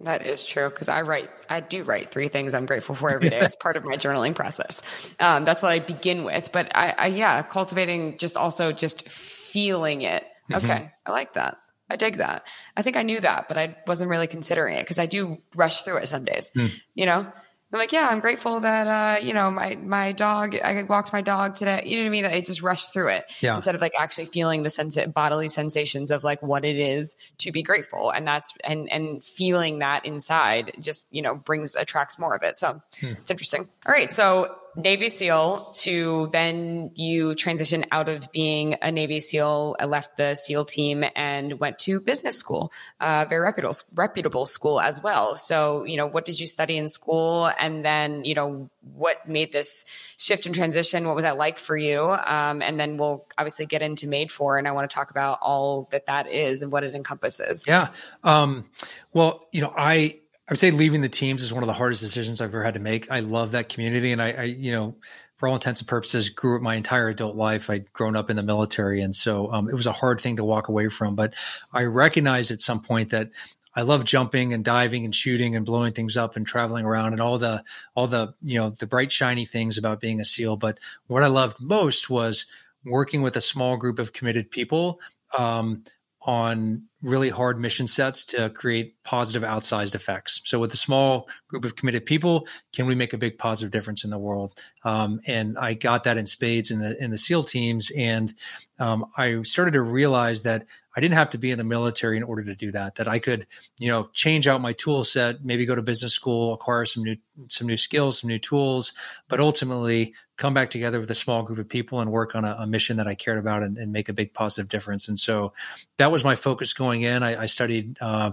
that 0.00 0.26
is 0.26 0.44
true 0.44 0.68
because 0.68 0.88
I 0.88 1.02
write, 1.02 1.30
I 1.48 1.60
do 1.60 1.82
write 1.82 2.10
three 2.10 2.28
things 2.28 2.54
I'm 2.54 2.66
grateful 2.66 2.94
for 2.94 3.10
every 3.10 3.30
day 3.30 3.38
as 3.40 3.56
part 3.56 3.76
of 3.76 3.84
my 3.84 3.96
journaling 3.96 4.34
process. 4.34 4.82
Um, 5.20 5.44
that's 5.44 5.62
what 5.62 5.72
I 5.72 5.78
begin 5.78 6.24
with. 6.24 6.50
But 6.52 6.74
I, 6.74 6.94
I, 6.96 7.06
yeah, 7.06 7.42
cultivating 7.42 8.18
just 8.18 8.36
also 8.36 8.72
just 8.72 9.08
feeling 9.08 10.02
it. 10.02 10.24
Mm-hmm. 10.50 10.64
Okay, 10.64 10.74
mm-hmm. 10.74 11.10
I 11.10 11.12
like 11.12 11.34
that. 11.34 11.58
I 11.88 11.96
dig 11.96 12.16
that. 12.16 12.44
I 12.76 12.82
think 12.82 12.96
I 12.96 13.02
knew 13.02 13.20
that, 13.20 13.46
but 13.46 13.58
I 13.58 13.76
wasn't 13.86 14.10
really 14.10 14.26
considering 14.26 14.76
it 14.76 14.82
because 14.82 14.98
I 14.98 15.06
do 15.06 15.38
rush 15.54 15.82
through 15.82 15.98
it 15.98 16.08
some 16.08 16.24
days. 16.24 16.50
Mm. 16.56 16.70
You 16.94 17.06
know, 17.06 17.32
I'm 17.74 17.80
like, 17.80 17.90
yeah, 17.90 18.06
I'm 18.08 18.20
grateful 18.20 18.60
that 18.60 18.86
uh, 18.86 19.18
you 19.20 19.34
know 19.34 19.50
my 19.50 19.74
my 19.74 20.12
dog. 20.12 20.54
I 20.54 20.84
walked 20.84 21.12
my 21.12 21.22
dog 21.22 21.56
today. 21.56 21.82
You 21.84 21.96
know 21.96 22.02
what 22.04 22.06
I 22.06 22.10
mean? 22.10 22.24
I 22.24 22.40
just 22.40 22.62
rushed 22.62 22.92
through 22.92 23.08
it 23.08 23.24
yeah. 23.40 23.56
instead 23.56 23.74
of 23.74 23.80
like 23.80 23.94
actually 23.98 24.26
feeling 24.26 24.62
the 24.62 24.70
sense 24.70 24.96
of 24.96 25.12
bodily 25.12 25.48
sensations 25.48 26.12
of 26.12 26.22
like 26.22 26.40
what 26.40 26.64
it 26.64 26.76
is 26.76 27.16
to 27.38 27.50
be 27.50 27.64
grateful, 27.64 28.10
and 28.10 28.28
that's 28.28 28.52
and 28.62 28.88
and 28.92 29.24
feeling 29.24 29.80
that 29.80 30.06
inside 30.06 30.76
just 30.78 31.08
you 31.10 31.20
know 31.20 31.34
brings 31.34 31.74
attracts 31.74 32.16
more 32.16 32.36
of 32.36 32.44
it. 32.44 32.54
So 32.54 32.80
hmm. 33.00 33.06
it's 33.06 33.32
interesting. 33.32 33.68
All 33.84 33.92
right, 33.92 34.12
so 34.12 34.54
Navy 34.76 35.08
SEAL 35.08 35.70
to 35.80 36.28
then 36.32 36.90
you 36.94 37.34
transition 37.34 37.84
out 37.92 38.08
of 38.08 38.32
being 38.32 38.76
a 38.82 38.90
Navy 38.90 39.20
SEAL, 39.20 39.76
I 39.78 39.84
left 39.84 40.16
the 40.16 40.34
SEAL 40.34 40.64
team 40.64 41.04
and 41.14 41.60
went 41.60 41.78
to 41.80 42.00
business 42.00 42.36
school, 42.36 42.72
uh, 43.00 43.24
very 43.28 43.42
reputable, 43.42 43.76
reputable 43.94 44.46
school 44.46 44.80
as 44.80 45.02
well. 45.02 45.36
So, 45.36 45.84
you 45.84 45.96
know, 45.96 46.06
what 46.06 46.24
did 46.24 46.40
you 46.40 46.46
study 46.46 46.76
in 46.76 46.88
school? 46.88 47.50
And 47.58 47.84
then, 47.84 48.24
you 48.24 48.34
know, 48.34 48.70
what 48.80 49.28
made 49.28 49.52
this 49.52 49.84
shift 50.16 50.46
and 50.46 50.54
transition? 50.54 51.06
What 51.06 51.14
was 51.14 51.24
that 51.24 51.36
like 51.36 51.58
for 51.58 51.76
you? 51.76 52.10
Um, 52.10 52.60
and 52.60 52.78
then 52.78 52.96
we'll 52.96 53.26
obviously 53.38 53.66
get 53.66 53.82
into 53.82 54.08
Made 54.08 54.30
For, 54.30 54.58
and 54.58 54.66
I 54.66 54.72
want 54.72 54.90
to 54.90 54.94
talk 54.94 55.10
about 55.10 55.38
all 55.40 55.88
that 55.90 56.06
that 56.06 56.30
is 56.30 56.62
and 56.62 56.72
what 56.72 56.84
it 56.84 56.94
encompasses. 56.94 57.64
Yeah. 57.66 57.88
Um, 58.22 58.70
well, 59.12 59.46
you 59.52 59.60
know, 59.60 59.72
I, 59.76 60.20
I 60.46 60.52
would 60.52 60.58
say 60.58 60.70
leaving 60.70 61.00
the 61.00 61.08
teams 61.08 61.42
is 61.42 61.54
one 61.54 61.62
of 61.62 61.68
the 61.68 61.72
hardest 61.72 62.02
decisions 62.02 62.42
I've 62.42 62.50
ever 62.50 62.62
had 62.62 62.74
to 62.74 62.80
make. 62.80 63.10
I 63.10 63.20
love 63.20 63.52
that 63.52 63.70
community, 63.70 64.12
and 64.12 64.20
I, 64.20 64.32
I, 64.32 64.42
you 64.42 64.72
know, 64.72 64.94
for 65.36 65.48
all 65.48 65.54
intents 65.54 65.80
and 65.80 65.88
purposes, 65.88 66.28
grew 66.28 66.56
up 66.56 66.62
my 66.62 66.74
entire 66.74 67.08
adult 67.08 67.34
life. 67.34 67.70
I'd 67.70 67.90
grown 67.94 68.14
up 68.14 68.28
in 68.28 68.36
the 68.36 68.42
military, 68.42 69.00
and 69.00 69.14
so 69.14 69.50
um, 69.50 69.70
it 69.70 69.74
was 69.74 69.86
a 69.86 69.92
hard 69.92 70.20
thing 70.20 70.36
to 70.36 70.44
walk 70.44 70.68
away 70.68 70.88
from. 70.88 71.14
But 71.14 71.34
I 71.72 71.84
recognized 71.84 72.50
at 72.50 72.60
some 72.60 72.80
point 72.80 73.08
that 73.10 73.30
I 73.74 73.82
love 73.82 74.04
jumping 74.04 74.52
and 74.52 74.62
diving 74.62 75.06
and 75.06 75.14
shooting 75.14 75.56
and 75.56 75.64
blowing 75.64 75.94
things 75.94 76.16
up 76.16 76.36
and 76.36 76.46
traveling 76.46 76.84
around 76.84 77.12
and 77.12 77.22
all 77.22 77.38
the 77.38 77.64
all 77.94 78.06
the 78.06 78.34
you 78.42 78.58
know 78.58 78.70
the 78.70 78.86
bright 78.86 79.10
shiny 79.10 79.46
things 79.46 79.78
about 79.78 79.98
being 79.98 80.20
a 80.20 80.26
SEAL. 80.26 80.58
But 80.58 80.78
what 81.06 81.22
I 81.22 81.28
loved 81.28 81.56
most 81.58 82.10
was 82.10 82.44
working 82.84 83.22
with 83.22 83.36
a 83.36 83.40
small 83.40 83.78
group 83.78 83.98
of 83.98 84.12
committed 84.12 84.50
people 84.50 85.00
um, 85.36 85.84
on 86.20 86.84
really 87.04 87.28
hard 87.28 87.60
mission 87.60 87.86
sets 87.86 88.24
to 88.24 88.48
create 88.50 88.94
positive 89.04 89.42
outsized 89.42 89.94
effects. 89.94 90.40
So 90.44 90.58
with 90.58 90.72
a 90.72 90.78
small 90.78 91.28
group 91.48 91.66
of 91.66 91.76
committed 91.76 92.06
people, 92.06 92.48
can 92.72 92.86
we 92.86 92.94
make 92.94 93.12
a 93.12 93.18
big 93.18 93.36
positive 93.36 93.70
difference 93.70 94.04
in 94.04 94.10
the 94.10 94.18
world? 94.18 94.58
Um, 94.84 95.20
and 95.26 95.58
I 95.58 95.74
got 95.74 96.04
that 96.04 96.16
in 96.16 96.24
spades 96.24 96.70
in 96.70 96.80
the 96.80 97.02
in 97.02 97.10
the 97.10 97.18
SEAL 97.18 97.44
teams, 97.44 97.92
and 97.94 98.32
um, 98.78 99.04
I 99.16 99.42
started 99.42 99.72
to 99.72 99.82
realize 99.82 100.42
that 100.42 100.66
I 100.96 101.00
didn't 101.00 101.14
have 101.14 101.30
to 101.30 101.38
be 101.38 101.50
in 101.50 101.58
the 101.58 101.64
military 101.64 102.16
in 102.16 102.22
order 102.22 102.42
to 102.44 102.54
do 102.54 102.70
that. 102.72 102.94
That 102.94 103.06
I 103.06 103.18
could, 103.18 103.46
you 103.78 103.88
know, 103.88 104.08
change 104.12 104.48
out 104.48 104.60
my 104.60 104.72
tool 104.72 105.04
set, 105.04 105.44
maybe 105.44 105.66
go 105.66 105.74
to 105.74 105.82
business 105.82 106.14
school, 106.14 106.54
acquire 106.54 106.86
some 106.86 107.04
new 107.04 107.16
some 107.48 107.66
new 107.66 107.76
skills, 107.76 108.20
some 108.20 108.28
new 108.28 108.38
tools, 108.38 108.94
but 109.28 109.40
ultimately 109.40 110.14
come 110.36 110.52
back 110.52 110.68
together 110.70 110.98
with 110.98 111.10
a 111.10 111.14
small 111.14 111.42
group 111.42 111.58
of 111.58 111.68
people 111.68 112.00
and 112.00 112.10
work 112.10 112.34
on 112.34 112.44
a, 112.44 112.56
a 112.60 112.66
mission 112.66 112.96
that 112.96 113.06
I 113.06 113.14
cared 113.14 113.38
about 113.38 113.62
and, 113.62 113.78
and, 113.78 113.92
make 113.92 114.08
a 114.08 114.12
big 114.12 114.34
positive 114.34 114.68
difference. 114.68 115.06
And 115.06 115.16
so 115.16 115.52
that 115.98 116.10
was 116.10 116.24
my 116.24 116.34
focus 116.34 116.74
going 116.74 117.02
in. 117.02 117.22
I, 117.22 117.42
I 117.42 117.46
studied 117.46 117.96
uh, 118.00 118.32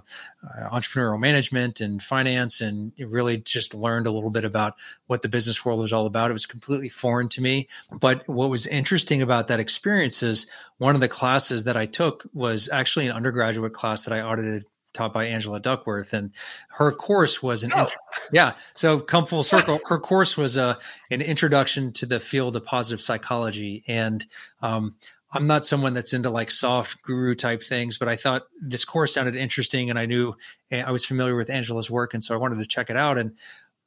entrepreneurial 0.71 1.19
management 1.19 1.79
and 1.79 2.01
finance, 2.01 2.59
and 2.59 2.91
really 2.97 3.37
just 3.37 3.75
learned 3.75 4.07
a 4.07 4.11
little 4.11 4.31
bit 4.31 4.45
about 4.45 4.75
what 5.05 5.21
the 5.21 5.29
business 5.29 5.63
world 5.63 5.79
was 5.79 5.93
all 5.93 6.07
about. 6.07 6.31
It 6.31 6.33
was 6.33 6.47
completely 6.47 6.89
foreign 6.89 7.29
to 7.29 7.41
me, 7.41 7.67
but 7.99 8.27
what 8.27 8.49
was 8.49 8.65
interesting 8.65 9.21
about 9.21 9.47
that 9.49 9.59
experience 9.59 10.23
is 10.23 10.47
one 10.79 10.95
of 10.95 11.01
the 11.01 11.07
classes 11.07 11.65
that 11.65 11.77
I 11.77 11.85
took 11.85 12.27
was 12.33 12.69
actually 12.69 13.05
an 13.05 13.11
undergraduate 13.11 13.73
class 13.73 14.05
that 14.05 14.13
I 14.13 14.21
audited 14.21 14.65
taught 14.93 15.13
by 15.13 15.25
Angela 15.25 15.59
Duckworth, 15.59 16.13
and 16.13 16.31
her 16.69 16.91
course 16.91 17.41
was 17.41 17.63
an 17.63 17.71
oh. 17.75 17.81
int- 17.81 17.97
yeah. 18.31 18.53
So 18.73 18.99
come 18.99 19.25
full 19.25 19.43
circle, 19.43 19.79
her 19.87 19.99
course 19.99 20.37
was 20.37 20.57
a 20.57 20.63
uh, 20.63 20.75
an 21.09 21.21
introduction 21.21 21.93
to 21.93 22.05
the 22.05 22.19
field 22.19 22.55
of 22.55 22.65
positive 22.65 23.01
psychology, 23.01 23.83
and 23.87 24.25
um, 24.61 24.95
I'm 25.33 25.47
not 25.47 25.65
someone 25.65 25.93
that's 25.93 26.13
into 26.13 26.29
like 26.29 26.51
soft 26.51 27.01
guru 27.03 27.35
type 27.35 27.63
things, 27.63 27.97
but 27.97 28.07
I 28.07 28.17
thought 28.17 28.43
this 28.61 28.85
course 28.85 29.13
sounded 29.13 29.35
interesting, 29.35 29.89
and 29.89 29.97
I 29.97 30.05
knew 30.05 30.35
eh, 30.71 30.83
I 30.85 30.91
was 30.91 31.05
familiar 31.05 31.35
with 31.35 31.49
Angela's 31.49 31.89
work, 31.89 32.13
and 32.13 32.23
so 32.23 32.35
I 32.35 32.37
wanted 32.37 32.59
to 32.59 32.65
check 32.65 32.89
it 32.89 32.97
out. 32.97 33.17
And 33.17 33.37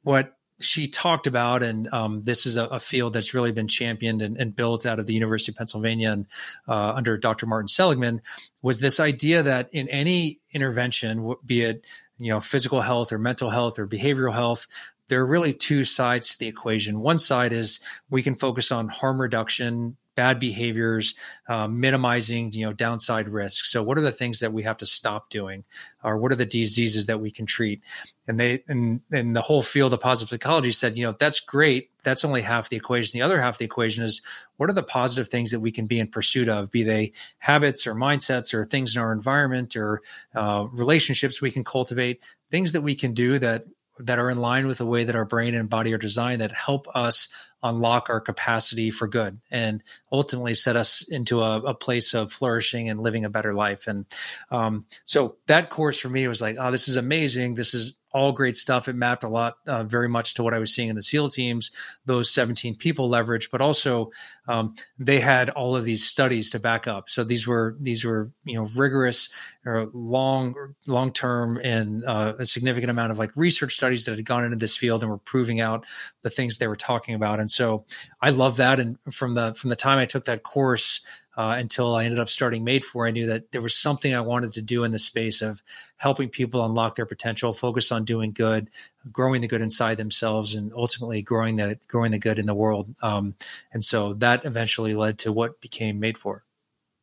what 0.03 0.34
she 0.59 0.87
talked 0.87 1.27
about, 1.27 1.63
and 1.63 1.91
um, 1.93 2.23
this 2.23 2.45
is 2.45 2.57
a, 2.57 2.65
a, 2.65 2.79
field 2.79 3.13
that's 3.13 3.33
really 3.33 3.51
been 3.51 3.67
championed 3.67 4.21
and, 4.21 4.37
and, 4.37 4.55
built 4.55 4.85
out 4.85 4.99
of 4.99 5.05
the 5.05 5.13
University 5.13 5.51
of 5.51 5.57
Pennsylvania 5.57 6.11
and 6.11 6.25
uh, 6.67 6.93
under 6.93 7.17
Dr. 7.17 7.45
Martin 7.45 7.67
Seligman, 7.67 8.21
was 8.61 8.79
this 8.79 8.99
idea 8.99 9.43
that 9.43 9.69
in 9.73 9.89
any 9.89 10.39
intervention, 10.53 11.35
be 11.45 11.63
it 11.63 11.85
you 12.17 12.29
know 12.31 12.39
physical 12.39 12.81
health 12.81 13.11
or 13.11 13.19
mental 13.19 13.49
health 13.49 13.79
or 13.79 13.87
behavioral 13.87 14.33
health, 14.33 14.67
there 15.07 15.19
are 15.19 15.25
really 15.25 15.53
two 15.53 15.83
sides 15.83 16.29
to 16.29 16.39
the 16.39 16.47
equation. 16.47 16.99
One 16.99 17.19
side 17.19 17.53
is 17.53 17.79
we 18.09 18.23
can 18.23 18.35
focus 18.35 18.71
on 18.71 18.87
harm 18.87 19.19
reduction, 19.19 19.97
bad 20.15 20.39
behaviors, 20.39 21.13
uh, 21.47 21.67
minimizing 21.67 22.51
you 22.53 22.65
know 22.65 22.73
downside 22.73 23.27
risks. 23.27 23.71
So, 23.71 23.83
what 23.83 23.97
are 23.97 24.01
the 24.01 24.11
things 24.11 24.39
that 24.39 24.53
we 24.53 24.63
have 24.63 24.77
to 24.77 24.85
stop 24.85 25.29
doing, 25.29 25.63
or 26.03 26.17
what 26.17 26.31
are 26.31 26.35
the 26.35 26.45
diseases 26.45 27.05
that 27.05 27.19
we 27.19 27.31
can 27.31 27.45
treat? 27.45 27.81
And 28.27 28.39
they 28.39 28.63
and 28.67 29.01
and 29.11 29.35
the 29.35 29.41
whole 29.41 29.61
field 29.61 29.93
of 29.93 29.99
positive 29.99 30.29
psychology 30.29 30.71
said, 30.71 30.97
you 30.97 31.05
know, 31.05 31.15
that's 31.17 31.39
great. 31.39 31.91
That's 32.03 32.25
only 32.25 32.41
half 32.41 32.69
the 32.69 32.77
equation. 32.77 33.17
The 33.17 33.25
other 33.25 33.41
half 33.41 33.55
of 33.55 33.59
the 33.59 33.65
equation 33.65 34.03
is 34.03 34.21
what 34.57 34.69
are 34.69 34.73
the 34.73 34.83
positive 34.83 35.27
things 35.27 35.51
that 35.51 35.59
we 35.59 35.71
can 35.71 35.87
be 35.87 35.99
in 35.99 36.07
pursuit 36.07 36.49
of, 36.49 36.71
be 36.71 36.83
they 36.83 37.13
habits 37.39 37.85
or 37.85 37.93
mindsets 37.93 38.53
or 38.53 38.65
things 38.65 38.95
in 38.95 39.01
our 39.01 39.11
environment 39.11 39.75
or 39.75 40.01
uh, 40.35 40.67
relationships 40.71 41.41
we 41.41 41.51
can 41.51 41.63
cultivate, 41.63 42.21
things 42.51 42.71
that 42.71 42.81
we 42.81 42.95
can 42.95 43.13
do 43.13 43.39
that 43.39 43.65
that 43.99 44.19
are 44.19 44.29
in 44.29 44.37
line 44.37 44.67
with 44.67 44.77
the 44.77 44.85
way 44.85 45.03
that 45.03 45.15
our 45.15 45.25
brain 45.25 45.55
and 45.55 45.69
body 45.69 45.93
are 45.93 45.97
designed 45.97 46.41
that 46.41 46.51
help 46.51 46.87
us 46.93 47.29
unlock 47.63 48.09
our 48.09 48.19
capacity 48.19 48.91
for 48.91 49.07
good 49.07 49.39
and 49.49 49.83
ultimately 50.11 50.53
set 50.53 50.75
us 50.75 51.01
into 51.01 51.41
a, 51.41 51.59
a 51.61 51.73
place 51.73 52.13
of 52.13 52.31
flourishing 52.31 52.89
and 52.89 52.99
living 52.99 53.25
a 53.25 53.29
better 53.29 53.53
life. 53.53 53.87
And 53.87 54.05
um, 54.51 54.85
so 55.05 55.37
that 55.47 55.69
course 55.69 55.99
for 55.99 56.09
me 56.09 56.27
was 56.27 56.41
like, 56.41 56.57
oh, 56.59 56.71
this 56.71 56.87
is 56.87 56.97
amazing. 56.97 57.55
This 57.55 57.73
is 57.73 57.97
all 58.15 58.31
great 58.31 58.55
stuff. 58.55 58.87
It 58.87 58.95
mapped 58.95 59.25
a 59.25 59.27
lot, 59.27 59.57
uh, 59.67 59.83
very 59.83 60.07
much 60.07 60.35
to 60.35 60.43
what 60.43 60.53
I 60.53 60.57
was 60.57 60.73
seeing 60.73 60.87
in 60.87 60.95
the 60.95 61.01
SEAL 61.01 61.31
teams, 61.31 61.69
those 62.05 62.31
17 62.31 62.77
people 62.77 63.09
leverage, 63.09 63.51
but 63.51 63.59
also 63.59 64.09
um, 64.47 64.73
they 64.97 65.19
had 65.19 65.49
all 65.49 65.75
of 65.75 65.83
these 65.83 66.07
studies 66.07 66.49
to 66.51 66.59
back 66.59 66.87
up. 66.87 67.09
So 67.09 67.25
these 67.25 67.45
were 67.45 67.75
these 67.81 68.05
were 68.05 68.31
you 68.45 68.55
know 68.55 68.69
rigorous, 68.77 69.27
or 69.65 69.89
long 69.93 70.55
long 70.87 71.11
term, 71.11 71.59
and 71.61 72.05
uh, 72.05 72.35
a 72.39 72.45
significant 72.45 72.89
amount 72.89 73.11
of 73.11 73.19
like 73.19 73.35
research 73.35 73.75
studies 73.75 74.05
that 74.05 74.15
had 74.15 74.25
gone 74.25 74.45
into 74.45 74.55
this 74.55 74.77
field 74.77 75.01
and 75.01 75.11
were 75.11 75.17
proving 75.17 75.59
out 75.59 75.85
the 76.21 76.29
things 76.29 76.57
they 76.57 76.67
were 76.67 76.77
talking 76.77 77.15
about. 77.15 77.41
And 77.41 77.51
so 77.51 77.83
I 78.21 78.29
love 78.29 78.55
that. 78.57 78.79
And 78.79 78.97
from 79.11 79.33
the 79.33 79.53
from 79.55 79.69
the 79.69 79.75
time 79.75 79.99
I 79.99 80.05
took 80.05 80.23
that 80.25 80.43
course 80.43 81.01
uh, 81.37 81.55
until 81.57 81.95
I 81.95 82.05
ended 82.05 82.19
up 82.19 82.29
starting 82.29 82.63
Made 82.63 82.85
For. 82.85 83.07
I 83.07 83.11
knew 83.11 83.27
that 83.27 83.51
there 83.51 83.61
was 83.61 83.75
something 83.75 84.13
I 84.13 84.21
wanted 84.21 84.53
to 84.53 84.61
do 84.61 84.83
in 84.83 84.91
the 84.91 84.99
space 84.99 85.41
of 85.41 85.61
helping 85.97 86.29
people 86.29 86.65
unlock 86.65 86.95
their 86.95 87.05
potential, 87.05 87.53
focus 87.53 87.91
on 87.91 88.05
doing 88.05 88.31
good, 88.31 88.69
growing 89.11 89.41
the 89.41 89.47
good 89.47 89.61
inside 89.61 89.97
themselves, 89.97 90.55
and 90.55 90.73
ultimately 90.73 91.21
growing 91.21 91.55
the 91.57 91.77
growing 91.87 92.11
the 92.11 92.19
good 92.19 92.39
in 92.39 92.45
the 92.45 92.55
world. 92.55 92.93
Um, 93.01 93.35
and 93.71 93.83
so 93.83 94.13
that 94.15 94.45
eventually 94.45 94.95
led 94.95 95.19
to 95.19 95.31
what 95.31 95.61
became 95.61 95.99
Made 95.99 96.17
For. 96.17 96.43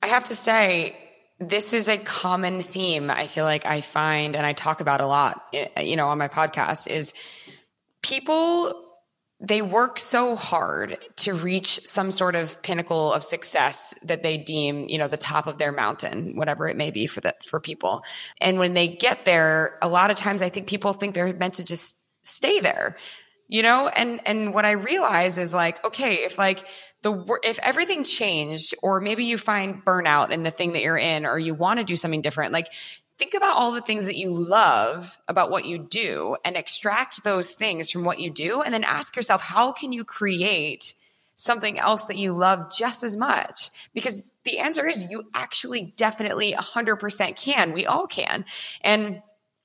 I 0.03 0.09
have 0.09 0.25
to 0.27 0.35
say, 0.35 0.97
this 1.39 1.73
is 1.73 1.89
a 1.89 1.99
common 1.99 2.63
theme. 2.63 3.11
I 3.11 3.27
feel 3.27 3.45
like 3.45 3.67
I 3.67 3.81
find, 3.81 4.37
and 4.37 4.47
I 4.47 4.53
talk 4.53 4.81
about 4.81 5.01
a 5.01 5.07
lot, 5.07 5.55
you 5.77 5.97
know, 5.97 6.09
on 6.09 6.19
my 6.19 6.29
podcast 6.29 6.87
is 6.87 7.13
people 8.03 8.82
they 9.43 9.61
work 9.61 9.99
so 9.99 10.37
hard 10.37 10.97
to 11.17 11.35
reach 11.35 11.85
some 11.85 12.13
sort 12.13 12.37
of 12.37 12.63
pinnacle 12.63 13.13
of 13.13 13.25
success 13.25 13.93
that 14.05 14.23
they 14.23 14.39
deem, 14.39 14.89
you 14.89 14.99
know, 14.99 15.09
the 15.09 15.17
top 15.17 15.49
of 15.49 15.59
their 15.59 15.73
mountain, 15.73 16.37
whatever 16.37 16.69
it 16.69 16.77
may 16.77 16.93
be 16.93 17.09
for 17.09 17.21
that 17.23 17.45
for 17.45 17.59
people. 17.59 18.05
And 18.41 18.61
when 18.61 18.73
they 18.73 18.87
get 18.87 19.25
there, 19.25 19.79
a 19.83 19.89
lot 19.89 20.13
of 20.13 20.17
times 20.17 20.43
I 20.43 20.49
think 20.49 20.69
people 20.69 20.93
think 20.93 21.15
they're 21.15 21.35
meant 21.35 21.55
to 21.55 21.65
just 21.65 21.97
stay 22.23 22.61
there. 22.61 22.97
You 23.49 23.63
know, 23.63 23.87
and 23.89 24.21
and 24.25 24.55
what 24.55 24.65
I 24.65 24.71
realize 24.71 25.37
is 25.37 25.53
like, 25.53 25.85
okay, 25.85 26.25
if 26.25 26.39
like 26.39 26.67
the 27.03 27.39
if 27.43 27.59
everything 27.59 28.05
changed 28.05 28.75
or 28.83 28.99
maybe 28.99 29.25
you 29.25 29.37
find 29.37 29.85
burnout 29.85 30.31
in 30.31 30.43
the 30.43 30.51
thing 30.51 30.73
that 30.73 30.81
you're 30.81 30.97
in 30.97 31.27
or 31.27 31.39
you 31.39 31.53
want 31.53 31.79
to 31.79 31.85
do 31.85 31.95
something 31.95 32.23
different, 32.23 32.53
like 32.55 32.69
think 33.19 33.35
about 33.35 33.57
all 33.57 33.73
the 33.73 33.81
things 33.81 34.07
that 34.07 34.17
you 34.17 34.31
love 34.31 35.19
about 35.29 35.51
what 35.51 35.65
you 35.65 35.79
do 35.79 36.37
and 36.45 36.57
extract 36.57 37.25
those 37.25 37.51
things 37.51 37.91
from 37.91 38.05
what 38.05 38.21
you 38.21 38.31
do 38.31 38.63
and 38.63 38.73
then 38.73 38.85
ask 38.85 39.17
yourself 39.17 39.43
how 39.43 39.73
can 39.73 39.93
you 39.93 40.05
create 40.05 40.95
something 41.37 41.79
else 41.79 42.05
that 42.05 42.17
you 42.17 42.33
love 42.33 42.73
just 42.73 43.03
as 43.03 43.17
much? 43.17 43.71
Because 43.95 44.25
the 44.45 44.59
answer 44.59 44.87
is 44.87 45.11
you 45.11 45.25
actually 45.35 45.93
definitely 45.97 46.53
100% 46.53 47.37
can. 47.37 47.73
We 47.73 47.87
all 47.87 48.07
can. 48.07 48.45
And 48.81 49.23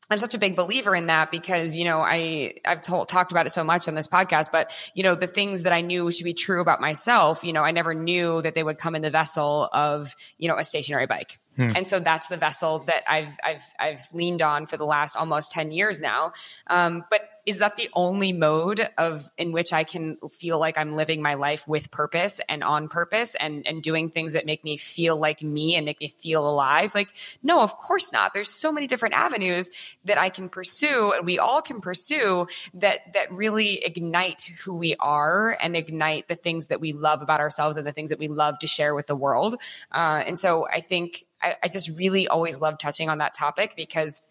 I'm 0.09 0.17
such 0.19 0.35
a 0.35 0.37
big 0.37 0.55
believer 0.55 0.95
in 0.95 1.07
that 1.07 1.31
because, 1.31 1.75
you 1.75 1.83
know, 1.83 1.99
I, 1.99 2.55
I've 2.63 2.81
told, 2.81 3.09
talked 3.09 3.31
about 3.31 3.45
it 3.45 3.51
so 3.51 3.63
much 3.63 3.87
on 3.87 3.95
this 3.95 4.07
podcast, 4.07 4.51
but, 4.51 4.71
you 4.93 5.03
know, 5.03 5.15
the 5.15 5.27
things 5.27 5.63
that 5.63 5.73
I 5.73 5.81
knew 5.81 6.09
should 6.11 6.23
be 6.23 6.33
true 6.33 6.61
about 6.61 6.79
myself, 6.79 7.43
you 7.43 7.51
know, 7.51 7.63
I 7.63 7.71
never 7.71 7.93
knew 7.93 8.41
that 8.41 8.55
they 8.55 8.63
would 8.63 8.77
come 8.77 8.95
in 8.95 9.01
the 9.01 9.11
vessel 9.11 9.67
of, 9.71 10.15
you 10.37 10.47
know, 10.47 10.57
a 10.57 10.63
stationary 10.63 11.07
bike. 11.07 11.39
Hmm. 11.57 11.71
And 11.75 11.87
so 11.87 11.99
that's 11.99 12.27
the 12.27 12.37
vessel 12.37 12.79
that 12.85 13.03
I've, 13.07 13.37
I've, 13.43 13.63
I've 13.79 14.13
leaned 14.13 14.41
on 14.41 14.67
for 14.67 14.77
the 14.77 14.85
last 14.85 15.15
almost 15.15 15.51
10 15.51 15.71
years 15.71 15.99
now. 15.99 16.33
Um, 16.67 17.03
but 17.09 17.21
is 17.47 17.59
that 17.59 17.77
the 17.77 17.89
only 17.93 18.33
mode 18.33 18.89
of 18.97 19.31
in 19.37 19.53
which 19.53 19.71
I 19.71 19.85
can 19.85 20.17
feel 20.29 20.59
like 20.59 20.77
I'm 20.77 20.91
living 20.91 21.21
my 21.21 21.35
life 21.35 21.65
with 21.65 21.89
purpose 21.91 22.41
and 22.49 22.61
on 22.61 22.89
purpose 22.89 23.35
and, 23.35 23.65
and 23.65 23.81
doing 23.81 24.09
things 24.09 24.33
that 24.33 24.45
make 24.45 24.65
me 24.65 24.75
feel 24.75 25.17
like 25.17 25.41
me 25.41 25.75
and 25.75 25.85
make 25.85 26.01
me 26.01 26.09
feel 26.09 26.45
alive? 26.45 26.93
Like, 26.93 27.07
no, 27.41 27.61
of 27.61 27.77
course 27.77 28.11
not. 28.11 28.33
There's 28.33 28.49
so 28.49 28.73
many 28.73 28.85
different 28.85 29.15
avenues 29.15 29.71
that 30.03 30.17
I 30.17 30.27
can 30.27 30.49
pursue 30.49 31.13
and 31.13 31.25
we 31.25 31.39
all 31.39 31.61
can 31.61 31.79
pursue 31.79 32.47
that, 32.73 33.13
that 33.13 33.31
really 33.31 33.81
ignite 33.81 34.51
who 34.65 34.73
we 34.75 34.97
are 34.99 35.57
and 35.61 35.73
ignite 35.77 36.27
the 36.27 36.35
things 36.35 36.67
that 36.67 36.81
we 36.81 36.91
love 36.91 37.21
about 37.21 37.39
ourselves 37.39 37.77
and 37.77 37.87
the 37.87 37.93
things 37.93 38.09
that 38.09 38.19
we 38.19 38.27
love 38.27 38.59
to 38.59 38.67
share 38.67 38.93
with 38.93 39.07
the 39.07 39.15
world. 39.15 39.55
Uh, 39.89 40.21
and 40.27 40.37
so 40.37 40.67
I 40.67 40.81
think 40.81 41.23
I, 41.41 41.55
I 41.63 41.67
just 41.69 41.89
really 41.97 42.27
always 42.27 42.59
love 42.59 42.77
touching 42.77 43.07
on 43.07 43.19
that 43.19 43.35
topic 43.35 43.75
because 43.77 44.21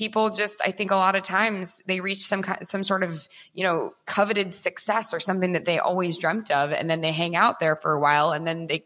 people 0.00 0.30
just 0.30 0.62
i 0.64 0.70
think 0.70 0.90
a 0.90 0.96
lot 0.96 1.14
of 1.14 1.22
times 1.22 1.82
they 1.86 2.00
reach 2.00 2.26
some 2.26 2.42
some 2.62 2.82
sort 2.82 3.02
of 3.02 3.28
you 3.52 3.62
know 3.62 3.92
coveted 4.06 4.54
success 4.54 5.12
or 5.12 5.20
something 5.20 5.52
that 5.52 5.66
they 5.66 5.78
always 5.78 6.16
dreamt 6.16 6.50
of 6.50 6.72
and 6.72 6.88
then 6.88 7.02
they 7.02 7.12
hang 7.12 7.36
out 7.36 7.60
there 7.60 7.76
for 7.76 7.92
a 7.92 8.00
while 8.00 8.32
and 8.32 8.46
then 8.46 8.66
they 8.66 8.82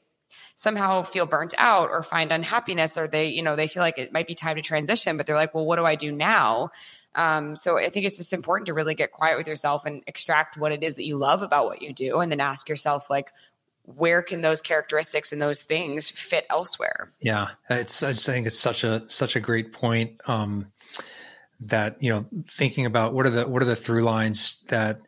somehow 0.57 1.05
feel 1.05 1.25
burnt 1.25 1.55
out 1.57 1.89
or 1.89 2.03
find 2.03 2.33
unhappiness 2.33 2.99
or 2.99 3.07
they 3.07 3.29
you 3.29 3.45
know 3.45 3.55
they 3.55 3.69
feel 3.69 3.81
like 3.81 3.97
it 3.97 4.13
might 4.13 4.27
be 4.27 4.35
time 4.35 4.57
to 4.57 4.63
transition 4.63 5.17
but 5.17 5.25
they're 5.25 5.37
like 5.37 5.55
well 5.55 5.65
what 5.65 5.77
do 5.77 5.85
i 5.85 5.95
do 5.95 6.11
now 6.11 6.69
um, 7.15 7.55
so 7.55 7.79
i 7.79 7.89
think 7.89 8.05
it's 8.07 8.17
just 8.17 8.33
important 8.33 8.67
to 8.67 8.75
really 8.75 8.97
get 8.97 9.13
quiet 9.13 9.39
with 9.39 9.47
yourself 9.47 9.87
and 9.87 10.03
extract 10.09 10.57
what 10.57 10.73
it 10.73 10.83
is 10.83 10.97
that 10.97 11.05
you 11.05 11.17
love 11.17 11.43
about 11.43 11.67
what 11.67 11.81
you 11.81 11.93
do 11.93 12.19
and 12.19 12.33
then 12.33 12.41
ask 12.41 12.69
yourself 12.69 13.09
like 13.09 13.31
where 13.85 14.23
can 14.23 14.41
those 14.41 14.63
characteristics 14.63 15.33
and 15.33 15.41
those 15.41 15.61
things 15.61 16.09
fit 16.09 16.47
elsewhere? 16.49 17.13
Yeah, 17.21 17.51
it's 17.69 18.03
I 18.03 18.13
just 18.13 18.27
think 18.27 18.47
it's 18.47 18.59
such 18.59 18.83
a 18.83 19.05
such 19.09 19.37
a 19.37 19.41
great 19.41 19.73
point. 19.73 20.21
Um, 20.27 20.73
that 21.65 22.03
you 22.03 22.11
know, 22.11 22.27
thinking 22.47 22.87
about 22.87 23.13
what 23.15 23.27
are 23.27 23.31
the 23.31 23.47
what 23.47 23.63
are 23.63 23.67
the 23.67 23.77
through 23.77 24.03
lines 24.03 24.65
that 24.69 25.01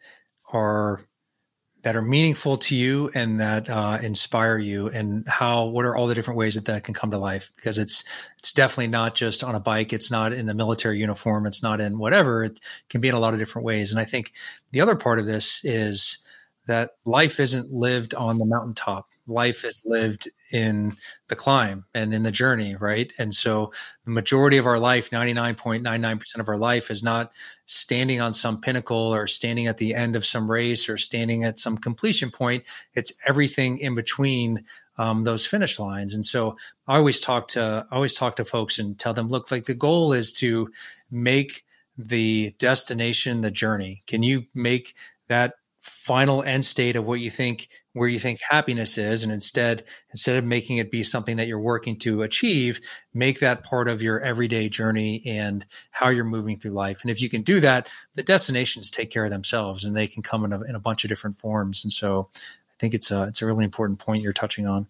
are 0.53 1.01
that 1.83 1.95
are 1.95 2.03
meaningful 2.03 2.57
to 2.57 2.75
you 2.75 3.11
and 3.15 3.41
that 3.41 3.71
uh, 3.71 3.99
inspire 4.03 4.59
you? 4.59 4.89
And 4.89 5.27
how 5.29 5.67
what 5.67 5.85
are 5.85 5.97
all 5.97 6.07
the 6.07 6.15
different 6.15 6.39
ways 6.39 6.55
that 6.55 6.67
that 6.67 6.85
can 6.85 6.95
come 6.95 7.11
to 7.13 7.19
life? 7.19 7.53
Because 7.57 7.79
it's 7.79 8.05
it's 8.39 8.53
definitely 8.53 8.89
not 8.89 9.15
just 9.15 9.45
on 9.45 9.55
a 9.55 9.61
bike. 9.61 9.93
It's 9.93 10.11
not 10.11 10.33
in 10.33 10.47
the 10.47 10.55
military 10.55 10.99
uniform. 10.99 11.47
It's 11.47 11.63
not 11.63 11.81
in 11.81 11.99
whatever. 11.99 12.45
It 12.45 12.61
can 12.89 13.01
be 13.01 13.09
in 13.09 13.15
a 13.15 13.21
lot 13.21 13.35
of 13.35 13.41
different 13.41 13.67
ways. 13.67 13.91
And 13.93 14.01
i 14.01 14.05
think 14.05 14.33
the 14.73 14.81
other 14.81 14.97
part 14.97 15.19
of 15.19 15.27
this 15.27 15.61
is 15.65 16.19
that 16.67 16.93
life 17.05 17.39
isn't 17.39 17.73
lived 17.73 18.15
on 18.15 18.39
the 18.39 18.45
mountaintop. 18.45 19.09
Life 19.29 19.65
is 19.65 19.83
lived 19.85 20.29
in 20.51 20.97
the 21.29 21.37
climb 21.37 21.85
and 21.95 22.13
in 22.13 22.25
the 22.25 22.31
journey, 22.31 22.75
right? 22.75 23.13
And 23.19 23.33
so 23.33 23.73
the 24.05 24.11
majority 24.11 24.57
of 24.57 24.67
our 24.67 24.79
life, 24.79 25.11
99.99% 25.11 26.41
of 26.41 26.49
our 26.49 26.57
life, 26.57 26.91
is 26.91 27.03
not 27.03 27.31
standing 27.67 28.21
on 28.21 28.35
some 28.35 28.61
pinnacle 28.61 29.15
or 29.15 29.27
standing 29.27 29.69
at 29.69 29.79
the 29.79 29.95
end 29.95 30.17
of 30.17 30.27
some 30.27 30.51
race 30.51 30.89
or 30.89 30.99
standing 30.99 31.45
at 31.45 31.59
some 31.59 31.79
completion 31.79 32.31
point. 32.31 32.65
It's 32.95 33.13
everything 33.27 33.79
in 33.79 33.95
between 33.95 34.65
um, 34.99 35.25
those 35.25 35.47
finish 35.47 35.79
lines. 35.79 36.15
And 36.15 36.25
so 36.25 36.57
I 36.89 36.97
always 36.97 37.21
talk 37.21 37.49
to 37.49 37.87
I 37.91 37.95
always 37.95 38.15
talk 38.15 38.37
to 38.37 38.45
folks 38.45 38.79
and 38.79 38.99
tell 38.99 39.15
them, 39.15 39.29
look, 39.29 39.51
like 39.51 39.67
the 39.67 39.75
goal 39.75 40.13
is 40.13 40.33
to 40.35 40.71
make 41.11 41.65
the 41.99 42.55
destination 42.59 43.41
the 43.41 43.51
journey. 43.51 44.03
Can 44.07 44.23
you 44.23 44.47
make 44.55 44.95
that 45.29 45.55
final 45.87 46.43
end 46.43 46.65
state 46.65 46.97
of 46.97 47.05
what 47.05 47.21
you 47.21 47.31
think 47.31 47.69
where 47.93 48.09
you 48.09 48.19
think 48.19 48.41
happiness 48.41 48.99
is 48.99 49.23
and 49.23 49.31
instead 49.31 49.85
instead 50.11 50.37
of 50.37 50.45
making 50.45 50.79
it 50.79 50.91
be 50.91 51.03
something 51.03 51.37
that 51.37 51.47
you're 51.47 51.61
working 51.61 51.97
to 51.99 52.23
achieve 52.23 52.81
make 53.15 53.41
that 53.41 53.63
part 53.63 53.89
of 53.89 54.03
your 54.03 54.21
everyday 54.21 54.69
journey 54.69 55.23
and 55.25 55.65
how 55.93 56.09
you're 56.09 56.25
moving 56.25 56.59
through 56.59 56.73
life. 56.73 57.03
And 57.03 57.11
if 57.11 57.23
you 57.23 57.29
can 57.29 57.43
do 57.43 57.61
that 57.61 57.89
the 58.15 58.23
destinations 58.23 58.91
take 58.91 59.11
care 59.11 59.25
of 59.25 59.31
themselves 59.31 59.85
and 59.85 59.97
they 59.97 60.07
can 60.07 60.23
come 60.23 60.45
in 60.45 60.53
a, 60.53 60.61
in 60.63 60.75
a 60.75 60.81
bunch 60.81 61.05
of 61.05 61.09
different 61.09 61.39
forms. 61.39 61.85
And 61.85 61.93
so 61.93 62.29
i 62.35 62.75
think 62.79 62.93
it's 62.93 63.11
a 63.11 63.23
it's 63.25 63.41
a 63.43 63.47
really 63.47 63.65
important 63.65 63.99
point 63.99 64.23
you're 64.23 64.33
touching 64.33 64.67
on. 64.67 64.87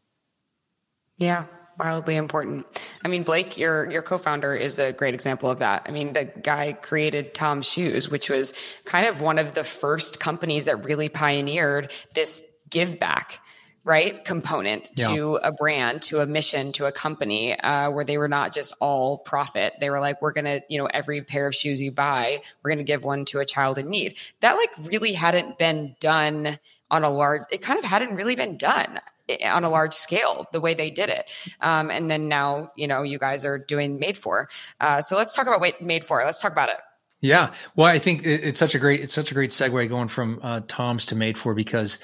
Yeah 1.18 1.44
wildly 1.78 2.16
important. 2.16 2.66
I 3.04 3.08
mean, 3.08 3.22
Blake, 3.22 3.58
your 3.58 3.90
your 3.90 4.02
co-founder 4.02 4.54
is 4.54 4.78
a 4.78 4.92
great 4.92 5.14
example 5.14 5.50
of 5.50 5.58
that. 5.60 5.82
I 5.86 5.90
mean, 5.90 6.12
the 6.12 6.24
guy 6.24 6.72
created 6.72 7.34
Tom's 7.34 7.66
Shoes, 7.66 8.08
which 8.08 8.30
was 8.30 8.54
kind 8.84 9.06
of 9.06 9.20
one 9.20 9.38
of 9.38 9.54
the 9.54 9.64
first 9.64 10.20
companies 10.20 10.66
that 10.66 10.84
really 10.84 11.08
pioneered 11.08 11.92
this 12.14 12.42
give 12.68 12.98
back 12.98 13.40
right 13.86 14.24
component 14.24 14.90
yeah. 14.96 15.06
to 15.06 15.36
a 15.36 15.52
brand 15.52 16.02
to 16.02 16.18
a 16.18 16.26
mission 16.26 16.72
to 16.72 16.86
a 16.86 16.92
company 16.92 17.58
uh, 17.58 17.88
where 17.92 18.04
they 18.04 18.18
were 18.18 18.26
not 18.26 18.52
just 18.52 18.74
all 18.80 19.16
profit 19.16 19.74
they 19.78 19.88
were 19.88 20.00
like 20.00 20.20
we're 20.20 20.32
gonna 20.32 20.60
you 20.68 20.76
know 20.76 20.86
every 20.86 21.22
pair 21.22 21.46
of 21.46 21.54
shoes 21.54 21.80
you 21.80 21.92
buy 21.92 22.40
we're 22.62 22.70
gonna 22.72 22.82
give 22.82 23.04
one 23.04 23.24
to 23.24 23.38
a 23.38 23.44
child 23.44 23.78
in 23.78 23.88
need 23.88 24.16
that 24.40 24.54
like 24.54 24.70
really 24.90 25.12
hadn't 25.12 25.56
been 25.56 25.94
done 26.00 26.58
on 26.90 27.04
a 27.04 27.08
large 27.08 27.42
it 27.52 27.62
kind 27.62 27.78
of 27.78 27.84
hadn't 27.84 28.16
really 28.16 28.34
been 28.34 28.56
done 28.56 28.98
on 29.44 29.64
a 29.64 29.70
large 29.70 29.94
scale 29.94 30.46
the 30.52 30.60
way 30.60 30.74
they 30.74 30.90
did 30.90 31.10
it. 31.10 31.26
Um, 31.60 31.90
and 31.90 32.10
then 32.10 32.28
now, 32.28 32.70
you 32.76 32.86
know, 32.86 33.02
you 33.02 33.18
guys 33.18 33.44
are 33.44 33.58
doing 33.58 33.98
made 33.98 34.16
for. 34.16 34.48
Uh, 34.80 35.00
so 35.00 35.16
let's 35.16 35.34
talk 35.34 35.46
about 35.46 35.60
what 35.60 35.80
made 35.80 36.04
for. 36.04 36.22
Let's 36.24 36.40
talk 36.40 36.52
about 36.52 36.68
it. 36.68 36.76
Yeah. 37.20 37.52
Well, 37.74 37.86
I 37.86 37.98
think 37.98 38.22
it's 38.24 38.58
such 38.58 38.74
a 38.74 38.78
great, 38.78 39.00
it's 39.00 39.12
such 39.12 39.30
a 39.30 39.34
great 39.34 39.50
segue 39.50 39.88
going 39.88 40.08
from 40.08 40.38
uh, 40.42 40.60
Tom's 40.68 41.06
to 41.06 41.16
made 41.16 41.38
for 41.38 41.54
because 41.54 41.98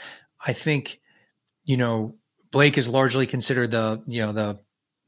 I 0.45 0.53
think, 0.53 1.01
you 1.65 1.77
know, 1.77 2.17
Blake 2.51 2.79
is 2.79 2.89
largely 2.89 3.27
considered 3.27 3.71
the, 3.71 4.03
you 4.07 4.23
know, 4.23 4.33
the, 4.33 4.59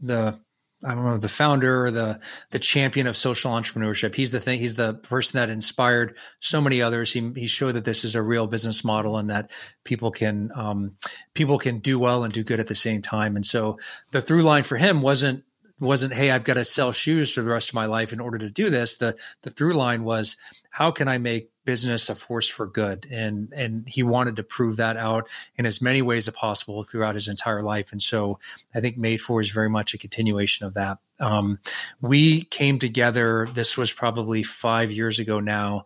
the 0.00 0.40
I 0.84 0.94
don't 0.94 1.04
know 1.04 1.18
the 1.18 1.28
founder 1.28 1.86
or 1.86 1.90
the 1.90 2.20
the 2.50 2.58
champion 2.58 3.06
of 3.06 3.16
social 3.16 3.52
entrepreneurship. 3.52 4.14
He's 4.14 4.32
the 4.32 4.40
thing. 4.40 4.58
He's 4.58 4.74
the 4.74 4.94
person 4.94 5.38
that 5.38 5.50
inspired 5.50 6.16
so 6.40 6.60
many 6.60 6.82
others. 6.82 7.12
He 7.12 7.32
he 7.34 7.46
showed 7.46 7.72
that 7.72 7.84
this 7.84 8.04
is 8.04 8.14
a 8.14 8.22
real 8.22 8.46
business 8.46 8.84
model 8.84 9.16
and 9.16 9.30
that 9.30 9.50
people 9.84 10.10
can 10.10 10.50
um, 10.54 10.96
people 11.34 11.58
can 11.58 11.78
do 11.78 11.98
well 11.98 12.24
and 12.24 12.32
do 12.32 12.44
good 12.44 12.60
at 12.60 12.66
the 12.66 12.74
same 12.74 13.02
time. 13.02 13.36
And 13.36 13.44
so 13.44 13.78
the 14.10 14.20
through 14.20 14.42
line 14.42 14.64
for 14.64 14.76
him 14.76 15.00
wasn't 15.00 15.44
wasn't 15.80 16.14
hey 16.14 16.30
I've 16.30 16.44
got 16.44 16.54
to 16.54 16.64
sell 16.64 16.92
shoes 16.92 17.32
for 17.32 17.42
the 17.42 17.50
rest 17.50 17.70
of 17.70 17.74
my 17.74 17.86
life 17.86 18.12
in 18.12 18.20
order 18.20 18.38
to 18.38 18.50
do 18.50 18.70
this. 18.70 18.96
The 18.96 19.16
the 19.42 19.50
through 19.50 19.74
line 19.74 20.04
was 20.04 20.36
how 20.70 20.90
can 20.90 21.08
I 21.08 21.18
make 21.18 21.50
business 21.64 22.08
a 22.08 22.14
force 22.14 22.48
for 22.48 22.66
good 22.66 23.06
and 23.10 23.52
and 23.52 23.88
he 23.88 24.02
wanted 24.02 24.36
to 24.36 24.42
prove 24.42 24.76
that 24.76 24.96
out 24.96 25.28
in 25.56 25.64
as 25.66 25.80
many 25.80 26.02
ways 26.02 26.28
as 26.28 26.34
possible 26.34 26.82
throughout 26.82 27.14
his 27.14 27.28
entire 27.28 27.62
life 27.62 27.90
and 27.92 28.02
so 28.02 28.38
i 28.74 28.80
think 28.80 28.98
made 28.98 29.20
for 29.20 29.40
is 29.40 29.50
very 29.50 29.70
much 29.70 29.94
a 29.94 29.98
continuation 29.98 30.66
of 30.66 30.74
that 30.74 30.98
um, 31.20 31.58
we 32.00 32.42
came 32.42 32.78
together 32.78 33.48
this 33.54 33.76
was 33.76 33.92
probably 33.92 34.42
five 34.42 34.90
years 34.90 35.18
ago 35.18 35.40
now 35.40 35.84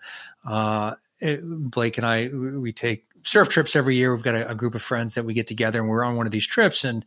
uh, 0.49 0.95
it, 1.21 1.41
blake 1.45 1.97
and 1.97 2.07
i 2.07 2.29
we 2.29 2.73
take 2.73 3.07
surf 3.25 3.49
trips 3.49 3.77
every 3.77 3.97
year. 3.97 4.15
We've 4.15 4.23
got 4.23 4.35
a, 4.35 4.51
a, 4.51 4.55
group 4.55 4.75
of 4.75 4.83
friends 4.83 5.15
that 5.15 5.25
we 5.25 5.35
get 5.35 5.47
together 5.47 5.81
and 5.81 5.89
we're 5.89 6.05
on 6.05 6.17
one 6.17 6.27
of 6.27 6.33
these 6.33 6.47
trips. 6.47 6.85
And 6.85 7.05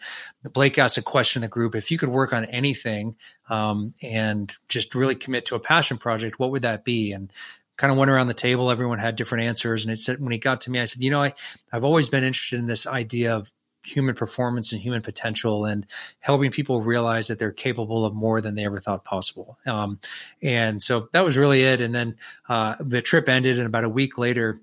Blake 0.54 0.78
asked 0.78 0.98
a 0.98 1.02
question 1.02 1.42
in 1.42 1.48
the 1.48 1.52
group 1.52 1.76
if 1.76 1.92
you 1.92 1.98
could 1.98 2.10
work 2.10 2.34
on 2.34 2.46
anything 2.46 3.16
um, 3.50 3.94
and 4.02 4.56
just 4.70 4.96
really 4.96 5.16
commit 5.16 5.46
to 5.48 5.56
a 5.56 5.60
passion 5.60 5.98
project, 5.98 6.40
what 6.40 6.52
would 6.52 6.64
that 6.64 6.84
be? 6.84 7.12
And 7.12 7.32
kind 7.78 7.92
of 7.92 7.98
went 7.98 8.12
around 8.12 8.28
the 8.28 8.34
table. 8.34 8.70
Everyone 8.70 9.00
had 9.00 9.16
different 9.16 9.46
answers. 9.46 9.84
And 9.84 9.92
it 9.92 9.98
said, 9.98 10.22
when 10.22 10.32
he 10.32 10.38
got 10.38 10.62
to 10.62 10.72
me, 10.72 10.80
I 10.80 10.86
said, 10.86 11.04
you 11.04 11.10
know, 11.10 11.24
I, 11.24 11.34
I've 11.72 11.84
always 11.84 12.10
been 12.10 12.24
interested 12.24 12.60
in 12.60 12.68
this 12.68 12.86
idea 12.86 13.36
of 13.36 13.52
human 13.84 14.16
performance 14.16 14.72
and 14.72 14.82
human 14.82 15.02
potential 15.02 15.66
and 15.66 15.86
helping 16.20 16.52
people 16.52 16.82
realize 16.82 17.28
that 17.28 17.40
they're 17.40 17.52
capable 17.52 18.06
of 18.06 18.14
more 18.14 18.42
than 18.42 18.56
they 18.56 18.66
ever 18.66 18.80
thought 18.80 19.04
possible. 19.04 19.58
Um, 19.66 20.00
and 20.42 20.82
so 20.82 21.10
that 21.14 21.26
was 21.26 21.38
really 21.38 21.64
it. 21.64 21.82
And 21.82 21.94
then 21.94 22.18
uh, 22.48 22.76
the 22.80 23.02
trip 23.02 23.28
ended, 23.28 23.58
and 23.58 23.66
about 23.66 23.84
a 23.84 23.90
week 23.90 24.18
later, 24.18 24.60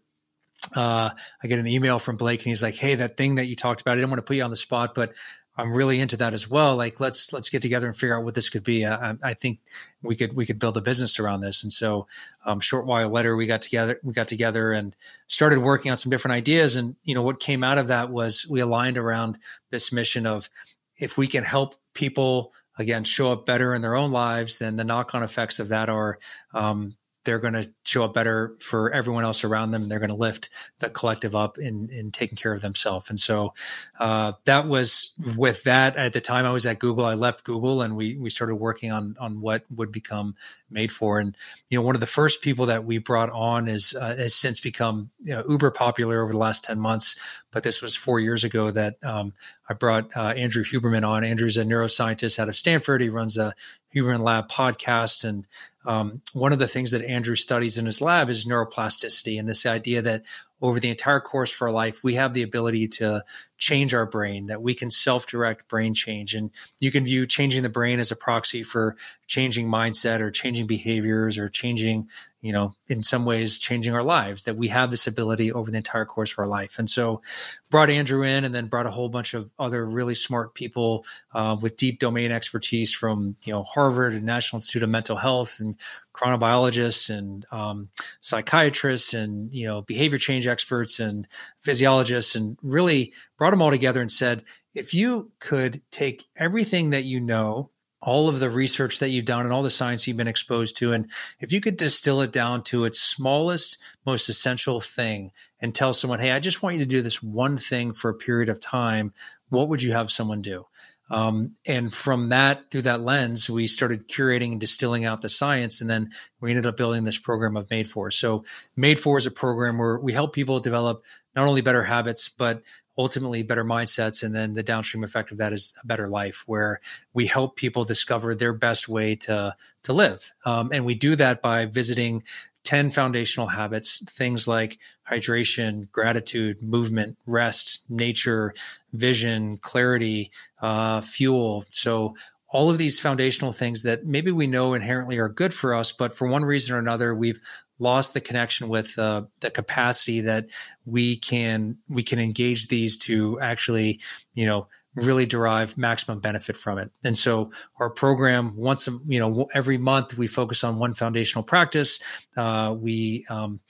uh, 0.74 1.10
I 1.42 1.46
get 1.46 1.58
an 1.58 1.66
email 1.66 1.98
from 1.98 2.16
Blake, 2.16 2.40
and 2.40 2.46
he's 2.46 2.62
like, 2.62 2.74
"Hey, 2.74 2.94
that 2.96 3.16
thing 3.16 3.36
that 3.36 3.46
you 3.46 3.56
talked 3.56 3.80
about, 3.80 3.92
I 3.92 3.96
didn't 3.96 4.10
want 4.10 4.18
to 4.18 4.22
put 4.22 4.36
you 4.36 4.42
on 4.42 4.50
the 4.50 4.56
spot, 4.56 4.94
but 4.94 5.12
I'm 5.58 5.72
really 5.72 6.00
into 6.00 6.16
that 6.18 6.34
as 6.34 6.48
well. 6.48 6.76
Like 6.76 7.00
let's 7.00 7.32
let's 7.32 7.50
get 7.50 7.62
together 7.62 7.88
and 7.88 7.96
figure 7.96 8.16
out 8.16 8.24
what 8.24 8.34
this 8.34 8.48
could 8.48 8.62
be. 8.62 8.86
I, 8.86 9.16
I 9.22 9.34
think 9.34 9.58
we 10.02 10.14
could 10.14 10.34
we 10.34 10.46
could 10.46 10.60
build 10.60 10.76
a 10.76 10.80
business 10.80 11.18
around 11.18 11.40
this. 11.40 11.64
And 11.64 11.72
so, 11.72 12.06
um, 12.46 12.60
short 12.60 12.86
while 12.86 13.08
later, 13.10 13.34
we 13.34 13.46
got 13.46 13.60
together 13.60 13.98
we 14.04 14.12
got 14.14 14.28
together 14.28 14.72
and 14.72 14.94
started 15.26 15.58
working 15.58 15.90
on 15.90 15.98
some 15.98 16.10
different 16.10 16.36
ideas. 16.36 16.76
And 16.76 16.94
you 17.02 17.16
know 17.16 17.22
what 17.22 17.40
came 17.40 17.64
out 17.64 17.78
of 17.78 17.88
that 17.88 18.08
was 18.08 18.46
we 18.48 18.60
aligned 18.60 18.98
around 18.98 19.38
this 19.70 19.90
mission 19.90 20.26
of 20.26 20.48
if 20.96 21.18
we 21.18 21.26
can 21.26 21.42
help 21.42 21.74
people 21.92 22.52
again 22.78 23.02
show 23.02 23.32
up 23.32 23.44
better 23.44 23.74
in 23.74 23.82
their 23.82 23.96
own 23.96 24.12
lives, 24.12 24.58
then 24.58 24.76
the 24.76 24.84
knock 24.84 25.12
on 25.16 25.24
effects 25.24 25.58
of 25.58 25.68
that 25.68 25.88
are 25.88 26.20
um, 26.54 26.96
they're 27.28 27.38
going 27.38 27.52
to 27.52 27.70
show 27.84 28.04
up 28.04 28.14
better 28.14 28.56
for 28.58 28.90
everyone 28.90 29.22
else 29.22 29.44
around 29.44 29.70
them. 29.70 29.86
They're 29.86 29.98
going 29.98 30.08
to 30.08 30.14
lift 30.14 30.48
the 30.78 30.88
collective 30.88 31.36
up 31.36 31.58
in, 31.58 31.90
in 31.90 32.10
taking 32.10 32.36
care 32.36 32.54
of 32.54 32.62
themselves. 32.62 33.10
And 33.10 33.18
so 33.18 33.52
uh, 34.00 34.32
that 34.46 34.66
was 34.66 35.12
with 35.36 35.62
that 35.64 35.98
at 35.98 36.14
the 36.14 36.22
time 36.22 36.46
I 36.46 36.52
was 36.52 36.64
at 36.64 36.78
Google, 36.78 37.04
I 37.04 37.12
left 37.12 37.44
Google 37.44 37.82
and 37.82 37.96
we, 37.96 38.16
we 38.16 38.30
started 38.30 38.54
working 38.54 38.92
on, 38.92 39.14
on 39.20 39.42
what 39.42 39.64
would 39.76 39.92
become 39.92 40.36
made 40.70 40.90
for. 40.90 41.18
And, 41.18 41.36
you 41.68 41.78
know, 41.78 41.82
one 41.82 41.94
of 41.94 42.00
the 42.00 42.06
first 42.06 42.40
people 42.40 42.64
that 42.64 42.86
we 42.86 42.96
brought 42.96 43.28
on 43.28 43.68
is, 43.68 43.94
uh, 43.94 44.16
has 44.16 44.34
since 44.34 44.58
become 44.58 45.10
you 45.18 45.34
know, 45.34 45.44
uber 45.50 45.70
popular 45.70 46.22
over 46.22 46.32
the 46.32 46.38
last 46.38 46.64
10 46.64 46.80
months. 46.80 47.14
But 47.50 47.62
this 47.62 47.82
was 47.82 47.94
four 47.94 48.20
years 48.20 48.42
ago 48.42 48.70
that 48.70 48.96
um, 49.02 49.34
I 49.68 49.74
brought 49.74 50.16
uh, 50.16 50.28
Andrew 50.28 50.64
Huberman 50.64 51.06
on. 51.06 51.24
Andrew's 51.24 51.58
a 51.58 51.64
neuroscientist 51.64 52.38
out 52.38 52.48
of 52.48 52.56
Stanford. 52.56 53.02
He 53.02 53.10
runs 53.10 53.36
a 53.36 53.54
Huberman 53.94 54.20
Lab 54.20 54.48
podcast. 54.48 55.24
And 55.24 55.46
um, 55.88 56.20
one 56.34 56.52
of 56.52 56.58
the 56.58 56.68
things 56.68 56.90
that 56.90 57.02
Andrew 57.02 57.34
studies 57.34 57.78
in 57.78 57.86
his 57.86 58.02
lab 58.02 58.28
is 58.28 58.44
neuroplasticity 58.44 59.40
and 59.40 59.48
this 59.48 59.64
idea 59.64 60.02
that 60.02 60.22
over 60.60 60.80
the 60.80 60.88
entire 60.88 61.20
course 61.20 61.54
of 61.54 61.62
our 61.62 61.70
life, 61.70 62.02
we 62.02 62.16
have 62.16 62.34
the 62.34 62.42
ability 62.42 62.88
to 62.88 63.24
change 63.58 63.94
our 63.94 64.06
brain, 64.06 64.46
that 64.46 64.62
we 64.62 64.74
can 64.74 64.90
self 64.90 65.26
direct 65.26 65.68
brain 65.68 65.94
change. 65.94 66.34
And 66.34 66.50
you 66.78 66.90
can 66.90 67.04
view 67.04 67.26
changing 67.26 67.62
the 67.62 67.68
brain 67.68 68.00
as 68.00 68.10
a 68.10 68.16
proxy 68.16 68.62
for 68.62 68.96
changing 69.26 69.68
mindset 69.68 70.20
or 70.20 70.30
changing 70.30 70.66
behaviors 70.66 71.38
or 71.38 71.48
changing 71.48 72.08
you 72.40 72.52
know, 72.52 72.72
in 72.86 73.02
some 73.02 73.24
ways 73.24 73.58
changing 73.58 73.94
our 73.94 74.02
lives, 74.02 74.44
that 74.44 74.56
we 74.56 74.68
have 74.68 74.90
this 74.90 75.08
ability 75.08 75.50
over 75.52 75.70
the 75.70 75.76
entire 75.76 76.04
course 76.04 76.32
of 76.32 76.38
our 76.38 76.46
life. 76.46 76.78
And 76.78 76.88
so 76.88 77.20
brought 77.68 77.90
Andrew 77.90 78.22
in 78.22 78.44
and 78.44 78.54
then 78.54 78.66
brought 78.66 78.86
a 78.86 78.90
whole 78.90 79.08
bunch 79.08 79.34
of 79.34 79.52
other 79.58 79.84
really 79.84 80.14
smart 80.14 80.54
people 80.54 81.04
uh, 81.34 81.56
with 81.60 81.76
deep 81.76 81.98
domain 81.98 82.30
expertise 82.30 82.94
from, 82.94 83.36
you 83.42 83.52
know, 83.52 83.64
Harvard 83.64 84.14
and 84.14 84.22
National 84.22 84.58
Institute 84.58 84.84
of 84.84 84.90
Mental 84.90 85.16
Health 85.16 85.58
and 85.58 85.74
chronobiologists 86.18 87.10
and 87.10 87.46
um, 87.52 87.90
psychiatrists 88.20 89.14
and, 89.14 89.52
you 89.52 89.66
know, 89.66 89.82
behavior 89.82 90.18
change 90.18 90.46
experts 90.46 90.98
and 90.98 91.28
physiologists 91.60 92.34
and 92.34 92.58
really 92.62 93.12
brought 93.38 93.50
them 93.50 93.62
all 93.62 93.70
together 93.70 94.00
and 94.00 94.10
said, 94.10 94.44
if 94.74 94.94
you 94.94 95.30
could 95.38 95.80
take 95.90 96.24
everything 96.36 96.90
that 96.90 97.04
you 97.04 97.20
know 97.20 97.70
all 98.00 98.28
of 98.28 98.38
the 98.40 98.50
research 98.50 99.00
that 99.00 99.10
you've 99.10 99.24
done 99.24 99.44
and 99.44 99.52
all 99.52 99.62
the 99.62 99.70
science 99.70 100.06
you've 100.06 100.16
been 100.16 100.28
exposed 100.28 100.76
to. 100.76 100.92
And 100.92 101.10
if 101.40 101.52
you 101.52 101.60
could 101.60 101.76
distill 101.76 102.22
it 102.22 102.32
down 102.32 102.62
to 102.64 102.84
its 102.84 103.00
smallest, 103.00 103.78
most 104.06 104.28
essential 104.28 104.80
thing 104.80 105.32
and 105.60 105.74
tell 105.74 105.92
someone, 105.92 106.20
hey, 106.20 106.30
I 106.30 106.38
just 106.38 106.62
want 106.62 106.76
you 106.76 106.80
to 106.80 106.86
do 106.86 107.02
this 107.02 107.22
one 107.22 107.58
thing 107.58 107.92
for 107.92 108.08
a 108.08 108.14
period 108.14 108.48
of 108.48 108.60
time, 108.60 109.12
what 109.48 109.68
would 109.68 109.82
you 109.82 109.92
have 109.92 110.10
someone 110.12 110.42
do? 110.42 110.66
Um, 111.10 111.56
and 111.64 111.92
from 111.92 112.30
that, 112.30 112.70
through 112.70 112.82
that 112.82 113.00
lens, 113.00 113.48
we 113.48 113.66
started 113.66 114.08
curating 114.08 114.52
and 114.52 114.60
distilling 114.60 115.04
out 115.04 115.22
the 115.22 115.28
science. 115.28 115.80
And 115.80 115.88
then 115.88 116.10
we 116.40 116.50
ended 116.50 116.66
up 116.66 116.76
building 116.76 117.04
this 117.04 117.18
program 117.18 117.56
of 117.56 117.70
Made 117.70 117.88
For. 117.88 118.10
So, 118.10 118.44
Made 118.76 119.00
For 119.00 119.18
is 119.18 119.26
a 119.26 119.30
program 119.30 119.78
where 119.78 119.98
we 119.98 120.12
help 120.12 120.34
people 120.34 120.60
develop 120.60 121.04
not 121.34 121.46
only 121.46 121.60
better 121.60 121.82
habits, 121.82 122.28
but 122.28 122.62
ultimately 122.98 123.42
better 123.42 123.64
mindsets. 123.64 124.22
And 124.22 124.34
then 124.34 124.52
the 124.54 124.62
downstream 124.62 125.04
effect 125.04 125.30
of 125.30 125.38
that 125.38 125.52
is 125.52 125.74
a 125.82 125.86
better 125.86 126.08
life, 126.08 126.42
where 126.46 126.80
we 127.14 127.26
help 127.26 127.56
people 127.56 127.84
discover 127.84 128.34
their 128.34 128.52
best 128.52 128.88
way 128.88 129.14
to, 129.16 129.54
to 129.84 129.92
live. 129.92 130.32
Um, 130.44 130.70
and 130.72 130.84
we 130.84 130.94
do 130.94 131.14
that 131.16 131.40
by 131.40 131.66
visiting 131.66 132.24
10 132.64 132.90
foundational 132.90 133.46
habits, 133.46 134.02
things 134.10 134.46
like 134.46 134.78
hydration, 135.10 135.90
gratitude, 135.90 136.62
movement, 136.62 137.16
rest, 137.26 137.84
nature, 137.88 138.54
vision, 138.92 139.58
clarity, 139.58 140.30
uh, 140.60 141.00
fuel. 141.00 141.64
So, 141.70 142.14
all 142.50 142.70
of 142.70 142.78
these 142.78 142.98
foundational 142.98 143.52
things 143.52 143.82
that 143.82 144.06
maybe 144.06 144.32
we 144.32 144.46
know 144.46 144.72
inherently 144.72 145.18
are 145.18 145.28
good 145.28 145.52
for 145.52 145.74
us, 145.74 145.92
but 145.92 146.14
for 146.14 146.26
one 146.26 146.46
reason 146.46 146.74
or 146.74 146.78
another, 146.78 147.14
we've 147.14 147.40
lost 147.78 148.14
the 148.14 148.22
connection 148.22 148.68
with 148.68 148.98
uh, 148.98 149.22
the 149.40 149.50
capacity 149.50 150.22
that 150.22 150.46
we 150.86 151.16
can 151.16 151.76
we 151.88 152.02
can 152.02 152.18
engage 152.18 152.68
these 152.68 152.96
to 152.96 153.38
actually, 153.40 154.00
you 154.34 154.46
know, 154.46 154.66
really 155.04 155.26
derive 155.26 155.76
maximum 155.76 156.20
benefit 156.20 156.56
from 156.56 156.78
it. 156.78 156.90
And 157.04 157.16
so 157.16 157.50
our 157.78 157.90
program 157.90 158.56
once, 158.56 158.88
you 159.06 159.18
know, 159.18 159.48
every 159.54 159.78
month 159.78 160.16
we 160.16 160.26
focus 160.26 160.64
on 160.64 160.78
one 160.78 160.94
foundational 160.94 161.42
practice. 161.42 162.00
Uh, 162.36 162.74
we 162.78 163.26
um, 163.30 163.60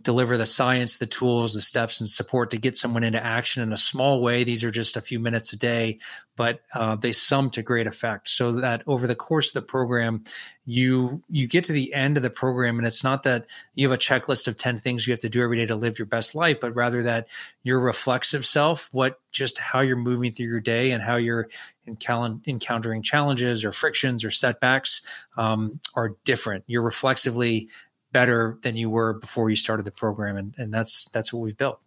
deliver 0.00 0.36
the 0.36 0.46
science, 0.46 0.98
the 0.98 1.06
tools, 1.06 1.52
the 1.54 1.60
steps 1.60 2.00
and 2.00 2.08
support 2.08 2.50
to 2.50 2.58
get 2.58 2.76
someone 2.76 3.04
into 3.04 3.24
action 3.24 3.62
in 3.62 3.72
a 3.72 3.76
small 3.76 4.20
way. 4.20 4.44
These 4.44 4.64
are 4.64 4.70
just 4.70 4.96
a 4.96 5.00
few 5.00 5.18
minutes 5.18 5.52
a 5.52 5.56
day, 5.56 5.98
but 6.36 6.60
uh, 6.74 6.96
they 6.96 7.12
sum 7.12 7.50
to 7.50 7.62
great 7.62 7.86
effect 7.86 8.28
so 8.28 8.52
that 8.52 8.82
over 8.86 9.06
the 9.06 9.14
course 9.14 9.48
of 9.48 9.54
the 9.54 9.62
program, 9.62 10.24
you 10.66 11.22
you 11.30 11.46
get 11.46 11.64
to 11.64 11.72
the 11.72 11.94
end 11.94 12.16
of 12.16 12.24
the 12.24 12.30
program 12.30 12.76
and 12.76 12.86
it's 12.86 13.04
not 13.04 13.22
that 13.22 13.46
you 13.76 13.88
have 13.88 13.94
a 13.94 14.00
checklist 14.00 14.48
of 14.48 14.56
10 14.56 14.80
things 14.80 15.06
you 15.06 15.12
have 15.12 15.20
to 15.20 15.28
do 15.28 15.40
every 15.42 15.56
day 15.56 15.66
to 15.66 15.76
live 15.76 15.96
your 15.96 16.06
best 16.06 16.34
life 16.34 16.58
but 16.60 16.74
rather 16.74 17.04
that 17.04 17.28
your 17.62 17.78
reflexive 17.78 18.44
self 18.44 18.88
what 18.92 19.20
just 19.30 19.58
how 19.58 19.80
you're 19.80 19.96
moving 19.96 20.32
through 20.32 20.46
your 20.46 20.60
day 20.60 20.75
and 20.76 21.02
how 21.02 21.16
you're 21.16 21.48
encountering 21.86 23.02
challenges 23.02 23.64
or 23.64 23.72
frictions 23.72 24.24
or 24.24 24.30
setbacks 24.30 25.02
um, 25.36 25.80
are 25.94 26.16
different 26.24 26.64
you're 26.66 26.82
reflexively 26.82 27.68
better 28.12 28.58
than 28.62 28.76
you 28.76 28.88
were 28.88 29.14
before 29.14 29.50
you 29.50 29.56
started 29.56 29.84
the 29.84 29.90
program 29.90 30.36
and, 30.36 30.54
and 30.58 30.72
that's 30.72 31.08
that's 31.10 31.32
what 31.32 31.40
we've 31.40 31.56
built 31.56 31.80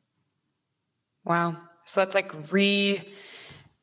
wow 1.26 1.56
so 1.86 2.02
that's 2.02 2.16
like 2.16 2.32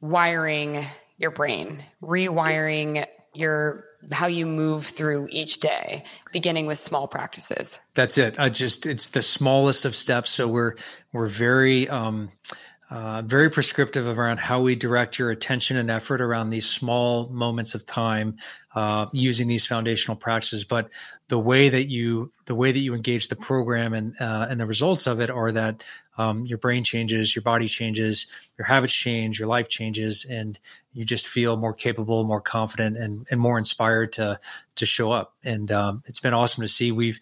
rewiring 0.02 0.84
your 1.18 1.30
brain 1.30 1.82
rewiring 2.02 3.06
your 3.34 3.86
how 4.12 4.26
you 4.26 4.46
move 4.46 4.86
through 4.86 5.28
each 5.30 5.60
day, 5.60 6.04
beginning 6.32 6.66
with 6.66 6.78
small 6.78 7.08
practices. 7.08 7.78
That's 7.94 8.18
it. 8.18 8.38
I 8.38 8.48
just 8.48 8.86
it's 8.86 9.10
the 9.10 9.22
smallest 9.22 9.84
of 9.84 9.96
steps. 9.96 10.30
So 10.30 10.46
we're 10.48 10.74
we're 11.12 11.26
very 11.26 11.88
um, 11.88 12.30
uh, 12.88 13.20
very 13.22 13.50
prescriptive 13.50 14.06
around 14.06 14.38
how 14.38 14.60
we 14.60 14.76
direct 14.76 15.18
your 15.18 15.30
attention 15.30 15.76
and 15.76 15.90
effort 15.90 16.20
around 16.20 16.50
these 16.50 16.68
small 16.68 17.28
moments 17.30 17.74
of 17.74 17.84
time 17.84 18.36
uh, 18.76 19.06
using 19.12 19.48
these 19.48 19.66
foundational 19.66 20.16
practices. 20.16 20.62
But 20.62 20.90
the 21.26 21.38
way 21.38 21.68
that 21.68 21.88
you 21.88 22.32
the 22.44 22.54
way 22.54 22.70
that 22.70 22.78
you 22.78 22.94
engage 22.94 23.26
the 23.26 23.34
program 23.34 23.92
and 23.92 24.14
uh, 24.20 24.46
and 24.48 24.60
the 24.60 24.66
results 24.66 25.08
of 25.08 25.20
it 25.20 25.30
are 25.30 25.50
that 25.50 25.82
um, 26.16 26.46
your 26.46 26.58
brain 26.58 26.84
changes, 26.84 27.34
your 27.34 27.42
body 27.42 27.66
changes, 27.66 28.28
your 28.56 28.66
habits 28.66 28.94
change, 28.94 29.40
your 29.40 29.48
life 29.48 29.68
changes, 29.68 30.24
and 30.24 30.58
you 30.92 31.04
just 31.04 31.26
feel 31.26 31.56
more 31.56 31.74
capable, 31.74 32.22
more 32.22 32.40
confident, 32.40 32.96
and 32.96 33.26
and 33.30 33.40
more 33.40 33.58
inspired 33.58 34.12
to 34.12 34.38
to 34.76 34.86
show 34.86 35.10
up. 35.10 35.34
And 35.44 35.72
um, 35.72 36.04
it's 36.06 36.20
been 36.20 36.34
awesome 36.34 36.62
to 36.62 36.68
see. 36.68 36.92
We've 36.92 37.18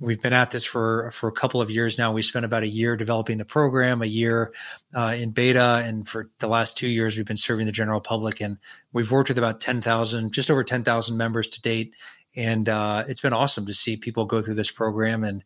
we've 0.00 0.20
been 0.20 0.32
at 0.32 0.50
this 0.50 0.64
for 0.64 1.10
for 1.10 1.28
a 1.28 1.32
couple 1.32 1.60
of 1.60 1.70
years 1.70 1.98
now. 1.98 2.12
We 2.12 2.22
spent 2.22 2.44
about 2.44 2.62
a 2.62 2.68
year 2.68 2.96
developing 2.96 3.38
the 3.38 3.44
program, 3.44 4.02
a 4.02 4.06
year 4.06 4.52
uh, 4.94 5.14
in 5.18 5.30
beta, 5.30 5.82
and 5.84 6.08
for 6.08 6.30
the 6.38 6.48
last 6.48 6.76
two 6.76 6.88
years, 6.88 7.16
we've 7.16 7.26
been 7.26 7.36
serving 7.36 7.66
the 7.66 7.72
general 7.72 8.00
public. 8.00 8.40
And 8.40 8.58
we've 8.92 9.10
worked 9.10 9.28
with 9.28 9.38
about 9.38 9.60
ten 9.60 9.80
thousand, 9.80 10.32
just 10.32 10.50
over 10.50 10.64
ten 10.64 10.84
thousand 10.84 11.16
members 11.16 11.48
to 11.50 11.60
date. 11.60 11.94
And 12.34 12.68
uh, 12.68 13.04
it's 13.08 13.20
been 13.20 13.32
awesome 13.32 13.66
to 13.66 13.74
see 13.74 13.96
people 13.96 14.26
go 14.26 14.42
through 14.42 14.56
this 14.56 14.70
program 14.70 15.24
and, 15.24 15.42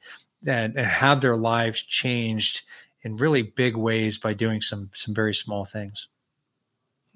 and 0.46 0.76
and 0.76 0.86
have 0.86 1.20
their 1.20 1.36
lives 1.36 1.82
changed 1.82 2.62
in 3.02 3.16
really 3.16 3.42
big 3.42 3.76
ways 3.76 4.18
by 4.18 4.34
doing 4.34 4.60
some 4.60 4.90
some 4.92 5.14
very 5.14 5.34
small 5.34 5.64
things. 5.64 6.08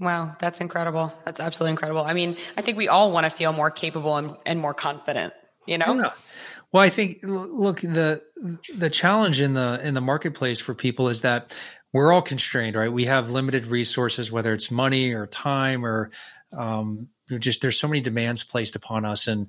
Wow, 0.01 0.35
that's 0.41 0.61
incredible. 0.61 1.12
That's 1.24 1.39
absolutely 1.39 1.70
incredible. 1.70 2.03
I 2.03 2.14
mean, 2.14 2.37
I 2.57 2.62
think 2.62 2.76
we 2.76 2.89
all 2.89 3.12
want 3.12 3.24
to 3.24 3.30
feel 3.30 3.53
more 3.53 3.70
capable 3.70 4.16
and, 4.16 4.37
and 4.45 4.59
more 4.59 4.74
confident, 4.74 5.32
you 5.66 5.78
know? 5.78 5.95
Yeah. 5.95 6.11
Well, 6.75 6.83
I 6.83 6.91
think 6.91 7.20
look 7.22 7.83
the 7.83 8.20
the 8.75 8.91
challenge 8.91 9.41
in 9.41 9.55
the 9.55 9.81
in 9.85 9.95
the 9.95 10.01
marketplace 10.01 10.59
for 10.59 10.75
people 10.75 11.09
is 11.09 11.20
that 11.20 11.57
we're 11.93 12.12
all 12.12 12.20
constrained, 12.20 12.75
right? 12.75 12.93
We 12.93 13.05
have 13.05 13.31
limited 13.31 13.66
resources, 13.66 14.33
whether 14.33 14.53
it's 14.53 14.72
money 14.72 15.12
or 15.12 15.29
time 15.29 15.87
or 15.87 16.11
um, 16.53 17.11
just 17.39 17.62
there's 17.62 17.79
so 17.79 17.87
many 17.87 18.01
demands 18.01 18.43
placed 18.43 18.75
upon 18.75 19.05
us, 19.05 19.29
and 19.29 19.47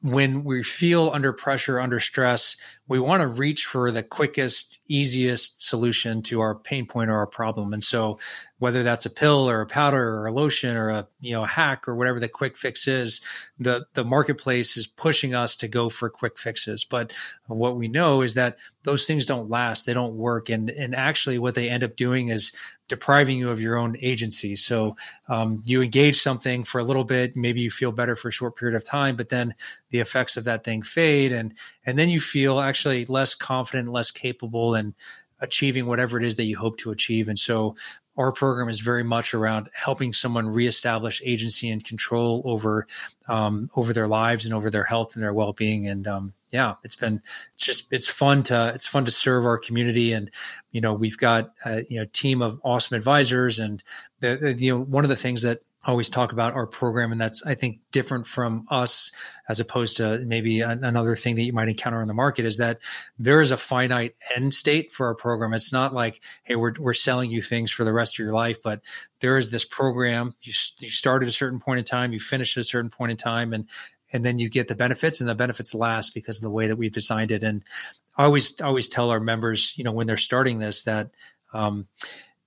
when 0.00 0.44
we 0.44 0.62
feel 0.62 1.10
under 1.12 1.34
pressure, 1.34 1.80
under 1.80 2.00
stress, 2.00 2.56
we 2.88 2.98
want 2.98 3.20
to 3.22 3.26
reach 3.26 3.64
for 3.64 3.90
the 3.90 4.02
quickest, 4.02 4.80
easiest 4.86 5.66
solution 5.66 6.20
to 6.22 6.40
our 6.40 6.54
pain 6.54 6.86
point 6.86 7.08
or 7.10 7.16
our 7.16 7.26
problem. 7.26 7.72
And 7.72 7.82
so 7.82 8.18
whether 8.64 8.82
that's 8.82 9.04
a 9.04 9.10
pill 9.10 9.46
or 9.46 9.60
a 9.60 9.66
powder 9.66 10.16
or 10.16 10.24
a 10.24 10.32
lotion 10.32 10.74
or 10.74 10.88
a 10.88 11.06
you 11.20 11.32
know 11.32 11.44
a 11.44 11.46
hack 11.46 11.86
or 11.86 11.94
whatever 11.94 12.18
the 12.18 12.30
quick 12.30 12.56
fix 12.56 12.88
is, 12.88 13.20
the 13.58 13.84
the 13.92 14.02
marketplace 14.02 14.78
is 14.78 14.86
pushing 14.86 15.34
us 15.34 15.54
to 15.54 15.68
go 15.68 15.90
for 15.90 16.08
quick 16.08 16.38
fixes. 16.38 16.82
But 16.82 17.12
what 17.46 17.76
we 17.76 17.88
know 17.88 18.22
is 18.22 18.32
that 18.34 18.56
those 18.82 19.06
things 19.06 19.26
don't 19.26 19.50
last, 19.50 19.84
they 19.84 19.92
don't 19.92 20.16
work, 20.16 20.48
and 20.48 20.70
and 20.70 20.94
actually 20.94 21.38
what 21.38 21.54
they 21.54 21.68
end 21.68 21.84
up 21.84 21.94
doing 21.94 22.28
is 22.28 22.52
depriving 22.88 23.36
you 23.36 23.50
of 23.50 23.60
your 23.60 23.76
own 23.76 23.98
agency. 24.00 24.56
So 24.56 24.96
um, 25.28 25.60
you 25.66 25.82
engage 25.82 26.22
something 26.22 26.64
for 26.64 26.78
a 26.78 26.84
little 26.84 27.04
bit, 27.04 27.36
maybe 27.36 27.60
you 27.60 27.70
feel 27.70 27.92
better 27.92 28.16
for 28.16 28.28
a 28.28 28.32
short 28.32 28.56
period 28.56 28.76
of 28.76 28.84
time, 28.84 29.16
but 29.16 29.28
then 29.28 29.54
the 29.90 30.00
effects 30.00 30.38
of 30.38 30.44
that 30.44 30.64
thing 30.64 30.80
fade, 30.80 31.32
and 31.32 31.52
and 31.84 31.98
then 31.98 32.08
you 32.08 32.18
feel 32.18 32.60
actually 32.60 33.04
less 33.04 33.34
confident, 33.34 33.92
less 33.92 34.10
capable, 34.10 34.74
and 34.74 34.94
achieving 35.40 35.86
whatever 35.86 36.18
it 36.18 36.24
is 36.24 36.36
that 36.36 36.44
you 36.44 36.56
hope 36.56 36.78
to 36.78 36.90
achieve. 36.90 37.28
And 37.28 37.38
so 37.38 37.76
our 38.16 38.32
program 38.32 38.68
is 38.68 38.80
very 38.80 39.02
much 39.02 39.34
around 39.34 39.68
helping 39.72 40.12
someone 40.12 40.48
reestablish 40.48 41.20
agency 41.24 41.70
and 41.70 41.84
control 41.84 42.42
over 42.44 42.86
um, 43.28 43.70
over 43.74 43.92
their 43.92 44.06
lives 44.06 44.44
and 44.44 44.54
over 44.54 44.70
their 44.70 44.84
health 44.84 45.14
and 45.14 45.22
their 45.22 45.34
well 45.34 45.52
being. 45.52 45.88
And 45.88 46.06
um, 46.06 46.32
yeah, 46.50 46.74
it's 46.84 46.96
been 46.96 47.20
it's 47.54 47.64
just 47.64 47.86
it's 47.90 48.06
fun 48.06 48.44
to 48.44 48.72
it's 48.74 48.86
fun 48.86 49.04
to 49.06 49.10
serve 49.10 49.46
our 49.46 49.58
community. 49.58 50.12
And 50.12 50.30
you 50.70 50.80
know 50.80 50.94
we've 50.94 51.18
got 51.18 51.52
a 51.64 51.84
you 51.88 52.00
know 52.00 52.06
team 52.12 52.42
of 52.42 52.60
awesome 52.62 52.96
advisors. 52.96 53.58
And 53.58 53.82
the, 54.20 54.54
you 54.58 54.72
know 54.72 54.80
one 54.80 55.04
of 55.04 55.08
the 55.10 55.16
things 55.16 55.42
that 55.42 55.62
always 55.86 56.08
talk 56.08 56.32
about 56.32 56.54
our 56.54 56.66
program 56.66 57.12
and 57.12 57.20
that's 57.20 57.44
i 57.46 57.54
think 57.54 57.78
different 57.92 58.26
from 58.26 58.66
us 58.70 59.12
as 59.48 59.60
opposed 59.60 59.96
to 59.96 60.18
maybe 60.20 60.60
another 60.60 61.14
thing 61.14 61.34
that 61.34 61.42
you 61.42 61.52
might 61.52 61.68
encounter 61.68 62.00
in 62.00 62.08
the 62.08 62.14
market 62.14 62.44
is 62.44 62.56
that 62.56 62.78
there 63.18 63.40
is 63.40 63.50
a 63.50 63.56
finite 63.56 64.14
end 64.34 64.54
state 64.54 64.92
for 64.92 65.06
our 65.06 65.14
program. 65.14 65.52
It's 65.52 65.72
not 65.72 65.92
like 65.92 66.20
hey 66.44 66.56
we're, 66.56 66.72
we're 66.78 66.94
selling 66.94 67.30
you 67.30 67.42
things 67.42 67.70
for 67.70 67.84
the 67.84 67.92
rest 67.92 68.14
of 68.14 68.18
your 68.18 68.32
life 68.32 68.62
but 68.62 68.80
there 69.20 69.36
is 69.38 69.50
this 69.50 69.64
program. 69.64 70.34
You, 70.42 70.52
you 70.80 70.90
start 70.90 71.22
at 71.22 71.28
a 71.28 71.32
certain 71.32 71.60
point 71.60 71.78
in 71.78 71.84
time 71.84 72.12
you 72.12 72.20
finish 72.20 72.56
at 72.56 72.60
a 72.60 72.64
certain 72.64 72.90
point 72.90 73.10
in 73.10 73.16
time 73.16 73.52
and 73.52 73.68
and 74.12 74.24
then 74.24 74.38
you 74.38 74.48
get 74.48 74.68
the 74.68 74.76
benefits 74.76 75.20
and 75.20 75.28
the 75.28 75.34
benefits 75.34 75.74
last 75.74 76.14
because 76.14 76.38
of 76.38 76.42
the 76.42 76.50
way 76.50 76.68
that 76.68 76.76
we've 76.76 76.92
designed 76.92 77.32
it. 77.32 77.42
And 77.42 77.64
i 78.16 78.24
always 78.24 78.60
always 78.60 78.88
tell 78.88 79.10
our 79.10 79.20
members 79.20 79.76
you 79.76 79.84
know 79.84 79.92
when 79.92 80.06
they're 80.06 80.16
starting 80.16 80.58
this 80.58 80.82
that 80.82 81.10
um, 81.52 81.86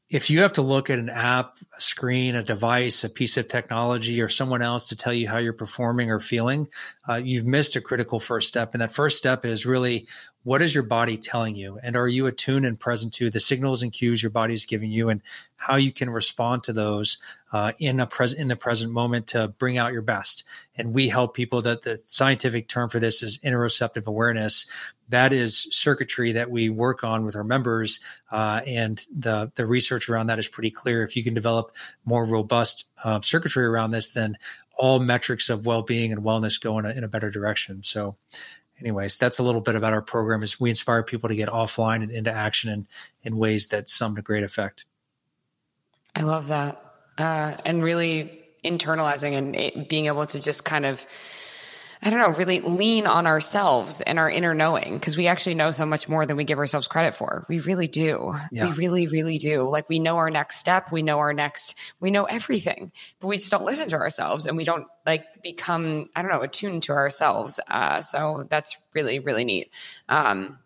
if 0.10 0.30
you 0.30 0.42
have 0.42 0.54
to 0.54 0.62
look 0.62 0.90
at 0.90 1.00
an 1.00 1.10
app, 1.10 1.58
a 1.76 1.82
screen, 1.82 2.36
a 2.36 2.44
device, 2.44 3.04
a 3.04 3.10
piece 3.10 3.36
of 3.36 3.48
technology, 3.48 4.22
or 4.22 4.30
someone 4.30 4.62
else 4.62 4.86
to 4.88 4.96
tell 4.96 5.14
you 5.14 5.28
how 5.28 5.38
you're 5.38 5.52
performing 5.52 6.10
or 6.10 6.20
feeling, 6.20 6.68
uh, 7.10 7.16
you've 7.16 7.46
missed 7.46 7.76
a 7.76 7.82
critical 7.82 8.20
first 8.20 8.48
step. 8.48 8.74
And 8.74 8.82
that 8.82 8.94
first 8.94 9.18
step 9.18 9.44
is 9.44 9.66
really 9.66 10.08
what 10.48 10.62
is 10.62 10.74
your 10.74 10.86
body 10.86 11.18
telling 11.18 11.58
you? 11.58 11.78
And 11.84 11.98
are 11.98 12.08
you 12.08 12.26
attuned 12.26 12.66
and 12.66 12.80
present 12.80 13.14
to 13.16 13.30
the 13.30 13.38
signals 13.38 13.84
and 13.84 13.92
cues 13.92 14.24
your 14.24 14.30
body 14.30 14.54
is 14.54 14.66
giving 14.66 14.90
you 14.90 15.10
and 15.10 15.22
how 15.58 15.76
you 15.76 15.92
can 15.92 16.10
respond 16.10 16.64
to 16.64 16.72
those 16.72 17.18
uh, 17.52 17.74
in 17.80 18.00
a 18.00 18.08
in 18.38 18.48
the 18.48 18.56
present 18.56 18.94
moment 18.94 19.28
to 19.28 19.50
bring 19.50 19.78
out 19.78 19.92
your 19.92 20.04
best? 20.04 20.46
And 20.78 20.94
we 20.94 21.10
help 21.10 21.34
people 21.34 21.64
that 21.64 21.82
the 21.82 21.98
scientific 21.98 22.70
term 22.70 22.90
for 22.90 22.98
this 22.98 23.22
is 23.22 23.40
interoceptive 23.40 24.06
awareness. 24.06 24.68
That 25.10 25.34
is 25.34 25.68
circuitry 25.72 26.32
that 26.32 26.50
we 26.50 26.70
work 26.70 27.04
on 27.04 27.26
with 27.26 27.36
our 27.36 27.44
members, 27.44 28.00
uh, 28.32 28.62
and 28.66 29.06
the 29.14 29.52
the 29.56 29.66
research 29.66 30.08
around 30.08 30.28
that 30.28 30.40
is 30.40 30.48
pretty 30.48 30.72
clear. 30.72 31.04
If 31.04 31.18
you 31.18 31.26
can 31.26 31.34
develop 31.34 31.76
more 32.06 32.24
robust 32.24 32.86
uh, 33.04 33.20
circuitry 33.20 33.66
around 33.66 33.92
this, 33.92 34.12
then 34.12 34.38
all 34.78 35.00
metrics 35.00 35.50
of 35.50 35.66
well-being 35.66 36.14
and 36.14 36.24
wellness 36.24 36.62
go 36.62 36.80
in 36.80 36.86
a, 36.86 36.92
in 36.92 37.04
a 37.04 37.08
better 37.08 37.32
direction. 37.32 37.84
So 37.84 38.16
anyways, 38.80 39.18
that's 39.18 39.40
a 39.40 39.44
little 39.44 39.62
bit 39.62 39.76
about 39.76 39.94
our 39.94 40.02
program 40.02 40.44
is 40.44 40.60
we 40.60 40.70
inspire 40.70 41.04
people 41.04 41.30
to 41.30 41.36
get 41.36 41.50
offline 41.50 42.04
and 42.04 42.12
into 42.12 42.32
action 42.32 42.70
in, 42.72 42.88
in 43.24 43.38
ways 43.38 43.68
that 43.68 43.90
sum 43.90 44.16
to 44.16 44.22
great 44.22 44.44
effect. 44.44 44.86
I 46.16 46.22
love 46.22 46.48
that. 46.48 46.82
uh, 47.18 47.58
and 47.66 47.84
really 47.84 48.44
internalizing 48.64 49.34
and 49.34 49.88
being 49.88 50.08
able 50.08 50.26
to 50.26 50.40
just 50.40 50.66
kind 50.66 50.86
of 50.86 51.06
I 52.02 52.10
don't 52.10 52.20
know, 52.20 52.30
really 52.30 52.62
lean 52.62 53.08
on 53.08 53.26
ourselves 53.26 54.02
and 54.02 54.20
our 54.20 54.30
inner 54.30 54.54
knowing 54.54 54.96
because 54.96 55.18
we 55.18 55.28
actually 55.28 55.56
know 55.56 55.72
so 55.72 55.86
much 55.86 56.08
more 56.08 56.26
than 56.26 56.38
we 56.38 56.44
give 56.44 56.60
ourselves 56.60 56.88
credit 56.88 57.16
for. 57.16 57.46
We 57.50 57.60
really 57.60 57.88
do. 57.88 58.34
Yeah. 58.52 58.70
We 58.70 58.76
really, 58.76 59.08
really 59.08 59.40
do. 59.40 59.68
Like 59.68 59.90
we 59.90 60.00
know 60.00 60.18
our 60.18 60.30
next 60.30 60.58
step, 60.58 60.92
we 60.92 61.02
know 61.02 61.20
our 61.20 61.34
next, 61.34 61.76
we 62.00 62.12
know 62.12 62.26
everything, 62.26 62.92
but 63.20 63.28
we 63.28 63.38
just 63.38 63.50
don't 63.50 63.66
listen 63.66 63.90
to 63.90 63.96
ourselves 63.96 64.46
and 64.46 64.58
we 64.58 64.64
don't 64.64 64.88
like 65.06 65.26
become, 65.42 66.10
I 66.16 66.22
don't 66.22 66.32
know, 66.32 66.42
attuned 66.42 66.84
to 66.84 66.92
ourselves. 66.92 67.60
Uh, 67.68 68.02
so 68.02 68.46
that's 68.48 68.78
really, 68.94 69.20
really 69.20 69.44
neat. 69.44 69.72
Um, 70.08 70.60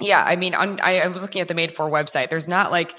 yeah, 0.00 0.24
I 0.24 0.36
mean, 0.36 0.54
on, 0.54 0.80
I, 0.80 1.00
I 1.00 1.08
was 1.08 1.22
looking 1.22 1.42
at 1.42 1.48
the 1.48 1.54
Made 1.54 1.72
for 1.72 1.90
website. 1.90 2.30
There's 2.30 2.48
not 2.48 2.70
like, 2.70 2.96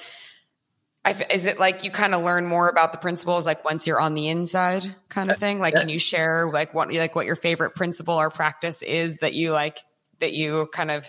is 1.05 1.45
it 1.45 1.59
like 1.59 1.83
you 1.83 1.91
kind 1.91 2.15
of 2.15 2.23
learn 2.23 2.45
more 2.45 2.67
about 2.67 2.91
the 2.91 2.97
principles 2.97 3.45
like 3.45 3.63
once 3.63 3.85
you're 3.85 3.99
on 3.99 4.15
the 4.15 4.29
inside 4.29 4.95
kind 5.09 5.29
of 5.29 5.37
thing? 5.37 5.59
Like, 5.59 5.75
can 5.75 5.89
you 5.89 5.99
share 5.99 6.49
like 6.51 6.73
what 6.73 6.91
like 6.91 7.15
what 7.15 7.25
your 7.25 7.35
favorite 7.35 7.75
principle 7.75 8.15
or 8.15 8.29
practice 8.29 8.81
is 8.81 9.17
that 9.17 9.33
you 9.33 9.51
like 9.51 9.79
that 10.19 10.33
you 10.33 10.67
kind 10.71 10.89
of? 10.91 11.07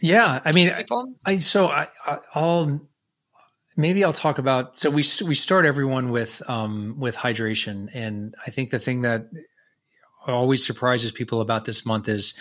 Yeah, 0.00 0.40
I 0.44 0.52
mean, 0.52 0.70
people? 0.72 1.14
I 1.26 1.38
so 1.38 1.66
I, 1.68 1.88
I'll 2.34 2.80
maybe 3.76 4.04
I'll 4.04 4.12
talk 4.12 4.38
about. 4.38 4.78
So 4.78 4.90
we 4.90 5.02
we 5.24 5.34
start 5.34 5.64
everyone 5.66 6.10
with 6.10 6.40
um 6.48 6.96
with 6.98 7.16
hydration, 7.16 7.88
and 7.92 8.34
I 8.46 8.50
think 8.50 8.70
the 8.70 8.78
thing 8.78 9.02
that 9.02 9.28
always 10.26 10.64
surprises 10.64 11.10
people 11.10 11.40
about 11.40 11.64
this 11.64 11.84
month 11.84 12.08
is 12.08 12.34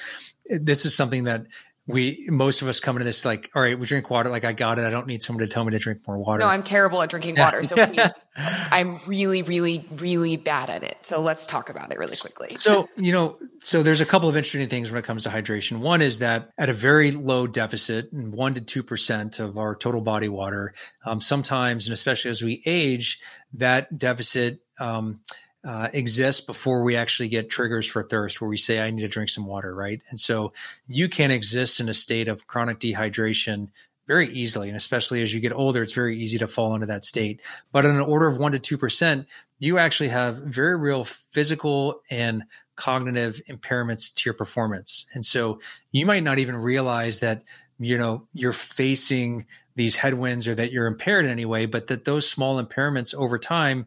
this 0.45 0.85
is 0.85 0.95
something 0.95 1.23
that 1.23 1.47
we 1.87 2.27
most 2.29 2.61
of 2.61 2.67
us 2.67 2.81
come 2.81 2.97
into 2.97 3.05
this 3.05 3.23
like, 3.23 3.49
all 3.55 3.61
right, 3.61 3.79
we 3.79 3.85
drink 3.85 4.09
water. 4.09 4.29
Like 4.29 4.43
I 4.43 4.51
got 4.51 4.77
it. 4.77 4.85
I 4.85 4.89
don't 4.89 5.07
need 5.07 5.23
someone 5.23 5.47
to 5.47 5.51
tell 5.51 5.63
me 5.63 5.71
to 5.71 5.79
drink 5.79 6.01
more 6.05 6.17
water. 6.17 6.39
No, 6.39 6.47
I'm 6.47 6.61
terrible 6.61 7.01
at 7.01 7.09
drinking 7.09 7.35
water. 7.37 7.63
So 7.63 7.75
please, 7.87 8.11
I'm 8.35 8.99
really, 9.07 9.41
really, 9.41 9.85
really 9.95 10.35
bad 10.35 10.69
at 10.69 10.83
it. 10.83 10.97
So 11.01 11.21
let's 11.21 11.45
talk 11.45 11.69
about 11.69 11.93
it 11.93 11.97
really 11.97 12.17
quickly. 12.17 12.55
so 12.55 12.89
you 12.97 13.13
know, 13.13 13.37
so 13.59 13.83
there's 13.83 14.01
a 14.01 14.05
couple 14.05 14.27
of 14.27 14.35
interesting 14.35 14.67
things 14.67 14.91
when 14.91 14.99
it 14.99 15.05
comes 15.05 15.23
to 15.23 15.29
hydration. 15.29 15.79
One 15.79 16.01
is 16.01 16.19
that 16.19 16.49
at 16.57 16.69
a 16.69 16.73
very 16.73 17.11
low 17.11 17.47
deficit, 17.47 18.11
one 18.11 18.53
to 18.55 18.61
two 18.61 18.83
percent 18.83 19.39
of 19.39 19.57
our 19.57 19.73
total 19.73 20.01
body 20.01 20.27
water, 20.27 20.73
um, 21.05 21.21
sometimes, 21.21 21.87
and 21.87 21.93
especially 21.93 22.31
as 22.31 22.41
we 22.41 22.61
age, 22.65 23.19
that 23.53 23.97
deficit. 23.97 24.59
Um, 24.79 25.21
uh, 25.67 25.89
exists 25.91 26.39
before 26.39 26.81
we 26.81 26.95
actually 26.95 27.27
get 27.27 27.49
triggers 27.49 27.85
for 27.85 28.01
thirst 28.01 28.39
where 28.39 28.49
we 28.49 28.55
say 28.55 28.79
i 28.79 28.89
need 28.89 29.01
to 29.01 29.07
drink 29.09 29.29
some 29.29 29.45
water 29.45 29.75
right? 29.75 30.01
And 30.09 30.19
so 30.19 30.53
you 30.87 31.09
can 31.09 31.29
exist 31.29 31.79
in 31.79 31.89
a 31.89 31.93
state 31.93 32.27
of 32.27 32.47
chronic 32.47 32.79
dehydration 32.79 33.67
very 34.07 34.29
easily. 34.29 34.69
And 34.69 34.77
especially 34.77 35.21
as 35.21 35.33
you 35.33 35.41
get 35.41 35.51
older 35.51 35.83
it's 35.83 35.93
very 35.93 36.17
easy 36.17 36.37
to 36.37 36.47
fall 36.47 36.73
into 36.73 36.87
that 36.87 37.03
state. 37.03 37.41
But 37.71 37.85
in 37.85 37.95
an 37.95 38.01
order 38.01 38.27
of 38.27 38.37
1 38.37 38.53
to 38.53 38.77
2% 38.77 39.25
you 39.59 39.77
actually 39.77 40.09
have 40.09 40.37
very 40.37 40.77
real 40.77 41.03
physical 41.03 42.01
and 42.09 42.43
cognitive 42.75 43.41
impairments 43.49 44.13
to 44.13 44.21
your 44.25 44.35
performance. 44.35 45.05
And 45.13 45.25
so 45.25 45.59
you 45.91 46.05
might 46.05 46.23
not 46.23 46.39
even 46.39 46.55
realize 46.55 47.19
that 47.19 47.43
you 47.79 47.97
know 47.97 48.27
you're 48.33 48.53
facing 48.53 49.45
these 49.75 49.95
headwinds 49.95 50.47
or 50.47 50.55
that 50.55 50.71
you're 50.71 50.87
impaired 50.87 51.25
in 51.25 51.31
any 51.31 51.45
way 51.45 51.67
but 51.67 51.87
that 51.87 52.05
those 52.05 52.27
small 52.27 52.63
impairments 52.63 53.13
over 53.13 53.37
time 53.37 53.85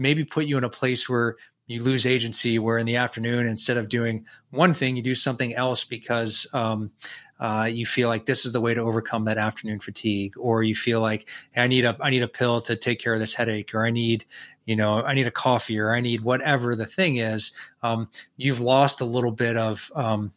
maybe 0.00 0.24
put 0.24 0.46
you 0.46 0.56
in 0.58 0.64
a 0.64 0.70
place 0.70 1.08
where 1.08 1.36
you 1.66 1.82
lose 1.82 2.04
agency 2.04 2.58
where 2.58 2.78
in 2.78 2.86
the 2.86 2.96
afternoon 2.96 3.46
instead 3.46 3.76
of 3.76 3.88
doing 3.88 4.26
one 4.50 4.74
thing 4.74 4.96
you 4.96 5.02
do 5.02 5.14
something 5.14 5.54
else 5.54 5.84
because 5.84 6.48
um, 6.52 6.90
uh, 7.38 7.68
you 7.70 7.86
feel 7.86 8.08
like 8.08 8.26
this 8.26 8.44
is 8.44 8.50
the 8.50 8.60
way 8.60 8.74
to 8.74 8.80
overcome 8.80 9.24
that 9.24 9.38
afternoon 9.38 9.78
fatigue 9.78 10.34
or 10.36 10.64
you 10.64 10.74
feel 10.74 11.00
like 11.00 11.28
hey, 11.52 11.62
i 11.62 11.66
need 11.68 11.84
a 11.84 11.96
i 12.00 12.10
need 12.10 12.22
a 12.22 12.28
pill 12.28 12.60
to 12.60 12.74
take 12.74 12.98
care 12.98 13.14
of 13.14 13.20
this 13.20 13.34
headache 13.34 13.72
or 13.72 13.86
i 13.86 13.90
need 13.90 14.24
you 14.64 14.74
know 14.74 15.00
i 15.02 15.14
need 15.14 15.28
a 15.28 15.30
coffee 15.30 15.78
or 15.78 15.94
i 15.94 16.00
need 16.00 16.22
whatever 16.22 16.74
the 16.74 16.86
thing 16.86 17.16
is. 17.16 17.52
Um, 17.82 18.10
you've 18.36 18.60
lost 18.60 19.00
a 19.00 19.04
little 19.04 19.30
bit 19.30 19.56
of 19.56 19.92
um, 19.94 20.32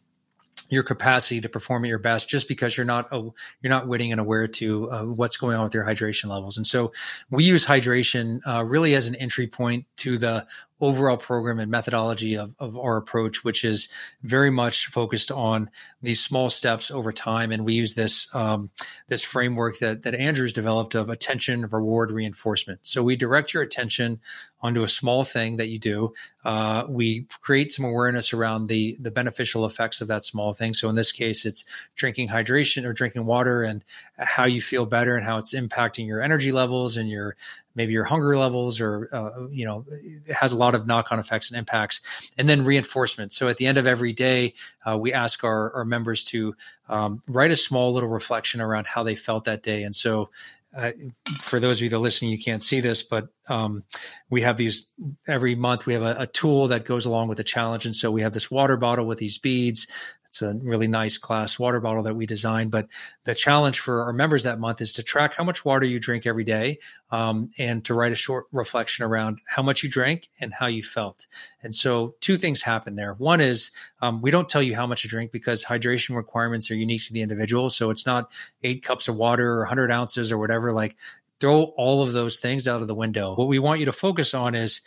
your 0.74 0.82
capacity 0.82 1.40
to 1.40 1.48
perform 1.48 1.84
at 1.84 1.88
your 1.88 1.98
best 1.98 2.28
just 2.28 2.48
because 2.48 2.76
you're 2.76 2.84
not 2.86 3.10
you're 3.12 3.32
not 3.70 3.88
witting 3.88 4.12
and 4.12 4.20
aware 4.20 4.46
to 4.46 4.90
uh, 4.90 5.04
what's 5.04 5.36
going 5.36 5.56
on 5.56 5.64
with 5.64 5.74
your 5.74 5.84
hydration 5.84 6.28
levels. 6.28 6.56
And 6.56 6.66
so 6.66 6.92
we 7.30 7.44
use 7.44 7.64
hydration 7.64 8.40
uh, 8.46 8.64
really 8.64 8.94
as 8.94 9.08
an 9.08 9.14
entry 9.14 9.46
point 9.46 9.86
to 9.98 10.18
the 10.18 10.46
overall 10.80 11.16
program 11.16 11.58
and 11.60 11.70
methodology 11.70 12.36
of, 12.36 12.54
of 12.58 12.76
our 12.76 12.96
approach, 12.96 13.44
which 13.44 13.64
is 13.64 13.88
very 14.22 14.50
much 14.50 14.86
focused 14.86 15.30
on 15.30 15.70
these 16.02 16.22
small 16.22 16.50
steps 16.50 16.90
over 16.90 17.12
time. 17.12 17.52
And 17.52 17.64
we 17.64 17.74
use 17.74 17.94
this 17.94 18.28
um, 18.34 18.70
this 19.08 19.22
framework 19.22 19.78
that 19.78 20.02
that 20.02 20.14
Andrew's 20.14 20.52
developed 20.52 20.94
of 20.94 21.10
attention, 21.10 21.66
reward, 21.66 22.10
reinforcement. 22.10 22.80
So 22.82 23.02
we 23.02 23.16
direct 23.16 23.54
your 23.54 23.62
attention 23.62 24.20
onto 24.60 24.82
a 24.82 24.88
small 24.88 25.24
thing 25.24 25.58
that 25.58 25.68
you 25.68 25.78
do. 25.78 26.14
Uh, 26.42 26.84
we 26.88 27.26
create 27.42 27.70
some 27.70 27.84
awareness 27.84 28.32
around 28.32 28.66
the 28.66 28.96
the 28.98 29.10
beneficial 29.10 29.66
effects 29.66 30.00
of 30.00 30.08
that 30.08 30.24
small 30.24 30.52
thing. 30.52 30.74
So 30.74 30.88
in 30.88 30.94
this 30.96 31.12
case, 31.12 31.44
it's 31.44 31.64
drinking 31.94 32.28
hydration 32.28 32.84
or 32.84 32.92
drinking 32.92 33.26
water 33.26 33.62
and 33.62 33.84
how 34.16 34.46
you 34.46 34.60
feel 34.60 34.86
better 34.86 35.16
and 35.16 35.24
how 35.24 35.38
it's 35.38 35.54
impacting 35.54 36.06
your 36.06 36.22
energy 36.22 36.50
levels 36.50 36.96
and 36.96 37.08
your 37.08 37.36
maybe 37.74 37.92
your 37.92 38.04
hunger 38.04 38.36
levels 38.36 38.80
or 38.80 39.08
uh, 39.12 39.46
you 39.50 39.64
know 39.64 39.84
it 39.88 40.32
has 40.32 40.52
a 40.52 40.56
lot 40.56 40.74
of 40.74 40.86
knock-on 40.86 41.18
effects 41.18 41.50
and 41.50 41.58
impacts 41.58 42.00
and 42.38 42.48
then 42.48 42.64
reinforcement 42.64 43.32
so 43.32 43.48
at 43.48 43.56
the 43.56 43.66
end 43.66 43.78
of 43.78 43.86
every 43.86 44.12
day 44.12 44.54
uh, 44.84 44.96
we 44.96 45.12
ask 45.12 45.44
our, 45.44 45.72
our 45.74 45.84
members 45.84 46.24
to 46.24 46.54
um, 46.88 47.22
write 47.28 47.50
a 47.50 47.56
small 47.56 47.92
little 47.92 48.08
reflection 48.08 48.60
around 48.60 48.86
how 48.86 49.02
they 49.02 49.14
felt 49.14 49.44
that 49.44 49.62
day 49.62 49.82
and 49.82 49.94
so 49.94 50.30
uh, 50.76 50.90
for 51.38 51.60
those 51.60 51.78
of 51.78 51.84
you 51.84 51.88
that 51.88 51.94
are 51.94 52.00
listening, 52.00 52.32
you 52.32 52.38
can't 52.38 52.62
see 52.62 52.80
this, 52.80 53.04
but 53.04 53.28
um, 53.46 53.84
we 54.28 54.42
have 54.42 54.56
these 54.56 54.88
every 55.28 55.54
month. 55.54 55.86
We 55.86 55.92
have 55.92 56.02
a, 56.02 56.22
a, 56.22 56.26
tool 56.26 56.66
that 56.66 56.84
goes 56.84 57.06
along 57.06 57.28
with 57.28 57.38
the 57.38 57.44
challenge, 57.44 57.86
and 57.86 57.94
so 57.94 58.10
we 58.10 58.22
have 58.22 58.32
this 58.32 58.50
water 58.50 58.76
bottle 58.76 59.06
with 59.06 59.18
these 59.18 59.38
beads 59.38 59.86
it's 60.34 60.42
a 60.42 60.52
really 60.52 60.88
nice 60.88 61.16
glass 61.16 61.60
water 61.60 61.78
bottle 61.78 62.02
that 62.02 62.16
we 62.16 62.26
designed. 62.26 62.72
But 62.72 62.88
the 63.22 63.36
challenge 63.36 63.78
for 63.78 64.02
our 64.02 64.12
members 64.12 64.42
that 64.42 64.58
month 64.58 64.80
is 64.80 64.94
to 64.94 65.04
track 65.04 65.36
how 65.36 65.44
much 65.44 65.64
water 65.64 65.86
you 65.86 66.00
drink 66.00 66.26
every 66.26 66.42
day 66.42 66.80
um, 67.12 67.52
and 67.56 67.84
to 67.84 67.94
write 67.94 68.10
a 68.10 68.16
short 68.16 68.46
reflection 68.50 69.04
around 69.04 69.40
how 69.46 69.62
much 69.62 69.84
you 69.84 69.88
drank 69.88 70.28
and 70.40 70.52
how 70.52 70.66
you 70.66 70.82
felt. 70.82 71.28
And 71.62 71.72
so, 71.72 72.16
two 72.20 72.36
things 72.36 72.62
happen 72.62 72.96
there. 72.96 73.14
One 73.14 73.40
is 73.40 73.70
um, 74.02 74.22
we 74.22 74.32
don't 74.32 74.48
tell 74.48 74.62
you 74.62 74.74
how 74.74 74.88
much 74.88 75.02
to 75.02 75.08
drink 75.08 75.30
because 75.30 75.64
hydration 75.64 76.16
requirements 76.16 76.68
are 76.68 76.74
unique 76.74 77.06
to 77.06 77.12
the 77.12 77.22
individual. 77.22 77.70
So, 77.70 77.90
it's 77.90 78.04
not 78.04 78.32
eight 78.64 78.82
cups 78.82 79.06
of 79.06 79.14
water 79.14 79.48
or 79.48 79.60
100 79.60 79.92
ounces 79.92 80.32
or 80.32 80.38
whatever. 80.38 80.72
Like, 80.72 80.96
throw 81.38 81.62
all 81.76 82.02
of 82.02 82.12
those 82.12 82.40
things 82.40 82.66
out 82.66 82.82
of 82.82 82.88
the 82.88 82.94
window. 82.94 83.36
What 83.36 83.48
we 83.48 83.60
want 83.60 83.78
you 83.78 83.86
to 83.86 83.92
focus 83.92 84.34
on 84.34 84.56
is 84.56 84.80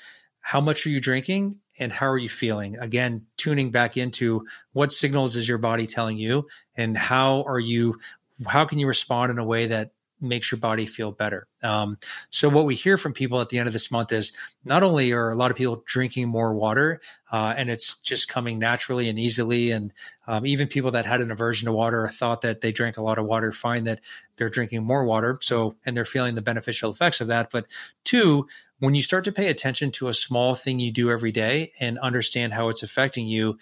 how 0.48 0.62
much 0.62 0.86
are 0.86 0.90
you 0.90 1.02
drinking 1.02 1.58
and 1.78 1.92
how 1.92 2.08
are 2.08 2.18
you 2.18 2.30
feeling? 2.30 2.78
Again 2.78 3.26
tuning 3.36 3.70
back 3.70 3.98
into 3.98 4.46
what 4.72 4.94
signals 4.94 5.36
is 5.36 5.46
your 5.46 5.58
body 5.58 5.88
telling 5.88 6.18
you 6.18 6.48
and 6.78 6.98
how 6.98 7.44
are 7.44 7.60
you 7.60 8.00
how 8.46 8.64
can 8.64 8.80
you 8.80 8.88
respond 8.88 9.30
in 9.30 9.40
a 9.40 9.44
way 9.44 9.68
that 9.68 9.92
makes 10.20 10.52
your 10.52 10.60
body 10.60 10.86
feel 10.86 11.12
better. 11.12 11.48
Um, 11.62 11.98
so 12.30 12.50
what 12.50 12.66
we 12.66 12.76
hear 12.76 12.98
from 12.98 13.14
people 13.14 13.42
at 13.42 13.50
the 13.50 13.60
end 13.60 13.68
of 13.68 13.74
this 13.74 13.92
month 13.92 14.12
is 14.12 14.34
not 14.64 14.84
only 14.84 15.12
are 15.12 15.32
a 15.32 15.36
lot 15.36 15.52
of 15.52 15.58
people 15.58 15.84
drinking 15.86 16.28
more 16.28 16.54
water, 16.54 17.02
uh, 17.32 17.54
and 17.56 17.70
it's 17.70 17.96
just 18.00 18.28
coming 18.28 18.58
naturally 18.60 19.10
and 19.10 19.20
easily, 19.20 19.72
and 19.72 19.94
um, 20.28 20.46
even 20.46 20.68
people 20.68 20.92
that 20.92 21.06
had 21.06 21.22
an 21.22 21.32
aversion 21.32 21.68
to 21.68 21.72
water 21.72 22.08
thought 22.08 22.42
that 22.42 22.62
they 22.62 22.72
drank 22.72 22.98
a 22.98 23.04
lot 23.04 23.20
of 23.20 23.26
water 23.26 23.52
find 23.52 23.88
that 23.88 24.02
they're 24.38 24.50
drinking 24.50 24.84
more 24.84 25.06
water. 25.06 25.38
So 25.42 25.76
and 25.86 25.96
they're 25.96 26.06
feeling 26.06 26.36
the 26.36 26.42
beneficial 26.42 26.92
effects 26.92 27.22
of 27.22 27.28
that. 27.28 27.50
But 27.52 27.66
two, 28.04 28.48
when 28.80 28.96
you 28.96 29.02
start 29.02 29.26
to 29.26 29.32
pay 29.32 29.48
attention 29.48 29.92
to 29.94 30.08
a 30.08 30.14
small 30.14 30.56
thing 30.56 30.80
you 30.80 30.92
do 30.92 31.12
every 31.12 31.32
day 31.32 31.74
and 31.80 32.00
understand 32.00 32.54
how 32.54 32.70
it's 32.70 32.84
affecting 32.84 33.28
you, 33.28 33.58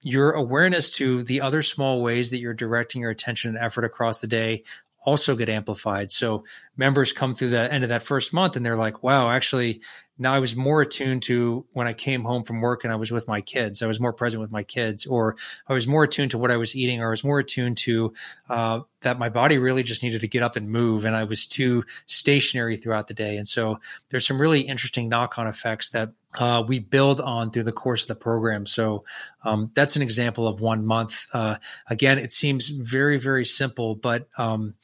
your 0.00 0.32
awareness 0.32 0.90
to 0.90 1.22
the 1.22 1.40
other 1.40 1.62
small 1.62 2.02
ways 2.02 2.30
that 2.30 2.38
you're 2.38 2.54
directing 2.54 3.00
your 3.00 3.10
attention 3.10 3.54
and 3.54 3.64
effort 3.64 3.84
across 3.84 4.20
the 4.20 4.26
day 4.26 4.64
also 5.04 5.36
get 5.36 5.48
amplified. 5.48 6.10
So 6.10 6.44
members 6.76 7.12
come 7.12 7.34
through 7.34 7.50
the 7.50 7.72
end 7.72 7.84
of 7.84 7.88
that 7.90 8.02
first 8.02 8.32
month 8.32 8.56
and 8.56 8.64
they're 8.64 8.76
like, 8.76 9.02
wow, 9.02 9.30
actually, 9.30 9.82
now 10.22 10.32
I 10.32 10.38
was 10.38 10.54
more 10.54 10.80
attuned 10.80 11.24
to 11.24 11.66
when 11.72 11.86
I 11.86 11.92
came 11.92 12.22
home 12.22 12.44
from 12.44 12.60
work 12.60 12.84
and 12.84 12.92
I 12.92 12.96
was 12.96 13.10
with 13.10 13.26
my 13.26 13.40
kids. 13.40 13.82
I 13.82 13.86
was 13.86 14.00
more 14.00 14.12
present 14.12 14.40
with 14.40 14.52
my 14.52 14.62
kids, 14.62 15.04
or 15.04 15.36
I 15.66 15.72
was 15.72 15.88
more 15.88 16.04
attuned 16.04 16.30
to 16.30 16.38
what 16.38 16.52
I 16.52 16.56
was 16.56 16.76
eating, 16.76 17.02
or 17.02 17.08
I 17.08 17.10
was 17.10 17.24
more 17.24 17.40
attuned 17.40 17.78
to 17.78 18.14
uh, 18.48 18.80
that 19.00 19.18
my 19.18 19.28
body 19.28 19.58
really 19.58 19.82
just 19.82 20.02
needed 20.02 20.20
to 20.20 20.28
get 20.28 20.42
up 20.42 20.56
and 20.56 20.70
move, 20.70 21.04
and 21.04 21.16
I 21.16 21.24
was 21.24 21.46
too 21.46 21.84
stationary 22.06 22.76
throughout 22.76 23.08
the 23.08 23.14
day. 23.14 23.36
And 23.36 23.48
so 23.48 23.80
there's 24.10 24.26
some 24.26 24.40
really 24.40 24.60
interesting 24.60 25.08
knock 25.08 25.38
on 25.38 25.48
effects 25.48 25.90
that 25.90 26.12
uh, 26.38 26.62
we 26.66 26.78
build 26.78 27.20
on 27.20 27.50
through 27.50 27.64
the 27.64 27.72
course 27.72 28.02
of 28.02 28.08
the 28.08 28.14
program. 28.14 28.64
So 28.64 29.04
um, 29.44 29.70
that's 29.74 29.96
an 29.96 30.02
example 30.02 30.46
of 30.46 30.60
one 30.60 30.86
month. 30.86 31.26
Uh, 31.32 31.56
again, 31.88 32.18
it 32.18 32.32
seems 32.32 32.68
very, 32.68 33.18
very 33.18 33.44
simple, 33.44 33.96
but 33.96 34.28
um, 34.38 34.74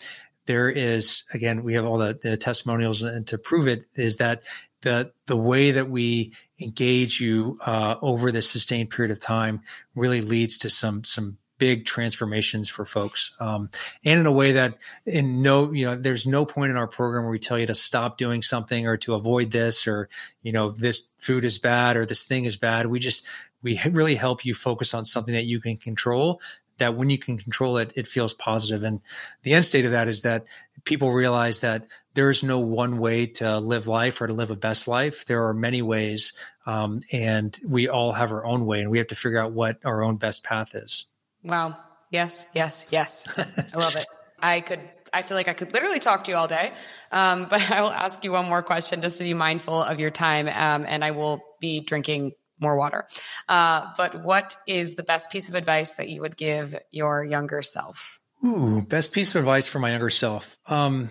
there 0.49 0.71
is 0.71 1.25
again 1.35 1.63
we 1.63 1.75
have 1.75 1.85
all 1.85 1.99
the, 1.99 2.19
the 2.23 2.37
testimonials 2.39 3.03
and 3.03 3.27
to 3.27 3.37
prove 3.37 3.69
it 3.69 3.85
is 3.95 4.17
that 4.17 4.43
the 4.83 5.13
the 5.27 5.37
way 5.37 5.73
that 5.73 5.91
we 5.91 6.33
engage 6.61 7.21
you 7.21 7.59
uh, 7.65 7.97
over 8.01 8.31
this 8.33 8.51
sustained 8.51 8.91
period 8.91 9.11
of 9.11 9.21
time 9.21 9.63
really 9.95 10.21
leads 10.21 10.59
to 10.59 10.71
some 10.71 11.05
some 11.05 11.39
big 11.59 11.85
transformations 11.85 12.69
for 12.69 12.85
folks. 12.85 13.33
Um, 13.41 13.69
and 14.05 14.21
in 14.21 14.27
a 14.27 14.33
way 14.33 14.53
that 14.53 14.79
in 15.05 15.43
no, 15.43 15.73
you 15.73 15.87
know, 15.87 15.97
there's 15.97 16.27
no 16.27 16.47
point 16.47 16.71
in 16.71 16.77
our 16.77 16.87
program 16.87 17.25
where 17.25 17.33
we 17.33 17.39
tell 17.39 17.59
you 17.59 17.67
to 17.67 17.75
stop 17.75 18.17
doing 18.17 18.43
something 18.43 18.87
or 18.87 18.97
to 18.99 19.15
avoid 19.15 19.51
this 19.51 19.87
or, 19.87 20.09
you 20.43 20.53
know, 20.53 20.71
this 20.71 21.03
food 21.19 21.45
is 21.45 21.59
bad 21.59 21.97
or 21.97 22.07
this 22.07 22.25
thing 22.25 22.45
is 22.45 22.57
bad. 22.57 22.87
We 22.87 23.01
just, 23.01 23.27
we 23.63 23.81
really 23.91 24.15
help 24.15 24.45
you 24.45 24.55
focus 24.55 24.95
on 24.95 25.05
something 25.05 25.35
that 25.35 25.47
you 25.47 25.61
can 25.61 25.77
control 25.77 26.41
that 26.79 26.97
when 26.97 27.11
you 27.11 27.19
can 27.19 27.39
control 27.39 27.77
it, 27.79 27.93
it 27.97 28.07
feels 28.07 28.35
positive. 28.35 28.83
And 28.83 29.01
the 29.43 29.55
end 29.55 29.65
state 29.65 29.85
of 29.85 29.93
that 29.93 30.09
is 30.09 30.23
that 30.23 30.47
people 30.85 31.13
realize 31.13 31.61
that 31.61 31.87
there's 32.15 32.43
no 32.43 32.59
one 32.59 32.99
way 32.99 33.27
to 33.27 33.59
live 33.59 33.87
life 33.87 34.21
or 34.21 34.27
to 34.27 34.33
live 34.33 34.51
a 34.51 34.57
best 34.57 34.89
life. 34.89 35.27
There 35.27 35.47
are 35.47 35.55
many 35.55 35.83
ways, 35.83 36.33
um, 36.67 37.03
and 37.13 37.57
we 37.65 37.89
all 37.89 38.13
have 38.13 38.33
our 38.33 38.45
own 38.45 38.67
way, 38.67 38.81
and 38.81 38.91
we 38.91 38.99
have 38.99 39.09
to 39.09 39.15
figure 39.15 39.41
out 39.41 39.53
what 39.53 39.79
our 39.85 40.03
own 40.03 40.17
best 40.17 40.43
path 40.45 40.75
is. 40.75 41.07
Wow. 41.45 41.77
Yes, 42.11 42.47
yes, 42.55 42.87
yes. 42.91 43.27
I 43.37 43.79
love 43.79 43.97
it. 43.97 44.07
I 44.41 44.61
could 44.61 44.81
I 45.13 45.23
feel 45.23 45.37
like 45.37 45.49
I 45.49 45.55
could 45.55 45.73
literally 45.73 46.01
talk 46.01 46.25
to 46.25 46.31
you 46.31 46.37
all 46.37 46.49
day. 46.49 46.73
Um, 47.11 47.47
but 47.49 47.61
I 47.71 47.81
will 47.81 47.91
ask 47.91 48.23
you 48.25 48.33
one 48.33 48.47
more 48.47 48.63
question 48.63 49.01
just 49.01 49.19
to 49.19 49.25
be 49.25 49.35
mindful 49.35 49.83
of 49.83 50.01
your 50.01 50.11
time. 50.11 50.49
Um, 50.49 50.87
and 50.89 51.05
I 51.05 51.13
will 51.13 51.43
be 51.61 51.81
drinking 51.81 52.33
more 52.61 52.77
water. 52.77 53.07
Uh, 53.49 53.87
but 53.97 54.23
what 54.23 54.57
is 54.67 54.95
the 54.95 55.03
best 55.03 55.31
piece 55.31 55.49
of 55.49 55.55
advice 55.55 55.93
that 55.93 56.09
you 56.09 56.21
would 56.21 56.37
give 56.37 56.77
your 56.91 57.25
younger 57.25 57.63
self? 57.63 58.21
Ooh, 58.45 58.83
best 58.83 59.13
piece 59.13 59.35
of 59.35 59.41
advice 59.41 59.67
for 59.67 59.79
my 59.79 59.91
younger 59.91 60.11
self. 60.11 60.57
Um, 60.67 61.09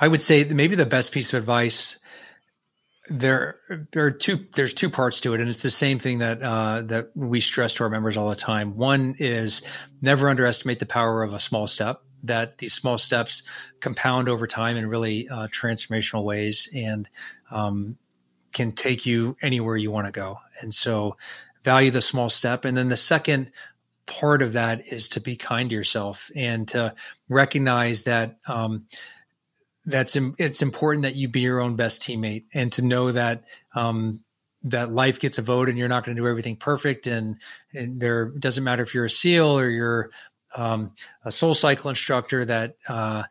I 0.00 0.06
would 0.06 0.22
say 0.22 0.44
maybe 0.44 0.76
the 0.76 0.86
best 0.86 1.12
piece 1.12 1.32
of 1.32 1.38
advice 1.38 1.98
there 3.10 3.58
there 3.92 4.04
are 4.04 4.10
two 4.10 4.46
there's 4.54 4.74
two 4.74 4.90
parts 4.90 5.20
to 5.20 5.34
it 5.34 5.40
and 5.40 5.48
it's 5.48 5.62
the 5.62 5.70
same 5.70 5.98
thing 5.98 6.18
that 6.18 6.42
uh, 6.42 6.82
that 6.82 7.10
we 7.14 7.40
stress 7.40 7.74
to 7.74 7.84
our 7.84 7.90
members 7.90 8.16
all 8.16 8.28
the 8.28 8.36
time 8.36 8.76
one 8.76 9.14
is 9.18 9.62
never 10.02 10.28
underestimate 10.28 10.78
the 10.78 10.86
power 10.86 11.22
of 11.22 11.32
a 11.32 11.38
small 11.38 11.66
step 11.66 12.02
that 12.24 12.58
these 12.58 12.74
small 12.74 12.98
steps 12.98 13.44
compound 13.80 14.28
over 14.28 14.46
time 14.46 14.76
in 14.76 14.88
really 14.88 15.28
uh, 15.28 15.46
transformational 15.46 16.24
ways 16.24 16.68
and 16.74 17.08
um, 17.50 17.96
can 18.52 18.72
take 18.72 19.06
you 19.06 19.36
anywhere 19.42 19.76
you 19.76 19.90
want 19.90 20.06
to 20.06 20.12
go. 20.12 20.38
And 20.60 20.72
so 20.72 21.16
value 21.62 21.90
the 21.90 22.00
small 22.00 22.28
step. 22.28 22.64
And 22.64 22.76
then 22.76 22.88
the 22.88 22.96
second 22.96 23.50
part 24.06 24.42
of 24.42 24.54
that 24.54 24.90
is 24.90 25.10
to 25.10 25.20
be 25.20 25.36
kind 25.36 25.70
to 25.70 25.76
yourself 25.76 26.30
and 26.34 26.66
to 26.68 26.94
recognize 27.28 28.04
that 28.04 28.38
um, 28.46 28.86
that's 29.84 30.16
it's 30.38 30.62
important 30.62 31.02
that 31.02 31.14
you 31.14 31.28
be 31.28 31.40
your 31.40 31.60
own 31.60 31.76
best 31.76 32.02
teammate 32.02 32.44
and 32.52 32.72
to 32.72 32.82
know 32.82 33.12
that 33.12 33.44
um, 33.74 34.24
that 34.64 34.92
life 34.92 35.20
gets 35.20 35.38
a 35.38 35.42
vote 35.42 35.68
and 35.68 35.78
you're 35.78 35.88
not 35.88 36.04
going 36.04 36.16
to 36.16 36.22
do 36.22 36.26
everything 36.26 36.56
perfect 36.56 37.06
and, 37.06 37.36
and 37.72 38.00
there 38.00 38.26
doesn't 38.26 38.64
matter 38.64 38.82
if 38.82 38.94
you're 38.94 39.04
a 39.04 39.10
seal 39.10 39.58
or 39.58 39.68
you're 39.68 40.10
um, 40.56 40.92
a 41.24 41.28
SoulCycle 41.28 41.88
instructor 41.88 42.44
that 42.44 42.76
uh, 42.88 43.24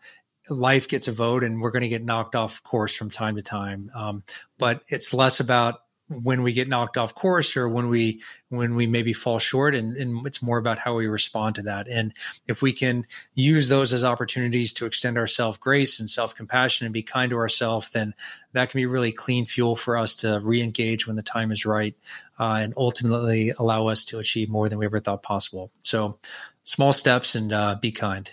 life 0.50 0.88
gets 0.88 1.08
a 1.08 1.12
vote 1.12 1.44
and 1.44 1.62
we're 1.62 1.72
going 1.72 1.84
to 1.84 1.90
get 1.90 2.04
knocked 2.04 2.36
off 2.36 2.64
course 2.64 2.96
from 2.96 3.10
time 3.10 3.36
to 3.36 3.42
time. 3.42 3.92
Um, 3.96 4.24
but 4.58 4.82
it's 4.88 5.14
less 5.14 5.40
about 5.40 5.82
when 6.10 6.42
we 6.42 6.54
get 6.54 6.70
knocked 6.70 6.98
off 6.98 7.14
course 7.14 7.58
or 7.58 7.68
when 7.68 7.90
we 7.90 8.22
when 8.50 8.76
we 8.76 8.88
maybe 8.88 9.12
fall 9.12 9.40
short 9.40 9.76
and, 9.76 9.98
and 9.98 10.26
it's 10.26 10.42
more 10.42 10.58
about 10.58 10.80
how 10.80 10.96
we 10.96 11.08
respond 11.08 11.56
to 11.56 11.64
that. 11.64 11.88
And 11.88 12.14
if 12.48 12.62
we 12.62 12.72
can 12.72 13.06
use 13.34 13.68
those 13.68 13.92
as 13.92 14.06
opportunities 14.06 14.72
to 14.74 14.86
extend 14.86 15.18
our 15.18 15.28
self 15.28 15.60
grace 15.60 16.00
and 16.00 16.10
self 16.10 16.34
compassion 16.34 16.86
and 16.86 16.94
be 16.94 17.04
kind 17.04 17.30
to 17.32 17.38
ourselves 17.38 17.90
then 17.90 18.14
that 18.54 18.70
can 18.70 18.80
be 18.80 18.86
really 18.86 19.12
clean 19.12 19.46
fuel 19.46 19.76
for 19.76 19.98
us 19.98 20.16
to 20.16 20.40
re-engage 20.42 21.06
when 21.06 21.18
the 21.18 21.24
time 21.24 21.52
is 21.52 21.66
right 21.66 21.96
uh, 22.40 22.60
and 22.62 22.74
ultimately 22.78 23.52
allow 23.60 23.88
us 23.88 24.06
to 24.06 24.20
achieve 24.20 24.50
more 24.50 24.70
than 24.70 24.80
we 24.80 24.86
ever 24.86 25.02
thought 25.02 25.24
possible. 25.24 25.72
So 25.84 26.20
small 26.64 26.94
steps 26.94 27.36
and 27.36 27.52
uh, 27.52 27.76
be 27.82 27.92
kind 27.92 28.32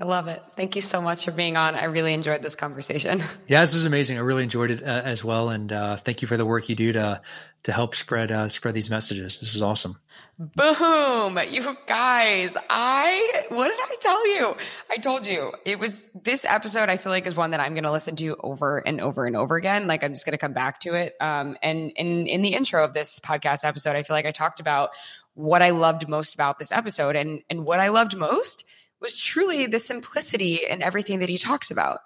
I 0.00 0.04
love 0.04 0.28
it. 0.28 0.40
Thank 0.54 0.76
you 0.76 0.82
so 0.82 1.02
much 1.02 1.24
for 1.24 1.32
being 1.32 1.56
on. 1.56 1.74
I 1.74 1.86
really 1.86 2.14
enjoyed 2.14 2.40
this 2.40 2.54
conversation. 2.54 3.22
Yeah, 3.48 3.62
this 3.62 3.72
was 3.72 3.86
amazing. 3.86 4.18
I 4.18 4.20
really 4.20 4.42
enjoyed 4.42 4.70
it 4.70 4.82
uh, 4.82 4.86
as 4.86 5.24
well, 5.24 5.48
and 5.48 5.72
uh, 5.72 5.96
thank 5.96 6.20
you 6.20 6.28
for 6.28 6.36
the 6.36 6.44
work 6.44 6.68
you 6.68 6.74
do 6.74 6.92
to 6.92 7.22
to 7.62 7.72
help 7.72 7.94
spread 7.94 8.30
uh, 8.30 8.48
spread 8.48 8.74
these 8.74 8.90
messages. 8.90 9.40
This 9.40 9.54
is 9.54 9.62
awesome. 9.62 9.98
Boom, 10.38 11.38
you 11.48 11.76
guys! 11.86 12.56
I 12.68 13.44
what 13.48 13.68
did 13.68 13.78
I 13.80 13.96
tell 14.00 14.28
you? 14.28 14.56
I 14.90 14.96
told 14.98 15.26
you 15.26 15.52
it 15.64 15.78
was 15.78 16.06
this 16.14 16.44
episode. 16.44 16.90
I 16.90 16.98
feel 16.98 17.10
like 17.10 17.26
is 17.26 17.36
one 17.36 17.52
that 17.52 17.60
I'm 17.60 17.72
going 17.72 17.84
to 17.84 17.92
listen 17.92 18.16
to 18.16 18.36
over 18.40 18.78
and 18.78 19.00
over 19.00 19.24
and 19.24 19.34
over 19.34 19.56
again. 19.56 19.86
Like 19.86 20.04
I'm 20.04 20.12
just 20.12 20.26
going 20.26 20.32
to 20.32 20.38
come 20.38 20.52
back 20.52 20.80
to 20.80 20.94
it. 20.94 21.14
Um, 21.20 21.56
and 21.62 21.90
in 21.96 22.26
in 22.26 22.42
the 22.42 22.54
intro 22.54 22.84
of 22.84 22.92
this 22.92 23.18
podcast 23.18 23.64
episode, 23.64 23.96
I 23.96 24.02
feel 24.02 24.14
like 24.14 24.26
I 24.26 24.32
talked 24.32 24.60
about 24.60 24.90
what 25.34 25.62
I 25.62 25.70
loved 25.70 26.06
most 26.06 26.34
about 26.34 26.58
this 26.58 26.70
episode, 26.70 27.16
and 27.16 27.40
and 27.48 27.64
what 27.64 27.80
I 27.80 27.88
loved 27.88 28.14
most 28.14 28.64
was 29.00 29.16
truly 29.16 29.66
the 29.66 29.78
simplicity 29.78 30.60
in 30.68 30.82
everything 30.82 31.20
that 31.20 31.28
he 31.28 31.38
talks 31.38 31.70
about. 31.70 32.00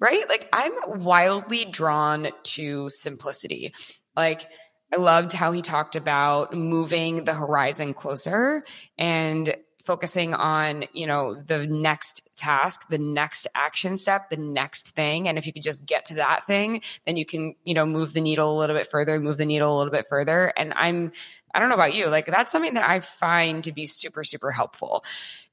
Right? 0.00 0.28
Like 0.28 0.48
I'm 0.52 0.72
wildly 1.02 1.64
drawn 1.64 2.28
to 2.42 2.88
simplicity. 2.90 3.72
Like 4.16 4.46
I 4.92 4.96
loved 4.96 5.32
how 5.32 5.52
he 5.52 5.62
talked 5.62 5.96
about 5.96 6.52
moving 6.52 7.24
the 7.24 7.34
horizon 7.34 7.94
closer 7.94 8.64
and 8.98 9.54
focusing 9.84 10.32
on, 10.34 10.84
you 10.92 11.06
know, 11.06 11.34
the 11.34 11.66
next 11.66 12.28
task, 12.36 12.88
the 12.88 12.98
next 12.98 13.46
action 13.54 13.96
step, 13.96 14.30
the 14.30 14.36
next 14.36 14.90
thing. 14.90 15.28
And 15.28 15.36
if 15.36 15.46
you 15.46 15.52
could 15.52 15.62
just 15.62 15.84
get 15.84 16.06
to 16.06 16.14
that 16.14 16.44
thing, 16.46 16.80
then 17.06 17.16
you 17.16 17.26
can, 17.26 17.54
you 17.64 17.74
know, 17.74 17.84
move 17.84 18.14
the 18.14 18.22
needle 18.22 18.56
a 18.56 18.58
little 18.58 18.76
bit 18.76 18.88
further, 18.90 19.20
move 19.20 19.36
the 19.36 19.44
needle 19.44 19.76
a 19.76 19.78
little 19.78 19.92
bit 19.92 20.06
further. 20.08 20.52
And 20.56 20.72
I'm, 20.74 21.12
I 21.54 21.60
don't 21.60 21.68
know 21.68 21.76
about 21.76 21.94
you, 21.94 22.08
like 22.08 22.26
that's 22.26 22.50
something 22.50 22.74
that 22.74 22.88
I 22.88 23.00
find 23.00 23.64
to 23.64 23.72
be 23.72 23.86
super, 23.86 24.24
super 24.24 24.50
helpful 24.50 25.04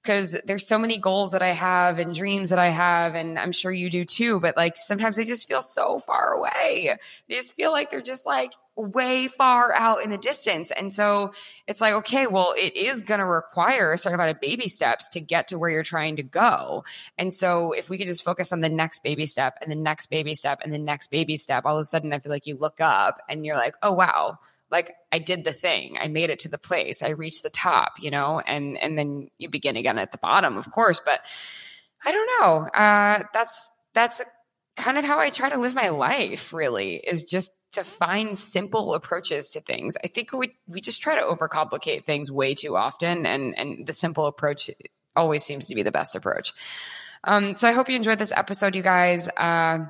because 0.01 0.35
there's 0.45 0.67
so 0.67 0.79
many 0.79 0.97
goals 0.97 1.31
that 1.31 1.43
I 1.43 1.51
have 1.51 1.99
and 1.99 2.15
dreams 2.15 2.49
that 2.49 2.57
I 2.57 2.69
have, 2.69 3.13
and 3.13 3.37
I'm 3.37 3.51
sure 3.51 3.71
you 3.71 3.89
do 3.89 4.03
too. 4.03 4.39
But 4.39 4.57
like 4.57 4.75
sometimes 4.75 5.15
they 5.15 5.25
just 5.25 5.47
feel 5.47 5.61
so 5.61 5.99
far 5.99 6.33
away. 6.33 6.97
They 7.29 7.35
just 7.35 7.53
feel 7.53 7.71
like 7.71 7.91
they're 7.91 8.01
just 8.01 8.25
like 8.25 8.53
way 8.75 9.27
far 9.27 9.73
out 9.73 10.01
in 10.01 10.09
the 10.09 10.17
distance. 10.17 10.71
And 10.71 10.91
so 10.91 11.33
it's 11.67 11.81
like, 11.81 11.93
okay, 11.93 12.25
well, 12.25 12.55
it 12.57 12.75
is 12.75 13.01
going 13.01 13.19
to 13.19 13.25
require 13.25 13.91
a 13.91 13.97
certain 13.97 14.15
amount 14.15 14.31
of 14.31 14.41
baby 14.41 14.69
steps 14.69 15.07
to 15.09 15.19
get 15.19 15.49
to 15.49 15.59
where 15.59 15.69
you're 15.69 15.83
trying 15.83 16.15
to 16.15 16.23
go. 16.23 16.83
And 17.17 17.31
so 17.31 17.73
if 17.73 17.89
we 17.89 17.97
could 17.99 18.07
just 18.07 18.23
focus 18.23 18.51
on 18.51 18.61
the 18.61 18.69
next 18.69 19.03
baby 19.03 19.27
step 19.27 19.59
and 19.61 19.71
the 19.71 19.75
next 19.75 20.07
baby 20.07 20.33
step 20.33 20.61
and 20.63 20.73
the 20.73 20.79
next 20.79 21.11
baby 21.11 21.35
step, 21.35 21.65
all 21.65 21.77
of 21.77 21.81
a 21.81 21.85
sudden 21.85 22.11
I 22.11 22.19
feel 22.19 22.31
like 22.31 22.47
you 22.47 22.57
look 22.57 22.81
up 22.81 23.19
and 23.29 23.45
you're 23.45 23.57
like, 23.57 23.75
oh, 23.83 23.91
wow 23.91 24.39
like 24.71 24.93
I 25.11 25.19
did 25.19 25.43
the 25.43 25.51
thing. 25.51 25.97
I 25.99 26.07
made 26.07 26.29
it 26.29 26.39
to 26.39 26.49
the 26.49 26.57
place. 26.57 27.03
I 27.03 27.09
reached 27.09 27.43
the 27.43 27.49
top, 27.49 27.93
you 27.99 28.09
know, 28.09 28.39
and 28.39 28.77
and 28.77 28.97
then 28.97 29.29
you 29.37 29.49
begin 29.49 29.75
again 29.75 29.97
at 29.97 30.11
the 30.11 30.17
bottom, 30.17 30.57
of 30.57 30.71
course. 30.71 31.01
But 31.03 31.19
I 32.03 32.11
don't 32.11 32.29
know. 32.39 32.67
Uh, 32.67 33.23
that's 33.33 33.69
that's 33.93 34.21
kind 34.77 34.97
of 34.97 35.05
how 35.05 35.19
I 35.19 35.29
try 35.29 35.49
to 35.49 35.57
live 35.57 35.75
my 35.75 35.89
life. 35.89 36.53
Really, 36.53 36.95
is 36.95 37.23
just 37.23 37.51
to 37.73 37.83
find 37.83 38.37
simple 38.37 38.93
approaches 38.93 39.51
to 39.51 39.61
things. 39.61 39.97
I 40.03 40.07
think 40.07 40.31
we 40.33 40.55
we 40.67 40.81
just 40.81 41.01
try 41.01 41.15
to 41.15 41.21
overcomplicate 41.21 42.05
things 42.05 42.31
way 42.31 42.55
too 42.55 42.77
often, 42.77 43.25
and 43.25 43.57
and 43.57 43.85
the 43.85 43.93
simple 43.93 44.25
approach 44.25 44.71
always 45.15 45.43
seems 45.43 45.67
to 45.67 45.75
be 45.75 45.83
the 45.83 45.91
best 45.91 46.15
approach. 46.15 46.53
Um, 47.23 47.55
so 47.55 47.67
I 47.67 47.73
hope 47.73 47.89
you 47.89 47.95
enjoyed 47.95 48.17
this 48.17 48.33
episode, 48.35 48.75
you 48.75 48.81
guys. 48.81 49.29
Uh, 49.29 49.85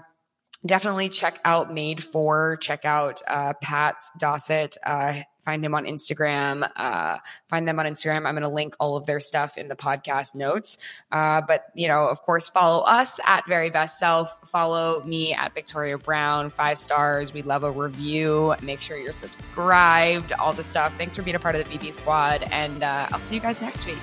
definitely 0.66 1.10
check 1.10 1.40
out 1.44 1.74
Made 1.74 2.04
For. 2.04 2.58
Check 2.58 2.86
out 2.86 3.22
uh, 3.28 3.54
Pat 3.62 4.04
Dossett. 4.20 4.78
Uh, 4.84 5.22
find 5.44 5.64
him 5.66 5.74
on 5.74 5.86
Instagram. 5.86 6.70
Uh, 6.76 7.18
find 7.48 7.68
them 7.68 7.80
on 7.80 7.86
Instagram. 7.86 8.28
I'm 8.28 8.36
going 8.36 8.42
to 8.42 8.50
link 8.50 8.76
all 8.80 8.96
of 8.96 9.06
their 9.06 9.20
stuff 9.20 9.58
in 9.58 9.68
the 9.68 9.76
podcast 9.76 10.36
notes. 10.36 10.78
Uh, 11.12 11.42
but 11.48 11.66
you 11.76 11.88
know, 11.88 12.08
of 12.08 12.22
course, 12.22 12.50
follow 12.50 12.84
us 12.84 13.20
at 13.26 13.44
Very 13.48 13.70
Best 13.70 14.00
Self. 14.00 14.38
Follow 14.50 15.02
me 15.04 15.34
at 15.34 15.54
Victoria 15.54 15.98
Brown. 15.98 16.50
Five 16.50 16.78
stars. 16.78 17.34
We 17.34 17.42
love 17.42 17.64
a 17.64 17.72
review. 17.72 18.56
Make 18.62 18.82
sure 18.82 18.98
you're 18.98 19.14
subscribed. 19.14 20.32
All 20.34 20.54
the 20.54 20.64
stuff. 20.64 20.96
Thanks 20.98 21.16
for 21.16 21.22
being 21.24 21.36
a 21.36 21.40
part 21.40 21.56
of 21.56 21.68
the 21.68 21.78
VB 21.78 21.92
Squad, 21.92 22.44
and 22.52 22.84
uh, 22.84 23.08
I'll 23.12 23.20
see 23.20 23.36
you 23.36 23.42
guys 23.42 23.62
next 23.62 23.86
week. 23.86 23.98